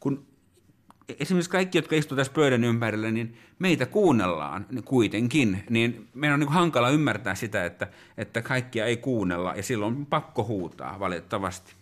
kun 0.01 0.26
esimerkiksi 1.20 1.51
kaikki, 1.51 1.79
jotka 1.79 1.97
istuvat 1.97 2.18
tässä 2.18 2.33
pöydän 2.33 2.64
ympärillä, 2.64 3.11
niin 3.11 3.37
meitä 3.59 3.87
kuunnellaan 3.87 4.66
niin 4.70 4.85
kuitenkin, 4.85 5.64
niin 5.70 6.09
meidän 6.14 6.35
on 6.35 6.41
niin 6.41 6.53
hankala 6.53 6.91
ymmärtää 6.91 7.35
sitä, 7.35 7.64
että, 7.64 7.89
että 8.16 8.43
kaikkia 8.43 8.87
ei 8.87 8.97
kuunnella, 8.97 9.55
ja 9.57 9.62
silloin 9.62 9.97
on 9.97 10.07
pakko 10.07 10.45
huutaa 10.45 11.01
valitettavasti. 11.01 11.78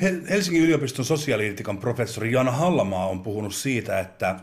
Helsingin 0.00 0.62
yliopiston 0.62 1.04
sosiaalietiikan 1.04 1.78
professori 1.78 2.32
Jana 2.32 2.50
Hallamaa 2.50 3.06
on 3.06 3.22
puhunut 3.22 3.54
siitä, 3.54 4.00
että 4.00 4.40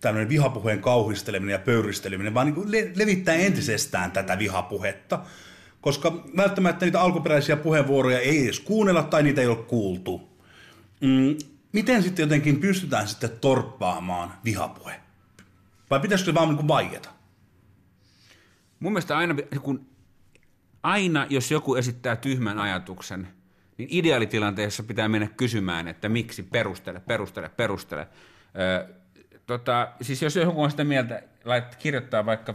tämmöinen 0.00 0.28
vihapuheen 0.28 0.80
kauhisteleminen 0.80 1.52
ja 1.52 1.58
pöyristeleminen 1.58 2.34
vaan 2.34 2.46
niin 2.46 2.72
le- 2.72 2.92
levittää 2.94 3.34
entisestään 3.34 4.12
tätä 4.12 4.38
vihapuhetta, 4.38 5.20
koska 5.80 6.24
välttämättä 6.36 6.84
niitä 6.86 7.00
alkuperäisiä 7.00 7.56
puheenvuoroja 7.56 8.18
ei 8.18 8.44
edes 8.44 8.60
kuunnella 8.60 9.02
tai 9.02 9.22
niitä 9.22 9.40
ei 9.40 9.46
ole 9.46 9.56
kuultu. 9.56 10.38
Mm, 11.00 11.36
miten 11.72 12.02
sitten 12.02 12.22
jotenkin 12.22 12.60
pystytään 12.60 13.08
sitten 13.08 13.30
torppaamaan 13.40 14.34
vihapuhe? 14.44 15.00
Vai 15.90 16.00
pitäisikö 16.00 16.30
se 16.30 16.34
vaan 16.34 16.56
niin 16.56 16.68
vaieta? 16.68 17.08
Mun 18.80 18.92
mielestä 18.92 19.16
aina, 19.16 19.34
kun, 19.62 19.86
aina, 20.82 21.26
jos 21.30 21.50
joku 21.50 21.74
esittää 21.74 22.16
tyhmän 22.16 22.58
ajatuksen– 22.58 23.28
niin 23.78 23.88
ideaalitilanteessa 23.90 24.82
pitää 24.82 25.08
mennä 25.08 25.28
kysymään, 25.36 25.88
että 25.88 26.08
miksi, 26.08 26.42
perustele, 26.42 27.00
perustele, 27.00 27.48
perustele. 27.48 28.08
Öö, 28.58 28.94
tota, 29.46 29.88
siis 30.00 30.22
jos 30.22 30.36
joku 30.36 30.62
on 30.62 30.70
sitä 30.70 30.84
mieltä, 30.84 31.22
lait, 31.44 31.76
kirjoittaa 31.76 32.26
vaikka 32.26 32.54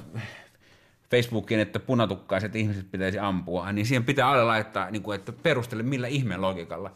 Facebookiin, 1.12 1.60
että 1.60 1.80
punatukkaiset 1.80 2.56
ihmiset 2.56 2.92
pitäisi 2.92 3.20
ampua, 3.20 3.72
niin 3.72 3.86
siihen 3.86 4.04
pitää 4.04 4.30
alle 4.30 4.44
laittaa, 4.44 4.92
niin 4.92 5.04
kuin, 5.04 5.16
että 5.16 5.32
perustele 5.32 5.84
millä 5.84 6.08
ihmeen 6.08 6.42
logiikalla 6.42 6.96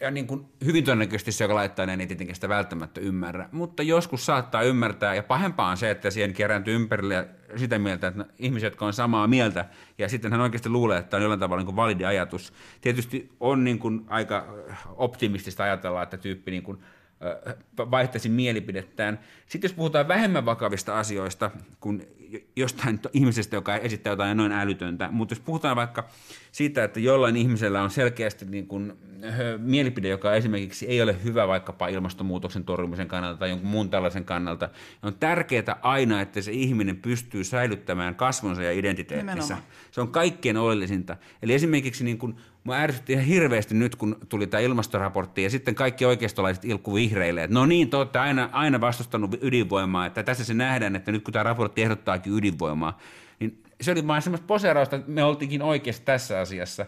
ja 0.00 0.10
niin 0.10 0.26
kuin 0.26 0.46
hyvin 0.64 0.84
todennäköisesti 0.84 1.32
se, 1.32 1.44
joka 1.44 1.54
laittaa 1.54 1.86
näin, 1.86 2.00
ei 2.00 2.06
tietenkin 2.06 2.34
sitä 2.34 2.48
välttämättä 2.48 3.00
ymmärrä. 3.00 3.48
Mutta 3.52 3.82
joskus 3.82 4.26
saattaa 4.26 4.62
ymmärtää, 4.62 5.14
ja 5.14 5.22
pahempaa 5.22 5.70
on 5.70 5.76
se, 5.76 5.90
että 5.90 6.10
siihen 6.10 6.32
kerääntyy 6.32 6.74
ympärille 6.74 7.28
sitä 7.56 7.78
mieltä, 7.78 8.06
että 8.06 8.24
ihmiset, 8.38 8.66
jotka 8.66 8.86
on 8.86 8.92
samaa 8.92 9.26
mieltä, 9.26 9.64
ja 9.98 10.08
sitten 10.08 10.32
hän 10.32 10.40
oikeasti 10.40 10.68
luulee, 10.68 10.98
että 10.98 11.16
on 11.16 11.22
jollain 11.22 11.40
tavalla 11.40 11.60
niin 11.60 11.66
kuin 11.66 11.76
validi 11.76 12.04
ajatus. 12.04 12.52
Tietysti 12.80 13.32
on 13.40 13.64
niin 13.64 13.78
kuin 13.78 14.04
aika 14.08 14.54
optimistista 14.96 15.64
ajatella, 15.64 16.02
että 16.02 16.16
tyyppi 16.16 16.50
niin 16.50 16.62
kuin 16.62 16.78
vaihtaisi 17.90 18.28
mielipidettään. 18.28 19.20
Sitten 19.46 19.68
jos 19.68 19.76
puhutaan 19.76 20.08
vähemmän 20.08 20.44
vakavista 20.44 20.98
asioista 20.98 21.50
kuin 21.80 22.06
jostain 22.56 23.00
ihmisestä, 23.12 23.56
joka 23.56 23.76
esittää 23.76 24.12
jotain 24.12 24.36
noin 24.36 24.52
älytöntä, 24.52 25.08
mutta 25.10 25.32
jos 25.32 25.40
puhutaan 25.40 25.76
vaikka 25.76 26.08
siitä, 26.52 26.84
että 26.84 27.00
jollain 27.00 27.36
ihmisellä 27.36 27.82
on 27.82 27.90
selkeästi 27.90 28.44
niin 28.44 28.66
kuin, 28.66 28.92
mielipide, 29.58 30.08
joka 30.08 30.34
esimerkiksi 30.34 30.86
ei 30.86 31.02
ole 31.02 31.16
hyvä 31.24 31.48
vaikkapa 31.48 31.88
ilmastonmuutoksen 31.88 32.64
torjumisen 32.64 33.08
kannalta 33.08 33.38
tai 33.38 33.48
jonkun 33.48 33.68
muun 33.68 33.90
tällaisen 33.90 34.24
kannalta, 34.24 34.68
on 35.02 35.14
tärkeää 35.14 35.76
aina, 35.82 36.20
että 36.20 36.42
se 36.42 36.52
ihminen 36.52 36.96
pystyy 36.96 37.44
säilyttämään 37.44 38.14
kasvonsa 38.14 38.62
ja 38.62 38.72
identiteettinsä. 38.72 39.56
Se 39.90 40.00
on 40.00 40.08
kaikkein 40.08 40.56
oleellisinta. 40.56 41.16
Eli 41.42 41.54
esimerkiksi 41.54 42.04
niin 42.04 42.18
kuin 42.18 42.36
Mua 42.64 42.76
ärsytti 42.76 43.12
ihan 43.12 43.24
hirveästi 43.24 43.74
nyt, 43.74 43.96
kun 43.96 44.16
tuli 44.28 44.46
tämä 44.46 44.60
ilmastoraportti 44.60 45.42
ja 45.42 45.50
sitten 45.50 45.74
kaikki 45.74 46.04
oikeistolaiset 46.04 46.64
ilkku 46.64 46.94
vihreille, 46.94 47.44
että 47.44 47.54
no 47.54 47.66
niin, 47.66 47.90
te 47.90 47.96
olette 47.96 48.18
aina, 48.18 48.48
aina 48.52 48.80
vastustanut 48.80 49.38
ydinvoimaa, 49.40 50.06
että 50.06 50.22
tässä 50.22 50.44
se 50.44 50.54
nähdään, 50.54 50.96
että 50.96 51.12
nyt 51.12 51.24
kun 51.24 51.32
tämä 51.32 51.42
raportti 51.42 51.82
ehdottaakin 51.82 52.32
ydinvoimaa, 52.32 52.98
niin 53.40 53.62
se 53.80 53.92
oli 53.92 54.06
vain 54.06 54.22
semmoista 54.22 54.46
poseerausta, 54.46 54.96
että 54.96 55.10
me 55.10 55.24
oltiinkin 55.24 55.62
oikeassa 55.62 56.02
tässä 56.04 56.40
asiassa, 56.40 56.86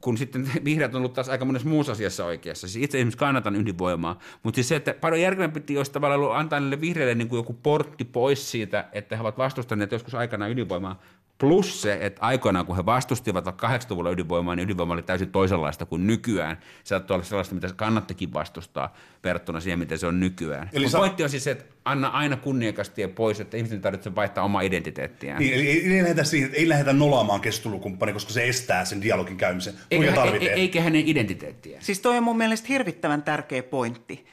kun 0.00 0.18
sitten 0.18 0.50
vihreät 0.64 0.94
on 0.94 0.98
ollut 0.98 1.12
taas 1.12 1.28
aika 1.28 1.44
monessa 1.44 1.68
muussa 1.68 1.92
asiassa 1.92 2.24
oikeassa. 2.24 2.68
Siis 2.68 2.84
itse 2.84 2.98
esimerkiksi 2.98 3.18
kannatan 3.18 3.56
ydinvoimaa, 3.56 4.18
mutta 4.42 4.56
siis 4.56 4.68
se, 4.68 4.76
että 4.76 4.94
paljon 4.94 5.20
järkevämpi 5.20 5.76
olisi 5.76 5.92
tavallaan 5.92 6.20
ollut 6.20 6.36
antaa 6.36 6.60
niille 6.60 6.80
vihreille 6.80 7.14
niin 7.14 7.28
kuin 7.28 7.38
joku 7.38 7.52
portti 7.52 8.04
pois 8.04 8.50
siitä, 8.50 8.88
että 8.92 9.16
he 9.16 9.22
ovat 9.22 9.38
vastustaneet 9.38 9.92
joskus 9.92 10.14
aikana 10.14 10.48
ydinvoimaa, 10.48 11.00
Plus 11.38 11.82
se, 11.82 11.98
että 12.00 12.20
aikoinaan 12.22 12.66
kun 12.66 12.76
he 12.76 12.86
vastustivat 12.86 13.44
vaikka 13.44 13.68
80-luvulla 13.68 14.10
ydinvoimaa, 14.10 14.56
niin 14.56 14.64
ydinvoima 14.64 14.94
oli 14.94 15.02
täysin 15.02 15.32
toisenlaista 15.32 15.86
kuin 15.86 16.06
nykyään. 16.06 16.56
Se 16.56 16.88
saattoi 16.88 17.14
olla 17.14 17.24
sellaista, 17.24 17.54
mitä 17.54 17.68
kannattikin 17.76 18.32
vastustaa 18.32 18.94
verrattuna 19.24 19.60
siihen, 19.60 19.78
miten 19.78 19.98
se 19.98 20.06
on 20.06 20.20
nykyään. 20.20 20.70
Eli 20.72 20.88
sa- 20.88 20.98
pointti 20.98 21.22
on 21.22 21.30
siis 21.30 21.44
se, 21.44 21.50
että 21.50 21.64
anna 21.84 22.08
aina 22.08 22.36
kunniakas 22.36 22.90
tie 22.90 23.08
pois, 23.08 23.40
että 23.40 23.56
ihmisten 23.56 23.80
tarvitsee 23.80 24.14
vaihtaa 24.14 24.44
omaa 24.44 24.62
identiteettiään. 24.62 25.38
Niin, 25.38 25.54
eli 25.54 25.66
ei, 25.68 25.94
ei, 25.94 26.02
lähdetä 26.02 26.24
siihen, 26.24 26.50
ei 26.54 26.68
lähdetä 26.68 26.92
nolaamaan 26.92 27.40
keskustelukumppani, 27.40 28.12
koska 28.12 28.32
se 28.32 28.48
estää 28.48 28.84
sen 28.84 29.02
dialogin 29.02 29.36
käymisen. 29.36 29.74
Eikä, 29.90 30.22
ei, 30.40 30.48
eikä 30.48 30.82
hänen 30.82 31.08
identiteettiään. 31.08 31.84
Siis 31.84 32.00
toi 32.00 32.16
on 32.16 32.22
mun 32.22 32.36
mielestä 32.36 32.68
hirvittävän 32.68 33.22
tärkeä 33.22 33.62
pointti. 33.62 34.26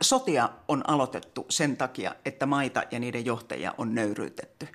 Sotia 0.00 0.48
on 0.68 0.84
aloitettu 0.88 1.46
sen 1.48 1.76
takia, 1.76 2.14
että 2.24 2.46
maita 2.46 2.82
ja 2.90 2.98
niiden 2.98 3.24
johtajia 3.24 3.74
on 3.78 3.94
nöyryytetty 3.94 4.68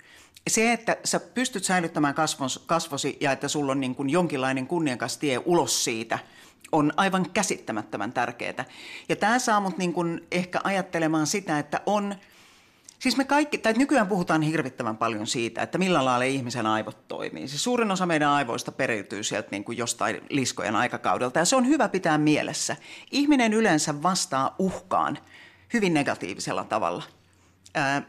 se, 0.49 0.73
että 0.73 0.97
sä 1.03 1.19
pystyt 1.19 1.63
säilyttämään 1.63 2.13
kasvos, 2.13 2.63
kasvosi 2.65 3.17
ja 3.21 3.31
että 3.31 3.47
sulla 3.47 3.71
on 3.71 3.79
niin 3.79 3.95
kuin 3.95 4.09
jonkinlainen 4.09 4.67
kunniakas 4.67 5.17
tie 5.17 5.41
ulos 5.45 5.83
siitä, 5.83 6.19
on 6.71 6.93
aivan 6.97 7.29
käsittämättömän 7.33 8.13
tärkeää. 8.13 8.65
Ja 9.09 9.15
tämä 9.15 9.39
saa 9.39 9.59
mut 9.59 9.77
niin 9.77 9.93
kuin 9.93 10.27
ehkä 10.31 10.59
ajattelemaan 10.63 11.27
sitä, 11.27 11.59
että 11.59 11.81
on, 11.85 12.15
siis 12.99 13.17
me 13.17 13.23
kaikki, 13.25 13.57
tai 13.57 13.73
nykyään 13.73 14.07
puhutaan 14.07 14.41
hirvittävän 14.41 14.97
paljon 14.97 15.27
siitä, 15.27 15.61
että 15.61 15.77
millä 15.77 16.05
lailla 16.05 16.25
ihmisen 16.25 16.65
aivot 16.65 17.07
toimii. 17.07 17.47
Siis 17.47 17.63
suurin 17.63 17.91
osa 17.91 18.05
meidän 18.05 18.29
aivoista 18.29 18.71
periytyy 18.71 19.23
sieltä 19.23 19.47
niin 19.51 19.63
kuin 19.63 19.77
jostain 19.77 20.21
liskojen 20.29 20.75
aikakaudelta 20.75 21.39
ja 21.39 21.45
se 21.45 21.55
on 21.55 21.67
hyvä 21.67 21.89
pitää 21.89 22.17
mielessä. 22.17 22.75
Ihminen 23.11 23.53
yleensä 23.53 24.03
vastaa 24.03 24.55
uhkaan 24.59 25.17
hyvin 25.73 25.93
negatiivisella 25.93 26.63
tavalla– 26.63 27.03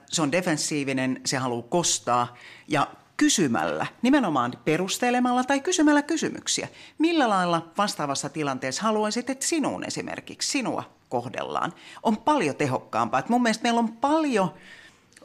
se 0.09 0.23
on 0.23 0.33
defensiivinen, 0.33 1.21
se 1.27 1.37
haluaa 1.37 1.67
kostaa 1.69 2.37
ja 2.69 2.87
kysymällä, 3.17 3.87
nimenomaan 4.03 4.53
perustelemalla 4.65 5.45
tai 5.45 5.61
kysymällä 5.61 6.03
kysymyksiä. 6.03 6.69
Millä 6.99 7.29
lailla 7.29 7.71
vastaavassa 7.79 8.29
tilanteessa 8.29 8.83
haluaisit, 8.83 9.31
että 9.31 9.47
sinun 9.47 9.85
esimerkiksi, 9.85 10.51
sinua 10.51 10.95
kohdellaan, 11.09 11.73
on 12.03 12.17
paljon 12.17 12.57
tehokkaampaa. 12.57 13.21
Että 13.21 13.33
mun 13.33 13.43
mielestä 13.43 13.63
meillä 13.63 13.79
on 13.79 13.93
paljon, 13.93 14.55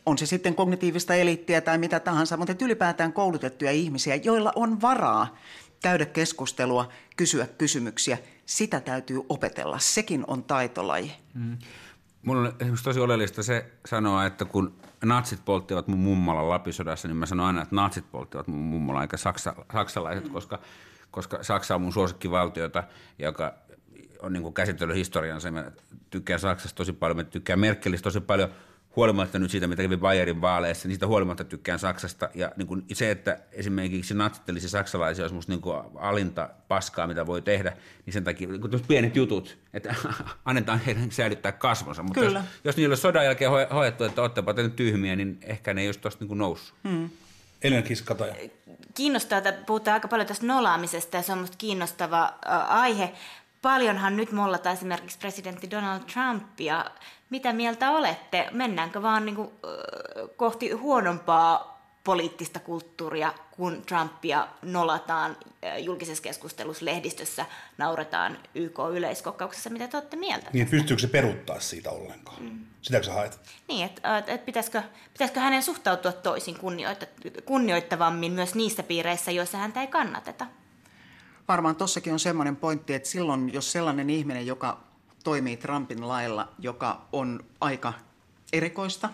on 0.05 0.17
se 0.17 0.25
sitten 0.25 0.55
kognitiivista 0.55 1.15
eliittiä 1.15 1.61
tai 1.61 1.77
mitä 1.77 1.99
tahansa, 1.99 2.37
mutta 2.37 2.65
ylipäätään 2.65 3.13
koulutettuja 3.13 3.71
ihmisiä, 3.71 4.15
joilla 4.15 4.53
on 4.55 4.81
varaa 4.81 5.37
käydä 5.81 6.05
keskustelua, 6.05 6.89
kysyä 7.15 7.47
kysymyksiä. 7.57 8.17
Sitä 8.45 8.79
täytyy 8.79 9.21
opetella. 9.29 9.79
Sekin 9.79 10.23
on 10.27 10.43
taitolaji. 10.43 11.11
Mm. 11.33 11.57
Mulla 12.25 12.41
on 12.41 12.53
esimerkiksi 12.59 12.83
tosi 12.83 12.99
oleellista 12.99 13.43
se 13.43 13.71
sanoa, 13.85 14.25
että 14.25 14.45
kun 14.45 14.75
natsit 15.03 15.45
polttivat 15.45 15.87
mun 15.87 15.99
mummalla 15.99 16.49
Lapisodassa, 16.49 17.07
niin 17.07 17.17
mä 17.17 17.25
sanon 17.25 17.45
aina, 17.45 17.61
että 17.61 17.75
natsit 17.75 18.11
polttivat 18.11 18.47
mun 18.47 18.59
mummalla, 18.59 19.01
eikä 19.01 19.17
saksa, 19.17 19.55
saksalaiset, 19.73 20.29
koska, 20.29 20.59
koska 21.11 21.43
Saksa 21.43 21.75
on 21.75 21.81
mun 21.81 21.93
suosikkivaltiota, 21.93 22.83
joka 23.19 23.53
on 24.21 24.33
niin 24.33 24.53
käsitellyt 24.53 24.95
historiansa. 24.95 25.51
Mä 25.51 25.71
tykkään 26.09 26.39
Saksasta 26.39 26.75
tosi 26.75 26.93
paljon, 26.93 27.17
mä 27.17 27.23
tykkään 27.23 27.59
Merkelistä 27.59 28.03
tosi 28.03 28.21
paljon– 28.21 28.49
huolimatta 28.95 29.39
nyt 29.39 29.51
siitä, 29.51 29.67
mitä 29.67 29.81
kävi 29.81 29.97
Bayerin 29.97 30.41
vaaleissa, 30.41 30.87
niin 30.87 30.95
siitä 30.95 31.07
huolimatta 31.07 31.43
tykkään 31.43 31.79
Saksasta. 31.79 32.29
Ja 32.33 32.51
niin 32.55 32.67
kuin 32.67 32.85
se, 32.93 33.11
että 33.11 33.39
esimerkiksi 33.51 34.13
natsittelisi 34.13 34.69
saksalaisia 34.69 35.23
olisi 35.23 35.35
musta 35.35 35.51
niin 35.51 35.61
kuin 35.61 35.81
alinta 35.95 36.49
paskaa, 36.67 37.07
mitä 37.07 37.25
voi 37.25 37.41
tehdä, 37.41 37.73
niin 38.05 38.13
sen 38.13 38.23
takia 38.23 38.47
niin 38.47 38.61
kuin 38.61 38.81
pienet 38.87 39.15
jutut, 39.15 39.57
että 39.73 39.95
annetaan 40.45 40.79
heidän 40.79 41.11
säilyttää 41.11 41.51
kasvonsa. 41.51 42.03
Mutta 42.03 42.21
Kyllä. 42.21 42.39
jos, 42.39 42.61
jos 42.63 42.77
niillä 42.77 42.93
on 42.93 42.97
sodan 42.97 43.25
jälkeen 43.25 43.51
hoettu, 43.73 44.03
että 44.03 44.21
ottapa 44.21 44.53
te 44.53 44.69
tyhmiä, 44.69 45.15
niin 45.15 45.37
ehkä 45.41 45.73
ne 45.73 45.81
ei 45.81 45.87
olisi 45.87 45.99
tuosta 45.99 46.25
niin 46.25 46.37
noussut. 46.37 46.77
Hmm. 46.89 47.09
Elina 47.61 47.81
Kiskataja. 47.81 48.35
Kiinnostaa, 48.93 49.37
että 49.37 49.51
puhutaan 49.51 49.93
aika 49.93 50.07
paljon 50.07 50.27
tästä 50.27 50.45
nolaamisesta 50.45 51.17
ja 51.17 51.23
se 51.23 51.31
on 51.31 51.37
minusta 51.37 51.57
kiinnostava 51.57 52.33
aihe. 52.67 53.13
Paljonhan 53.61 54.17
nyt 54.17 54.31
mollataan 54.31 54.75
esimerkiksi 54.75 55.19
presidentti 55.19 55.71
Donald 55.71 56.01
Trumpia 56.13 56.85
mitä 57.29 57.53
mieltä 57.53 57.91
olette? 57.91 58.47
Mennäänkö 58.51 59.01
vaan 59.01 59.25
niin 59.25 59.35
kuin, 59.35 59.49
kohti 60.37 60.71
huonompaa 60.71 61.75
poliittista 62.03 62.59
kulttuuria, 62.59 63.33
kun 63.51 63.81
Trumpia 63.85 64.47
nolataan 64.61 65.37
julkisessa 65.79 66.23
keskustelussa, 66.23 66.85
lehdistössä, 66.85 67.45
nauretaan 67.77 68.37
YK-yleiskokouksessa. 68.55 69.69
Mitä 69.69 69.87
te 69.87 69.97
olette 69.97 70.17
mieltä? 70.17 70.49
Niin, 70.53 70.69
pystyykö 70.69 71.01
se 71.01 71.07
peruuttaa 71.07 71.59
siitä 71.59 71.89
ollenkaan? 71.89 72.43
Mm. 72.43 72.65
Sitäkö 72.81 73.05
sä 73.05 73.13
haet? 73.13 73.39
Niin, 73.67 73.85
että 73.85 74.17
et, 74.17 74.29
et 74.29 74.45
pitäisikö, 74.45 74.81
pitäisikö 75.13 75.39
hänen 75.39 75.63
suhtautua 75.63 76.11
toisin 76.11 76.57
kunnioittavammin 77.45 78.31
myös 78.31 78.55
niissä 78.55 78.83
piireissä, 78.83 79.31
joissa 79.31 79.57
häntä 79.57 79.81
ei 79.81 79.87
kannateta? 79.87 80.45
Varmaan 81.47 81.75
tuossakin 81.75 82.13
on 82.13 82.19
semmoinen 82.19 82.55
pointti, 82.55 82.93
että 82.93 83.09
silloin 83.09 83.53
jos 83.53 83.71
sellainen 83.71 84.09
ihminen, 84.09 84.47
joka 84.47 84.83
toimii 85.25 85.57
Trumpin 85.57 86.07
lailla, 86.07 86.47
joka 86.59 87.01
on 87.11 87.39
aika 87.61 87.93
erikoista 88.53 89.09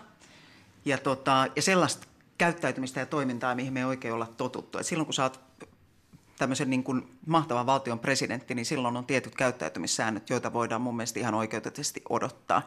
ja, 0.84 0.98
tota, 0.98 1.46
ja 1.56 1.62
sellaista 1.62 2.06
käyttäytymistä 2.38 3.00
ja 3.00 3.06
toimintaa, 3.06 3.54
mihin 3.54 3.72
me 3.72 3.80
ei 3.80 3.84
oikein 3.84 4.14
olla 4.14 4.26
totuttu. 4.26 4.78
Et 4.78 4.86
silloin 4.86 5.06
kun 5.06 5.14
sä 5.14 5.22
oot 5.22 5.40
tämmöisen 6.38 6.70
niin 6.70 6.84
kuin 6.84 7.18
mahtavan 7.26 7.66
valtion 7.66 7.98
presidentti, 7.98 8.54
niin 8.54 8.66
silloin 8.66 8.96
on 8.96 9.06
tietyt 9.06 9.34
käyttäytymissäännöt, 9.34 10.30
joita 10.30 10.52
voidaan 10.52 10.82
mun 10.82 10.96
mielestä 10.96 11.20
ihan 11.20 11.34
oikeutetusti 11.34 12.02
odottaa. 12.08 12.62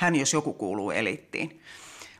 Hän 0.00 0.16
jos 0.16 0.32
joku 0.32 0.52
kuuluu 0.52 0.90
eliittiin. 0.90 1.62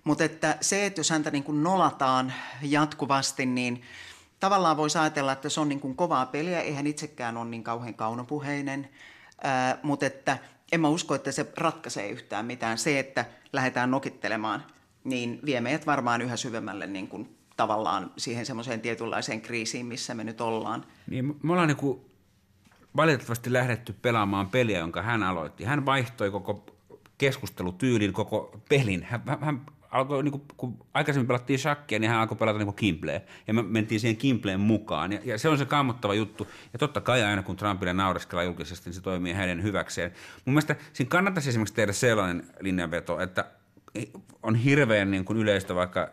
Mutta 0.05 0.25
että 0.25 0.59
se, 0.61 0.87
että 0.87 1.01
jos 1.01 1.11
häntä 1.11 1.31
niin 1.31 1.45
kuin 1.45 1.63
nolataan 1.63 2.33
jatkuvasti, 2.63 3.47
niin 3.47 3.83
tavallaan 4.41 4.77
voisi 4.77 4.99
ajatella, 4.99 5.33
että 5.33 5.49
se 5.49 5.61
on 5.61 5.69
niin 5.69 5.81
kuin 5.81 5.97
kovaa 5.97 6.27
peliä. 6.27 6.61
Eihän 6.61 6.87
itsekään 6.87 7.37
ole 7.37 7.49
niin 7.49 7.65
kauhean 7.65 7.95
kaunopuheinen, 7.95 8.89
Ää, 9.43 9.79
mutta 9.83 10.07
että 10.07 10.39
en 10.73 10.81
mä 10.81 10.89
usko, 10.89 11.15
että 11.15 11.33
se 11.33 11.53
ratkaisee 11.57 12.09
yhtään 12.09 12.47
mitään. 12.47 12.79
Se, 12.79 12.99
että 12.99 13.25
lähdetään 13.53 13.91
nokittelemaan, 13.91 14.65
niin 15.05 15.41
vie 15.45 15.61
meidät 15.61 15.87
varmaan 15.87 16.23
yhä 16.23 16.37
syvemmälle 16.37 16.87
niin 16.87 17.09
kuin 17.09 17.37
tavallaan 17.57 18.11
siihen 18.17 18.47
semmoiseen 18.47 18.81
tietynlaiseen 18.81 19.41
kriisiin, 19.41 19.87
missä 19.87 20.15
me 20.15 20.25
nyt 20.25 20.41
ollaan. 20.41 20.85
Niin, 21.07 21.37
me 21.43 21.53
ollaan 21.53 21.69
niin 21.69 22.01
valitettavasti 22.97 23.53
lähdetty 23.53 23.93
pelaamaan 23.93 24.51
peliä, 24.51 24.79
jonka 24.79 25.03
hän 25.03 25.23
aloitti. 25.23 25.65
Hän 25.65 25.87
vaihtoi 25.87 26.31
koko 26.31 26.67
keskustelutyylin, 27.19 28.13
koko 28.13 28.61
pelin. 28.69 29.03
Hän, 29.03 29.23
hän 29.41 29.67
alkoi, 29.91 30.23
niin 30.23 30.33
kuin, 30.33 30.43
kun 30.57 30.87
aikaisemmin 30.95 31.27
pelattiin 31.27 31.59
shakkia, 31.59 31.99
niin 31.99 32.11
hän 32.11 32.21
alkoi 32.21 32.37
pelata 32.37 32.59
niin 32.59 32.75
kimpleen. 32.75 33.21
Ja 33.47 33.55
me 33.55 33.63
mentiin 33.63 34.01
siihen 34.01 34.17
kimpleen 34.17 34.61
mukaan. 34.61 35.13
Ja, 35.13 35.21
ja, 35.25 35.39
se 35.39 35.49
on 35.49 35.59
se 35.59 35.65
kammottava 35.65 36.15
juttu. 36.15 36.49
Ja 36.73 36.79
totta 36.79 37.01
kai 37.01 37.23
aina, 37.23 37.43
kun 37.43 37.57
Trumpille 37.57 37.93
naureskellaan 37.93 38.47
julkisesti, 38.47 38.91
niin 38.91 38.95
se 38.95 39.01
toimii 39.01 39.33
hänen 39.33 39.63
hyväkseen. 39.63 40.13
Mun 40.45 40.55
mielestä 40.55 40.77
siinä 40.93 41.09
kannattaisi 41.09 41.49
esimerkiksi 41.49 41.75
tehdä 41.75 41.93
sellainen 41.93 42.47
linjanveto, 42.61 43.21
että 43.21 43.45
on 44.43 44.55
hirveän 44.55 45.11
niin 45.11 45.25
kuin 45.25 45.39
yleistä 45.39 45.75
vaikka 45.75 46.11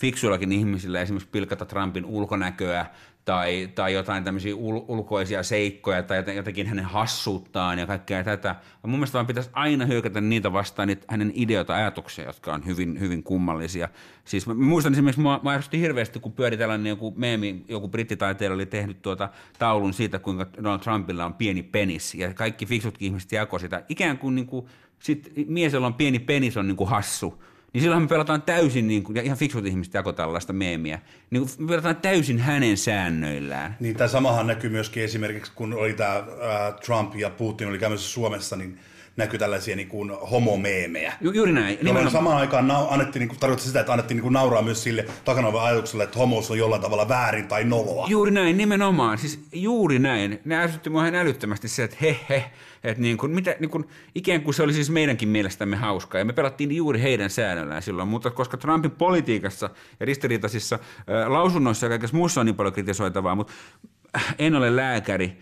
fiksuillakin 0.00 0.52
ihmisillä 0.52 1.00
esimerkiksi 1.00 1.28
pilkata 1.32 1.64
Trumpin 1.64 2.04
ulkonäköä 2.04 2.86
tai, 3.28 3.68
tai 3.74 3.92
jotain 3.92 4.24
tämmöisiä 4.24 4.56
ul, 4.56 4.80
ulkoisia 4.88 5.42
seikkoja 5.42 6.02
tai 6.02 6.36
jotenkin 6.36 6.66
hänen 6.66 6.84
hassuuttaan 6.84 7.78
ja 7.78 7.86
kaikkea 7.86 8.24
tätä. 8.24 8.56
Mun 8.82 8.98
mielestä 8.98 9.14
vaan 9.14 9.26
pitäisi 9.26 9.50
aina 9.52 9.86
hyökätä 9.86 10.20
niitä 10.20 10.52
vastaan, 10.52 10.88
niitä 10.88 11.04
hänen 11.08 11.32
ideoita, 11.34 11.74
ajatuksia, 11.74 12.24
jotka 12.24 12.54
on 12.54 12.66
hyvin, 12.66 13.00
hyvin 13.00 13.22
kummallisia. 13.22 13.88
Siis 14.24 14.46
mä 14.46 14.54
muistan 14.54 14.92
esimerkiksi, 14.92 15.20
mä, 15.20 15.40
mä 15.42 15.60
hirveästi, 15.72 16.20
kun 16.20 16.32
pyöri 16.32 16.56
tällainen 16.56 16.90
joku 16.90 17.14
meemi, 17.16 17.64
joku 17.68 17.88
brittitaiteilija 17.88 18.54
oli 18.54 18.66
tehnyt 18.66 19.02
tuota 19.02 19.28
taulun 19.58 19.94
siitä, 19.94 20.18
kuinka 20.18 20.46
Donald 20.56 20.80
Trumpilla 20.80 21.24
on 21.24 21.34
pieni 21.34 21.62
penis 21.62 22.14
ja 22.14 22.34
kaikki 22.34 22.66
fiksutkin 22.66 23.06
ihmiset 23.06 23.32
jakoi 23.32 23.60
sitä. 23.60 23.84
Ikään 23.88 24.18
kuin, 24.18 24.34
niin 24.34 24.46
kuin 24.46 24.66
sit 24.98 25.32
mies, 25.46 25.72
jolla 25.72 25.86
on 25.86 25.94
pieni 25.94 26.18
penis, 26.18 26.56
on 26.56 26.68
niin 26.68 26.76
kuin 26.76 26.90
hassu 26.90 27.42
niin 27.72 27.82
silloin 27.82 28.02
me 28.02 28.08
pelataan 28.08 28.42
täysin, 28.42 28.88
niin 28.88 29.02
kuin, 29.02 29.16
ja 29.16 29.22
ihan 29.22 29.38
fiksut 29.38 29.66
ihmiset 29.66 29.94
jako 29.94 30.12
tällaista 30.12 30.52
meemiä, 30.52 30.98
niin 31.30 31.46
me 31.58 31.68
pelataan 31.68 31.96
täysin 31.96 32.38
hänen 32.38 32.76
säännöillään. 32.76 33.76
Niin 33.80 33.96
tämä 33.96 34.08
samahan 34.08 34.46
näkyy 34.46 34.70
myöskin 34.70 35.02
esimerkiksi, 35.02 35.52
kun 35.54 35.72
oli 35.72 35.92
tämä 35.92 36.24
Trump 36.86 37.16
ja 37.16 37.30
Putin 37.30 37.68
oli 37.68 37.78
käymässä 37.78 38.08
Suomessa, 38.08 38.56
niin 38.56 38.78
näkyi 39.16 39.38
tällaisia 39.38 39.76
niin 39.76 39.88
kuin 39.88 40.10
homomeemejä. 40.10 41.12
Ju, 41.20 41.32
juuri 41.32 41.52
näin. 41.52 41.78
Jolloin 41.82 42.10
samaan 42.10 42.36
aikaan 42.36 42.68
nau, 42.68 42.86
annettiin, 42.90 43.20
niin 43.20 43.38
kuin, 43.38 43.58
sitä, 43.58 43.80
että 43.80 43.92
annettiin 43.92 44.16
niin 44.16 44.22
kuin 44.22 44.32
nauraa 44.32 44.62
myös 44.62 44.82
sille 44.82 45.06
takana 45.24 45.48
ajatukselle, 45.48 46.04
että 46.04 46.18
homous 46.18 46.50
on 46.50 46.58
jollain 46.58 46.82
tavalla 46.82 47.08
väärin 47.08 47.48
tai 47.48 47.64
noloa. 47.64 48.06
Juuri 48.08 48.30
näin, 48.30 48.56
nimenomaan. 48.56 49.18
Siis 49.18 49.40
juuri 49.52 49.98
näin. 49.98 50.40
Ne 50.44 50.56
ärsytti 50.56 50.90
mua 50.90 51.02
ihan 51.02 51.14
älyttömästi 51.14 51.68
se, 51.68 51.84
että 51.84 51.96
he 52.00 52.16
he, 52.28 52.44
että 52.84 53.02
niin 53.02 53.16
kuin, 53.16 53.32
mitä, 53.32 53.56
niin 53.60 53.70
kuin, 53.70 53.84
ikään 54.14 54.42
kuin 54.42 54.54
se 54.54 54.62
oli 54.62 54.72
siis 54.72 54.90
meidänkin 54.90 55.28
mielestämme 55.28 55.76
hauskaa. 55.76 56.18
Ja 56.18 56.24
me 56.24 56.32
pelattiin 56.32 56.76
juuri 56.76 57.02
heidän 57.02 57.30
säännöllään 57.30 57.82
silloin. 57.82 58.08
Mutta 58.08 58.30
koska 58.30 58.56
Trumpin 58.56 58.90
politiikassa 58.90 59.70
ja 60.00 60.06
ristiriitaisissa 60.06 60.74
äh, 60.74 61.30
lausunnoissa 61.30 61.86
ja 61.86 61.90
kaikessa 61.90 62.16
muussa 62.16 62.40
on 62.40 62.46
niin 62.46 62.56
paljon 62.56 62.72
kritisoitavaa, 62.72 63.34
mutta 63.34 63.52
en 64.38 64.54
ole 64.54 64.76
lääkäri, 64.76 65.38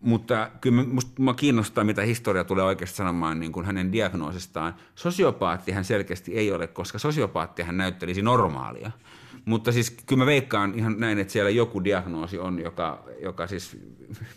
mutta 0.00 0.50
kyllä 0.60 0.82
minusta 0.82 1.34
kiinnostaa, 1.36 1.84
mitä 1.84 2.02
historia 2.02 2.44
tulee 2.44 2.64
oikeasti 2.64 2.96
sanomaan 2.96 3.40
niin 3.40 3.52
kuin 3.52 3.66
hänen 3.66 3.92
diagnoosistaan. 3.92 4.74
Sosiopaattihan 4.94 5.84
selkeästi 5.84 6.36
ei 6.36 6.52
ole, 6.52 6.66
koska 6.66 6.98
sosiopaattihan 6.98 7.76
näyttelisi 7.76 8.22
normaalia. 8.22 8.90
Mutta 9.44 9.72
siis 9.72 9.90
kyllä 9.90 10.22
mä 10.22 10.26
veikkaan 10.26 10.74
ihan 10.74 11.00
näin, 11.00 11.18
että 11.18 11.32
siellä 11.32 11.50
joku 11.50 11.84
diagnoosi 11.84 12.38
on, 12.38 12.58
joka, 12.58 13.04
joka 13.22 13.46
siis, 13.46 13.76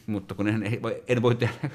mutta 0.08 0.36
kun 0.36 0.48
en, 0.48 0.64
en 1.08 1.22
voi 1.22 1.36
tehdä 1.36 1.70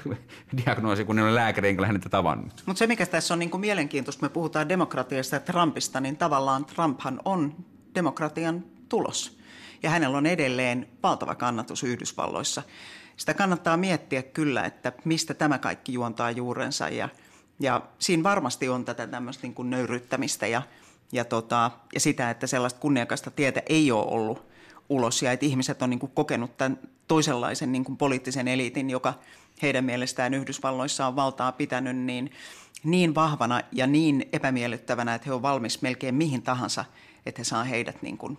diagnoosi, 0.65 1.05
kun 1.05 1.19
en 1.19 1.25
ole 1.25 1.35
lääkäri, 1.35 1.69
enkä 1.69 1.85
häntä 1.85 2.09
tavannut. 2.09 2.63
Mutta 2.65 2.79
se, 2.79 2.87
mikä 2.87 3.05
tässä 3.05 3.33
on 3.33 3.39
niin 3.39 3.49
kuin 3.49 3.61
mielenkiintoista, 3.61 4.25
me 4.25 4.29
puhutaan 4.29 4.69
demokratiasta 4.69 5.35
ja 5.35 5.39
Trumpista, 5.39 5.99
niin 5.99 6.17
tavallaan 6.17 6.65
Trumphan 6.65 7.19
on 7.25 7.55
demokratian 7.95 8.63
tulos. 8.89 9.39
Ja 9.83 9.89
hänellä 9.89 10.17
on 10.17 10.25
edelleen 10.25 10.87
valtava 11.03 11.35
kannatus 11.35 11.83
Yhdysvalloissa. 11.83 12.63
Sitä 13.17 13.33
kannattaa 13.33 13.77
miettiä 13.77 14.23
kyllä, 14.23 14.65
että 14.65 14.93
mistä 15.05 15.33
tämä 15.33 15.57
kaikki 15.57 15.93
juontaa 15.93 16.31
juurensa 16.31 16.89
ja, 16.89 17.09
ja 17.59 17.81
siinä 17.99 18.23
varmasti 18.23 18.69
on 18.69 18.85
tätä 18.85 19.07
tämmöistä 19.07 19.43
niin 19.43 19.53
kuin 19.53 19.69
nöyryttämistä 19.69 20.47
ja 20.47 20.61
ja, 21.11 21.25
tota, 21.25 21.71
ja 21.93 21.99
sitä, 21.99 22.29
että 22.29 22.47
sellaista 22.47 22.79
kunniakasta 22.79 23.31
tietä 23.31 23.61
ei 23.69 23.91
ole 23.91 24.05
ollut 24.05 24.49
ulos 24.89 25.21
ja 25.21 25.31
että 25.31 25.45
ihmiset 25.45 25.81
on 25.81 25.89
niin 25.89 25.99
kuin 25.99 26.11
kokenut 26.11 26.57
tämän 26.57 26.79
toisenlaisen 27.07 27.71
niin 27.71 27.83
kuin 27.83 27.97
poliittisen 27.97 28.47
eliitin, 28.47 28.89
joka 28.89 29.13
heidän 29.61 29.85
mielestään 29.85 30.33
Yhdysvalloissa 30.33 31.07
on 31.07 31.15
valtaa 31.15 31.51
pitänyt 31.51 31.97
niin, 31.97 32.31
niin 32.83 33.15
vahvana 33.15 33.61
ja 33.71 33.87
niin 33.87 34.29
epämiellyttävänä, 34.33 35.15
että 35.15 35.25
he 35.25 35.33
on 35.33 35.41
valmis 35.41 35.81
melkein 35.81 36.15
mihin 36.15 36.41
tahansa, 36.41 36.85
että 37.25 37.39
he 37.39 37.43
saa 37.43 37.63
heidät 37.63 38.01
niin 38.01 38.17
kuin 38.17 38.37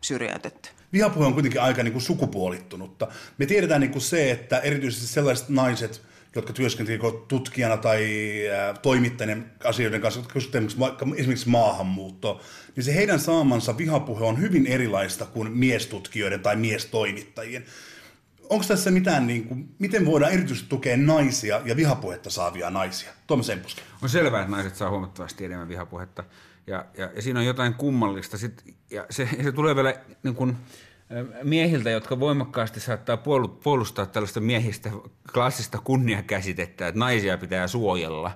syrjäytetty. 0.00 0.70
Vihapuhe 0.92 1.26
on 1.26 1.32
kuitenkin 1.32 1.62
aika 1.62 1.82
niin 1.82 1.92
kuin 1.92 2.02
sukupuolittunutta. 2.02 3.08
Me 3.38 3.46
tiedetään 3.46 3.80
niin 3.80 3.92
kuin 3.92 4.02
se, 4.02 4.30
että 4.30 4.58
erityisesti 4.58 5.06
sellaiset 5.06 5.48
naiset, 5.48 6.02
jotka 6.34 6.52
työskentelevät 6.52 7.28
tutkijana 7.28 7.76
tai 7.76 8.08
toimittajien 8.82 9.52
asioiden 9.64 10.00
kanssa, 10.00 10.20
jotka 10.20 10.40
vaikka 10.78 11.06
esimerkiksi 11.16 11.48
maahanmuutto, 11.48 12.40
niin 12.76 12.84
se 12.84 12.94
heidän 12.94 13.20
saamansa 13.20 13.78
vihapuhe 13.78 14.24
on 14.24 14.40
hyvin 14.40 14.66
erilaista 14.66 15.26
kuin 15.26 15.52
miestutkijoiden 15.52 16.40
tai 16.40 16.56
miestoimittajien. 16.56 17.64
Onko 18.48 18.64
tässä 18.68 18.90
mitään, 18.90 19.26
niin 19.26 19.44
kuin, 19.44 19.74
miten 19.78 20.06
voidaan 20.06 20.32
erityisesti 20.32 20.68
tukea 20.68 20.96
naisia 20.96 21.60
ja 21.64 21.76
vihapuhetta 21.76 22.30
saavia 22.30 22.70
naisia? 22.70 23.10
Tuomas 23.26 23.50
Empuski. 23.50 23.82
On 24.02 24.08
selvää, 24.08 24.40
että 24.40 24.52
naiset 24.52 24.76
saa 24.76 24.90
huomattavasti 24.90 25.44
enemmän 25.44 25.68
vihapuhetta. 25.68 26.24
Ja, 26.66 26.84
ja, 26.98 27.10
ja 27.14 27.22
siinä 27.22 27.40
on 27.40 27.46
jotain 27.46 27.74
kummallista. 27.74 28.38
Sit, 28.38 28.64
ja 28.90 29.06
se, 29.10 29.28
se 29.42 29.52
tulee 29.52 29.76
vielä 29.76 29.94
niin 30.22 30.34
kuin, 30.34 30.56
miehiltä, 31.42 31.90
jotka 31.90 32.20
voimakkaasti 32.20 32.80
saattaa 32.80 33.16
puolustaa 33.62 34.06
tällaista 34.06 34.40
miehistä 34.40 34.90
klassista 35.34 35.78
kunniakäsitettä, 35.84 36.88
että 36.88 36.98
naisia 36.98 37.38
pitää 37.38 37.66
suojella 37.66 38.30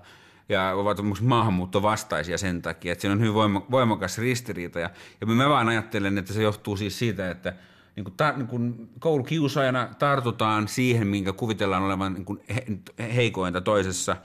ja 0.48 0.72
ovat 0.74 0.98
maahanmuuttovastaisia 1.20 2.38
sen 2.38 2.62
takia, 2.62 2.92
että 2.92 3.02
siinä 3.02 3.12
on 3.12 3.20
hyvin 3.20 3.70
voimakas 3.70 4.18
ristiriita. 4.18 4.80
Ja, 4.80 4.90
ja 5.20 5.26
mä 5.26 5.48
vaan 5.48 5.68
ajattelen, 5.68 6.18
että 6.18 6.32
se 6.32 6.42
johtuu 6.42 6.76
siis 6.76 6.98
siitä, 6.98 7.30
että 7.30 7.52
niin 7.96 8.04
kuin, 8.04 8.14
ta, 8.16 8.32
niin 8.32 8.46
kuin 8.46 8.90
koulukiusaajana 8.98 9.88
tartutaan 9.98 10.68
siihen, 10.68 11.06
minkä 11.06 11.32
kuvitellaan 11.32 11.82
olevan 11.82 12.14
niin 12.14 12.24
kuin 12.24 12.40
he, 12.54 12.64
heikointa 13.14 13.60
toisessa. 13.60 14.16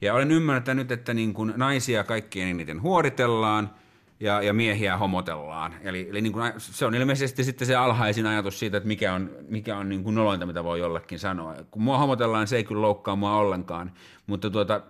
Ja 0.00 0.14
olen 0.14 0.30
ymmärtänyt, 0.30 0.92
että 0.92 1.14
niin 1.14 1.34
kuin 1.34 1.52
naisia 1.56 2.04
kaikkien 2.04 2.48
eniten 2.48 2.82
huoritellaan– 2.82 3.70
ja, 4.20 4.42
ja 4.42 4.52
miehiä 4.52 4.96
homotellaan. 4.96 5.74
Eli, 5.82 6.06
eli 6.10 6.20
niin 6.20 6.32
kuin, 6.32 6.52
se 6.56 6.86
on 6.86 6.94
ilmeisesti 6.94 7.44
sitten 7.44 7.66
se 7.66 7.76
alhaisin 7.76 8.26
ajatus 8.26 8.58
siitä, 8.58 8.76
että 8.76 8.86
mikä 8.86 9.14
on, 9.14 9.30
mikä 9.48 9.76
on 9.76 9.88
niin 9.88 10.04
kuin 10.04 10.14
nolointa, 10.14 10.46
mitä 10.46 10.64
voi 10.64 10.78
jollekin 10.78 11.18
sanoa. 11.18 11.54
Kun 11.70 11.82
mua 11.82 11.98
homotellaan, 11.98 12.46
se 12.46 12.56
ei 12.56 12.64
kyllä 12.64 12.82
loukkaa 12.82 13.16
mua 13.16 13.36
ollenkaan, 13.36 13.92
mutta 14.26 14.50
tuota, 14.50 14.80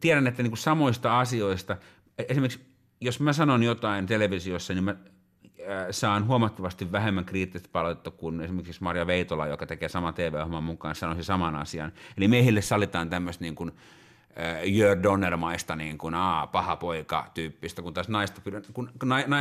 tiedän, 0.00 0.26
että 0.26 0.42
niin 0.42 0.50
kuin 0.50 0.58
samoista 0.58 1.20
asioista, 1.20 1.76
esimerkiksi 2.18 2.68
jos 3.00 3.20
mä 3.20 3.32
sanon 3.32 3.62
jotain 3.62 4.06
televisiossa, 4.06 4.74
niin 4.74 4.84
mä 4.84 4.96
saan 5.90 6.26
huomattavasti 6.26 6.92
vähemmän 6.92 7.24
kriittistä 7.24 7.68
palautetta 7.72 8.10
kuin 8.10 8.40
esimerkiksi 8.40 8.82
Maria 8.82 9.06
Veitola, 9.06 9.46
joka 9.46 9.66
tekee 9.66 9.88
saman 9.88 10.14
TV-ohjelman 10.14 10.64
mukaan, 10.64 10.94
sanoisi 10.94 11.24
saman 11.24 11.56
asian. 11.56 11.92
Eli 12.16 12.28
miehille 12.28 12.62
sallitaan 12.62 13.10
tämmöistä 13.10 13.44
niin 13.44 13.54
kuin– 13.54 13.72
Jör 14.64 15.02
Donnermaista 15.02 15.76
niin 15.76 15.98
kuin, 15.98 16.14
aa, 16.14 16.46
paha 16.46 16.76
poika 16.76 17.30
tyyppistä, 17.34 17.82
kun 17.82 17.94
taas 17.94 18.08
naista, 18.08 18.40
kun 18.72 18.90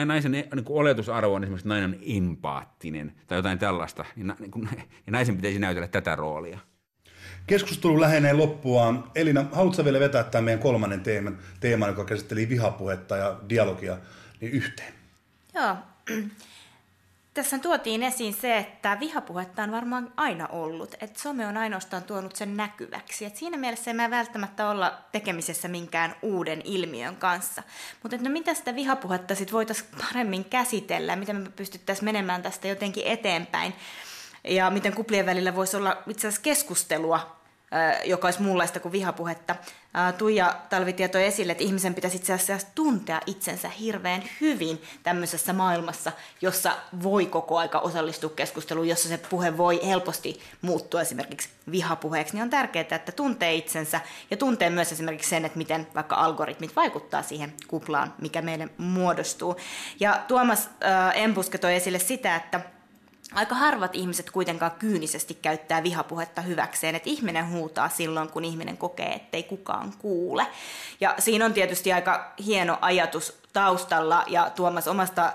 naisen 0.06 0.32
niin 0.32 0.64
kuin 0.66 0.80
oletusarvo 0.80 1.34
on 1.34 1.44
esimerkiksi 1.44 1.68
nainen 1.68 1.90
on 1.90 2.00
empaattinen 2.18 3.14
tai 3.28 3.38
jotain 3.38 3.60
tällaista, 3.60 4.06
niin, 4.16 4.34
niin 4.40 4.52
kuin, 4.52 4.70
ja 5.06 5.12
naisen 5.12 5.36
pitäisi 5.36 5.60
näytellä 5.60 5.88
tätä 5.88 6.16
roolia. 6.16 6.60
Keskustelu 7.48 8.02
lähenee 8.02 8.34
loppuaan. 8.34 9.04
Elina, 9.16 9.46
haluatko 9.52 9.86
vielä 9.86 10.00
vetää 10.00 10.24
tämän 10.24 10.44
meidän 10.44 10.62
kolmannen 10.62 11.02
teeman, 11.02 11.38
teeman 11.60 11.90
joka 11.90 12.06
käsitteli 12.06 12.50
vihapuhetta 12.50 13.18
ja 13.18 13.40
dialogia, 13.50 13.98
niin 14.42 14.52
yhteen? 14.52 14.94
Joo. 15.54 15.76
Tässä 17.38 17.60
tuotiin 17.60 18.04
esiin 18.04 18.34
se, 18.34 18.58
että 18.58 18.98
vihapuhetta 19.00 19.64
on 19.64 19.72
varmaan 19.72 20.14
aina 20.18 20.48
ollut, 20.48 20.96
että 21.02 21.20
some 21.20 21.48
on 21.48 21.58
ainoastaan 21.58 22.04
tuonut 22.04 22.36
sen 22.36 22.58
näkyväksi. 22.58 23.26
Et 23.26 23.36
siinä 23.36 23.58
mielessä 23.58 23.92
ei 23.92 24.10
välttämättä 24.10 24.70
olla 24.70 24.98
tekemisessä 25.12 25.68
minkään 25.68 26.16
uuden 26.22 26.62
ilmiön 26.66 27.16
kanssa. 27.16 27.64
Mutta 28.04 28.18
no 28.18 28.30
mitä 28.30 28.54
sitä 28.54 28.76
vihapuhetta 28.76 29.36
sitten 29.36 29.54
voitaisiin 29.54 29.90
paremmin 29.98 30.46
käsitellä, 30.46 31.16
miten 31.16 31.36
me 31.36 31.50
pystyttäisiin 31.50 32.06
menemään 32.06 32.42
tästä 32.42 32.68
jotenkin 32.68 33.08
eteenpäin 33.08 33.74
ja 34.44 34.70
miten 34.70 34.94
kuplien 34.94 35.26
välillä 35.26 35.56
voisi 35.56 35.78
olla 35.78 35.98
itse 36.08 36.28
asiassa 36.28 36.44
keskustelua 36.44 37.37
joka 38.06 38.28
olisi 38.28 38.42
muunlaista 38.42 38.80
kuin 38.80 38.92
vihapuhetta. 38.92 39.56
Tuija 40.18 40.56
Talvi 40.70 40.94
toi 40.94 41.26
esille, 41.26 41.52
että 41.52 41.64
ihmisen 41.64 41.96
pitäisi 41.96 42.18
itse 42.18 42.34
asiassa 42.34 42.68
tuntea 42.76 43.22
itsensä 43.26 43.70
hirveän 43.70 44.24
hyvin 44.42 44.82
tämmöisessä 45.04 45.54
maailmassa, 45.54 46.12
jossa 46.42 46.72
voi 47.04 47.26
koko 47.26 47.58
aika 47.58 47.80
osallistua 47.80 48.30
keskusteluun, 48.30 48.88
jossa 48.88 49.10
se 49.10 49.18
puhe 49.18 49.58
voi 49.58 49.88
helposti 49.88 50.42
muuttua 50.62 51.02
esimerkiksi 51.02 51.50
vihapuheeksi, 51.72 52.34
niin 52.34 52.44
on 52.44 52.50
tärkeää, 52.50 52.86
että 52.92 53.12
tuntee 53.12 53.54
itsensä 53.54 54.02
ja 54.32 54.38
tuntee 54.38 54.70
myös 54.70 54.92
esimerkiksi 54.92 55.30
sen, 55.30 55.46
että 55.46 55.58
miten 55.58 55.88
vaikka 55.96 56.16
algoritmit 56.16 56.76
vaikuttaa 56.76 57.24
siihen 57.24 57.54
kuplaan, 57.68 58.14
mikä 58.22 58.42
meille 58.42 58.70
muodostuu. 58.78 59.56
Ja 60.00 60.24
Tuomas 60.28 60.70
Embuske 61.14 61.58
toi 61.58 61.76
esille 61.76 62.00
sitä, 62.00 62.36
että 62.36 62.60
aika 63.38 63.56
harvat 63.56 63.96
ihmiset 63.96 64.32
kuitenkaan 64.32 64.72
kyynisesti 64.72 65.34
käyttää 65.34 65.84
vihapuhetta 65.84 66.42
hyväkseen, 66.42 66.96
että 66.96 67.10
ihminen 67.10 67.50
huutaa 67.50 67.90
silloin, 67.90 68.30
kun 68.30 68.46
ihminen 68.46 68.78
kokee, 68.78 69.14
ettei 69.14 69.44
kukaan 69.44 69.94
kuule. 70.00 70.48
Ja 71.00 71.16
siinä 71.20 71.46
on 71.46 71.54
tietysti 71.54 71.94
aika 71.94 72.34
hieno 72.46 72.78
ajatus 72.82 73.40
taustalla, 73.54 74.24
ja 74.28 74.50
Tuomas 74.50 74.88
omasta 74.88 75.34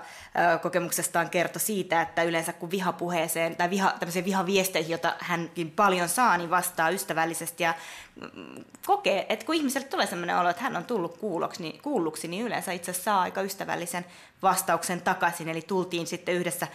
kokemuksestaan 0.61 1.29
kertoi 1.29 1.61
siitä, 1.61 2.01
että 2.01 2.23
yleensä 2.23 2.53
kun 2.53 2.71
vihapuheeseen 2.71 3.55
tai 3.55 3.69
viha, 3.69 3.93
vihaviesteihin, 4.25 4.91
jota 4.91 5.15
hänkin 5.19 5.71
paljon 5.71 6.09
saa, 6.09 6.37
niin 6.37 6.49
vastaa 6.49 6.89
ystävällisesti 6.89 7.63
ja 7.63 7.73
mm, 8.21 8.63
kokee, 8.85 9.25
että 9.29 9.45
kun 9.45 9.55
ihmiselle 9.55 9.87
tulee 9.87 10.05
sellainen 10.05 10.37
olo, 10.37 10.49
että 10.49 10.63
hän 10.63 10.75
on 10.75 10.85
tullut 10.85 11.17
kuulluksi, 11.17 11.61
niin, 11.61 11.81
kuulluksi, 11.81 12.27
niin 12.27 12.45
yleensä 12.45 12.71
itse 12.71 12.93
saa 12.93 13.21
aika 13.21 13.41
ystävällisen 13.41 14.05
vastauksen 14.41 15.01
takaisin, 15.01 15.49
eli 15.49 15.61
tultiin 15.61 16.07
sitten 16.07 16.35
yhdessä 16.35 16.67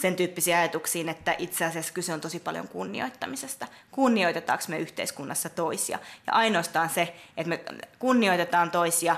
sen 0.00 0.16
tyyppisiä 0.16 0.58
ajatuksiin, 0.58 1.08
että 1.08 1.34
itse 1.38 1.64
asiassa 1.64 1.92
kyse 1.92 2.12
on 2.12 2.20
tosi 2.20 2.40
paljon 2.40 2.68
kunnioittamisesta. 2.68 3.66
Kunnioitetaanko 3.90 4.64
me 4.68 4.78
yhteiskunnassa 4.78 5.48
toisia? 5.48 5.98
Ja 6.26 6.32
ainoastaan 6.32 6.90
se, 6.90 7.14
että 7.36 7.48
me 7.48 7.60
kunnioitetaan 7.98 8.70
toisia, 8.70 9.16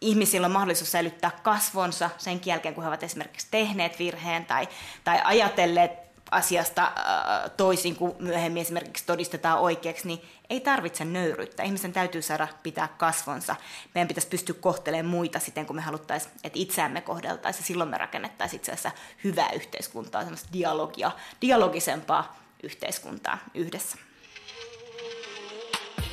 ihmisillä 0.00 0.46
on 0.46 0.52
mahdollisuus 0.52 0.92
säilyttää 0.92 1.30
kasvonsa 1.42 2.10
sen 2.18 2.40
jälkeen, 2.44 2.74
kun 2.74 2.84
he 2.84 2.88
ovat 2.88 3.02
esimerkiksi 3.02 3.46
tehneet 3.50 3.98
virheen 3.98 4.44
tai, 4.44 4.68
tai 5.04 5.20
ajatelleet 5.24 6.11
asiasta 6.32 6.82
äh, 6.82 7.50
toisin 7.56 7.96
kuin 7.96 8.12
myöhemmin 8.18 8.60
esimerkiksi 8.60 9.06
todistetaan 9.06 9.58
oikeaksi, 9.58 10.06
niin 10.06 10.22
ei 10.50 10.60
tarvitse 10.60 11.04
nöyryyttä. 11.04 11.62
Ihmisen 11.62 11.92
täytyy 11.92 12.22
saada 12.22 12.48
pitää 12.62 12.88
kasvonsa. 12.88 13.56
Meidän 13.94 14.08
pitäisi 14.08 14.28
pystyä 14.28 14.54
kohtelemaan 14.60 15.10
muita 15.10 15.38
siten, 15.38 15.66
kun 15.66 15.76
me 15.76 15.82
haluttaisiin, 15.82 16.32
että 16.44 16.58
itseämme 16.58 17.00
kohdeltaisiin. 17.00 17.64
Silloin 17.64 17.90
me 17.90 17.98
rakennettaisiin 17.98 18.60
itse 18.60 18.72
asiassa 18.72 18.90
hyvää 19.24 19.50
yhteiskuntaa, 19.50 20.22
semmoista 20.22 20.48
dialogia, 20.52 21.10
dialogisempaa 21.40 22.36
yhteiskuntaa 22.62 23.38
yhdessä. 23.54 23.98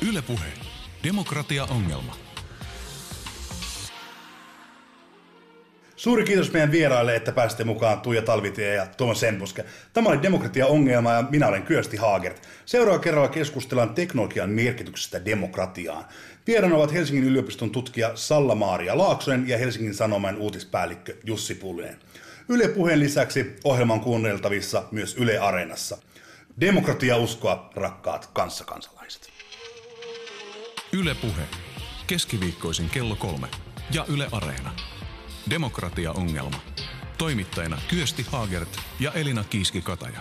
Yle 0.08 0.22
Puhe. 0.22 0.46
Demokratia-ongelma. 1.04 2.29
Suuri 6.00 6.24
kiitos 6.24 6.52
meidän 6.52 6.72
vieraille, 6.72 7.16
että 7.16 7.32
pääsitte 7.32 7.64
mukaan 7.64 8.00
Tuija 8.00 8.22
Talvitie 8.22 8.74
ja 8.74 8.86
Tuomas 8.86 9.20
Sempuske. 9.20 9.64
Tämä 9.92 10.08
oli 10.08 10.22
Demokratia-ongelma 10.22 11.12
ja 11.12 11.24
minä 11.30 11.46
olen 11.46 11.62
Kyösti 11.62 11.96
Haagert. 11.96 12.42
Seuraava 12.66 12.98
kerralla 12.98 13.28
keskustellaan 13.28 13.94
teknologian 13.94 14.50
merkityksestä 14.50 15.24
demokratiaan. 15.24 16.04
Vieraana 16.46 16.76
ovat 16.76 16.92
Helsingin 16.92 17.24
yliopiston 17.24 17.70
tutkija 17.70 18.10
Salla-Maaria 18.14 18.98
Laaksonen 18.98 19.48
ja 19.48 19.58
Helsingin 19.58 19.94
Sanoman 19.94 20.36
uutispäällikkö 20.36 21.16
Jussi 21.24 21.54
Pullinen. 21.54 21.96
Yle 22.48 22.68
puheen 22.68 23.00
lisäksi 23.00 23.56
ohjelma 23.64 23.94
on 23.94 24.00
kuunneltavissa 24.00 24.84
myös 24.90 25.16
Yle 25.16 25.38
Areenassa. 25.38 25.98
Demokratia 26.60 27.16
uskoa, 27.16 27.70
rakkaat 27.76 28.30
kanssakansalaiset. 28.32 29.30
Yle 30.92 31.14
Puhe. 31.14 31.42
Keskiviikkoisin 32.06 32.90
kello 32.90 33.16
kolme. 33.16 33.48
Ja 33.92 34.04
Yle 34.08 34.26
Areena. 34.32 34.70
Demokratia-ongelma. 35.50 36.60
Toimittajina 37.18 37.78
Kyösti 37.88 38.26
Haagert 38.30 38.80
ja 39.00 39.12
Elina 39.12 39.44
Kiiski-Kataja. 39.44 40.20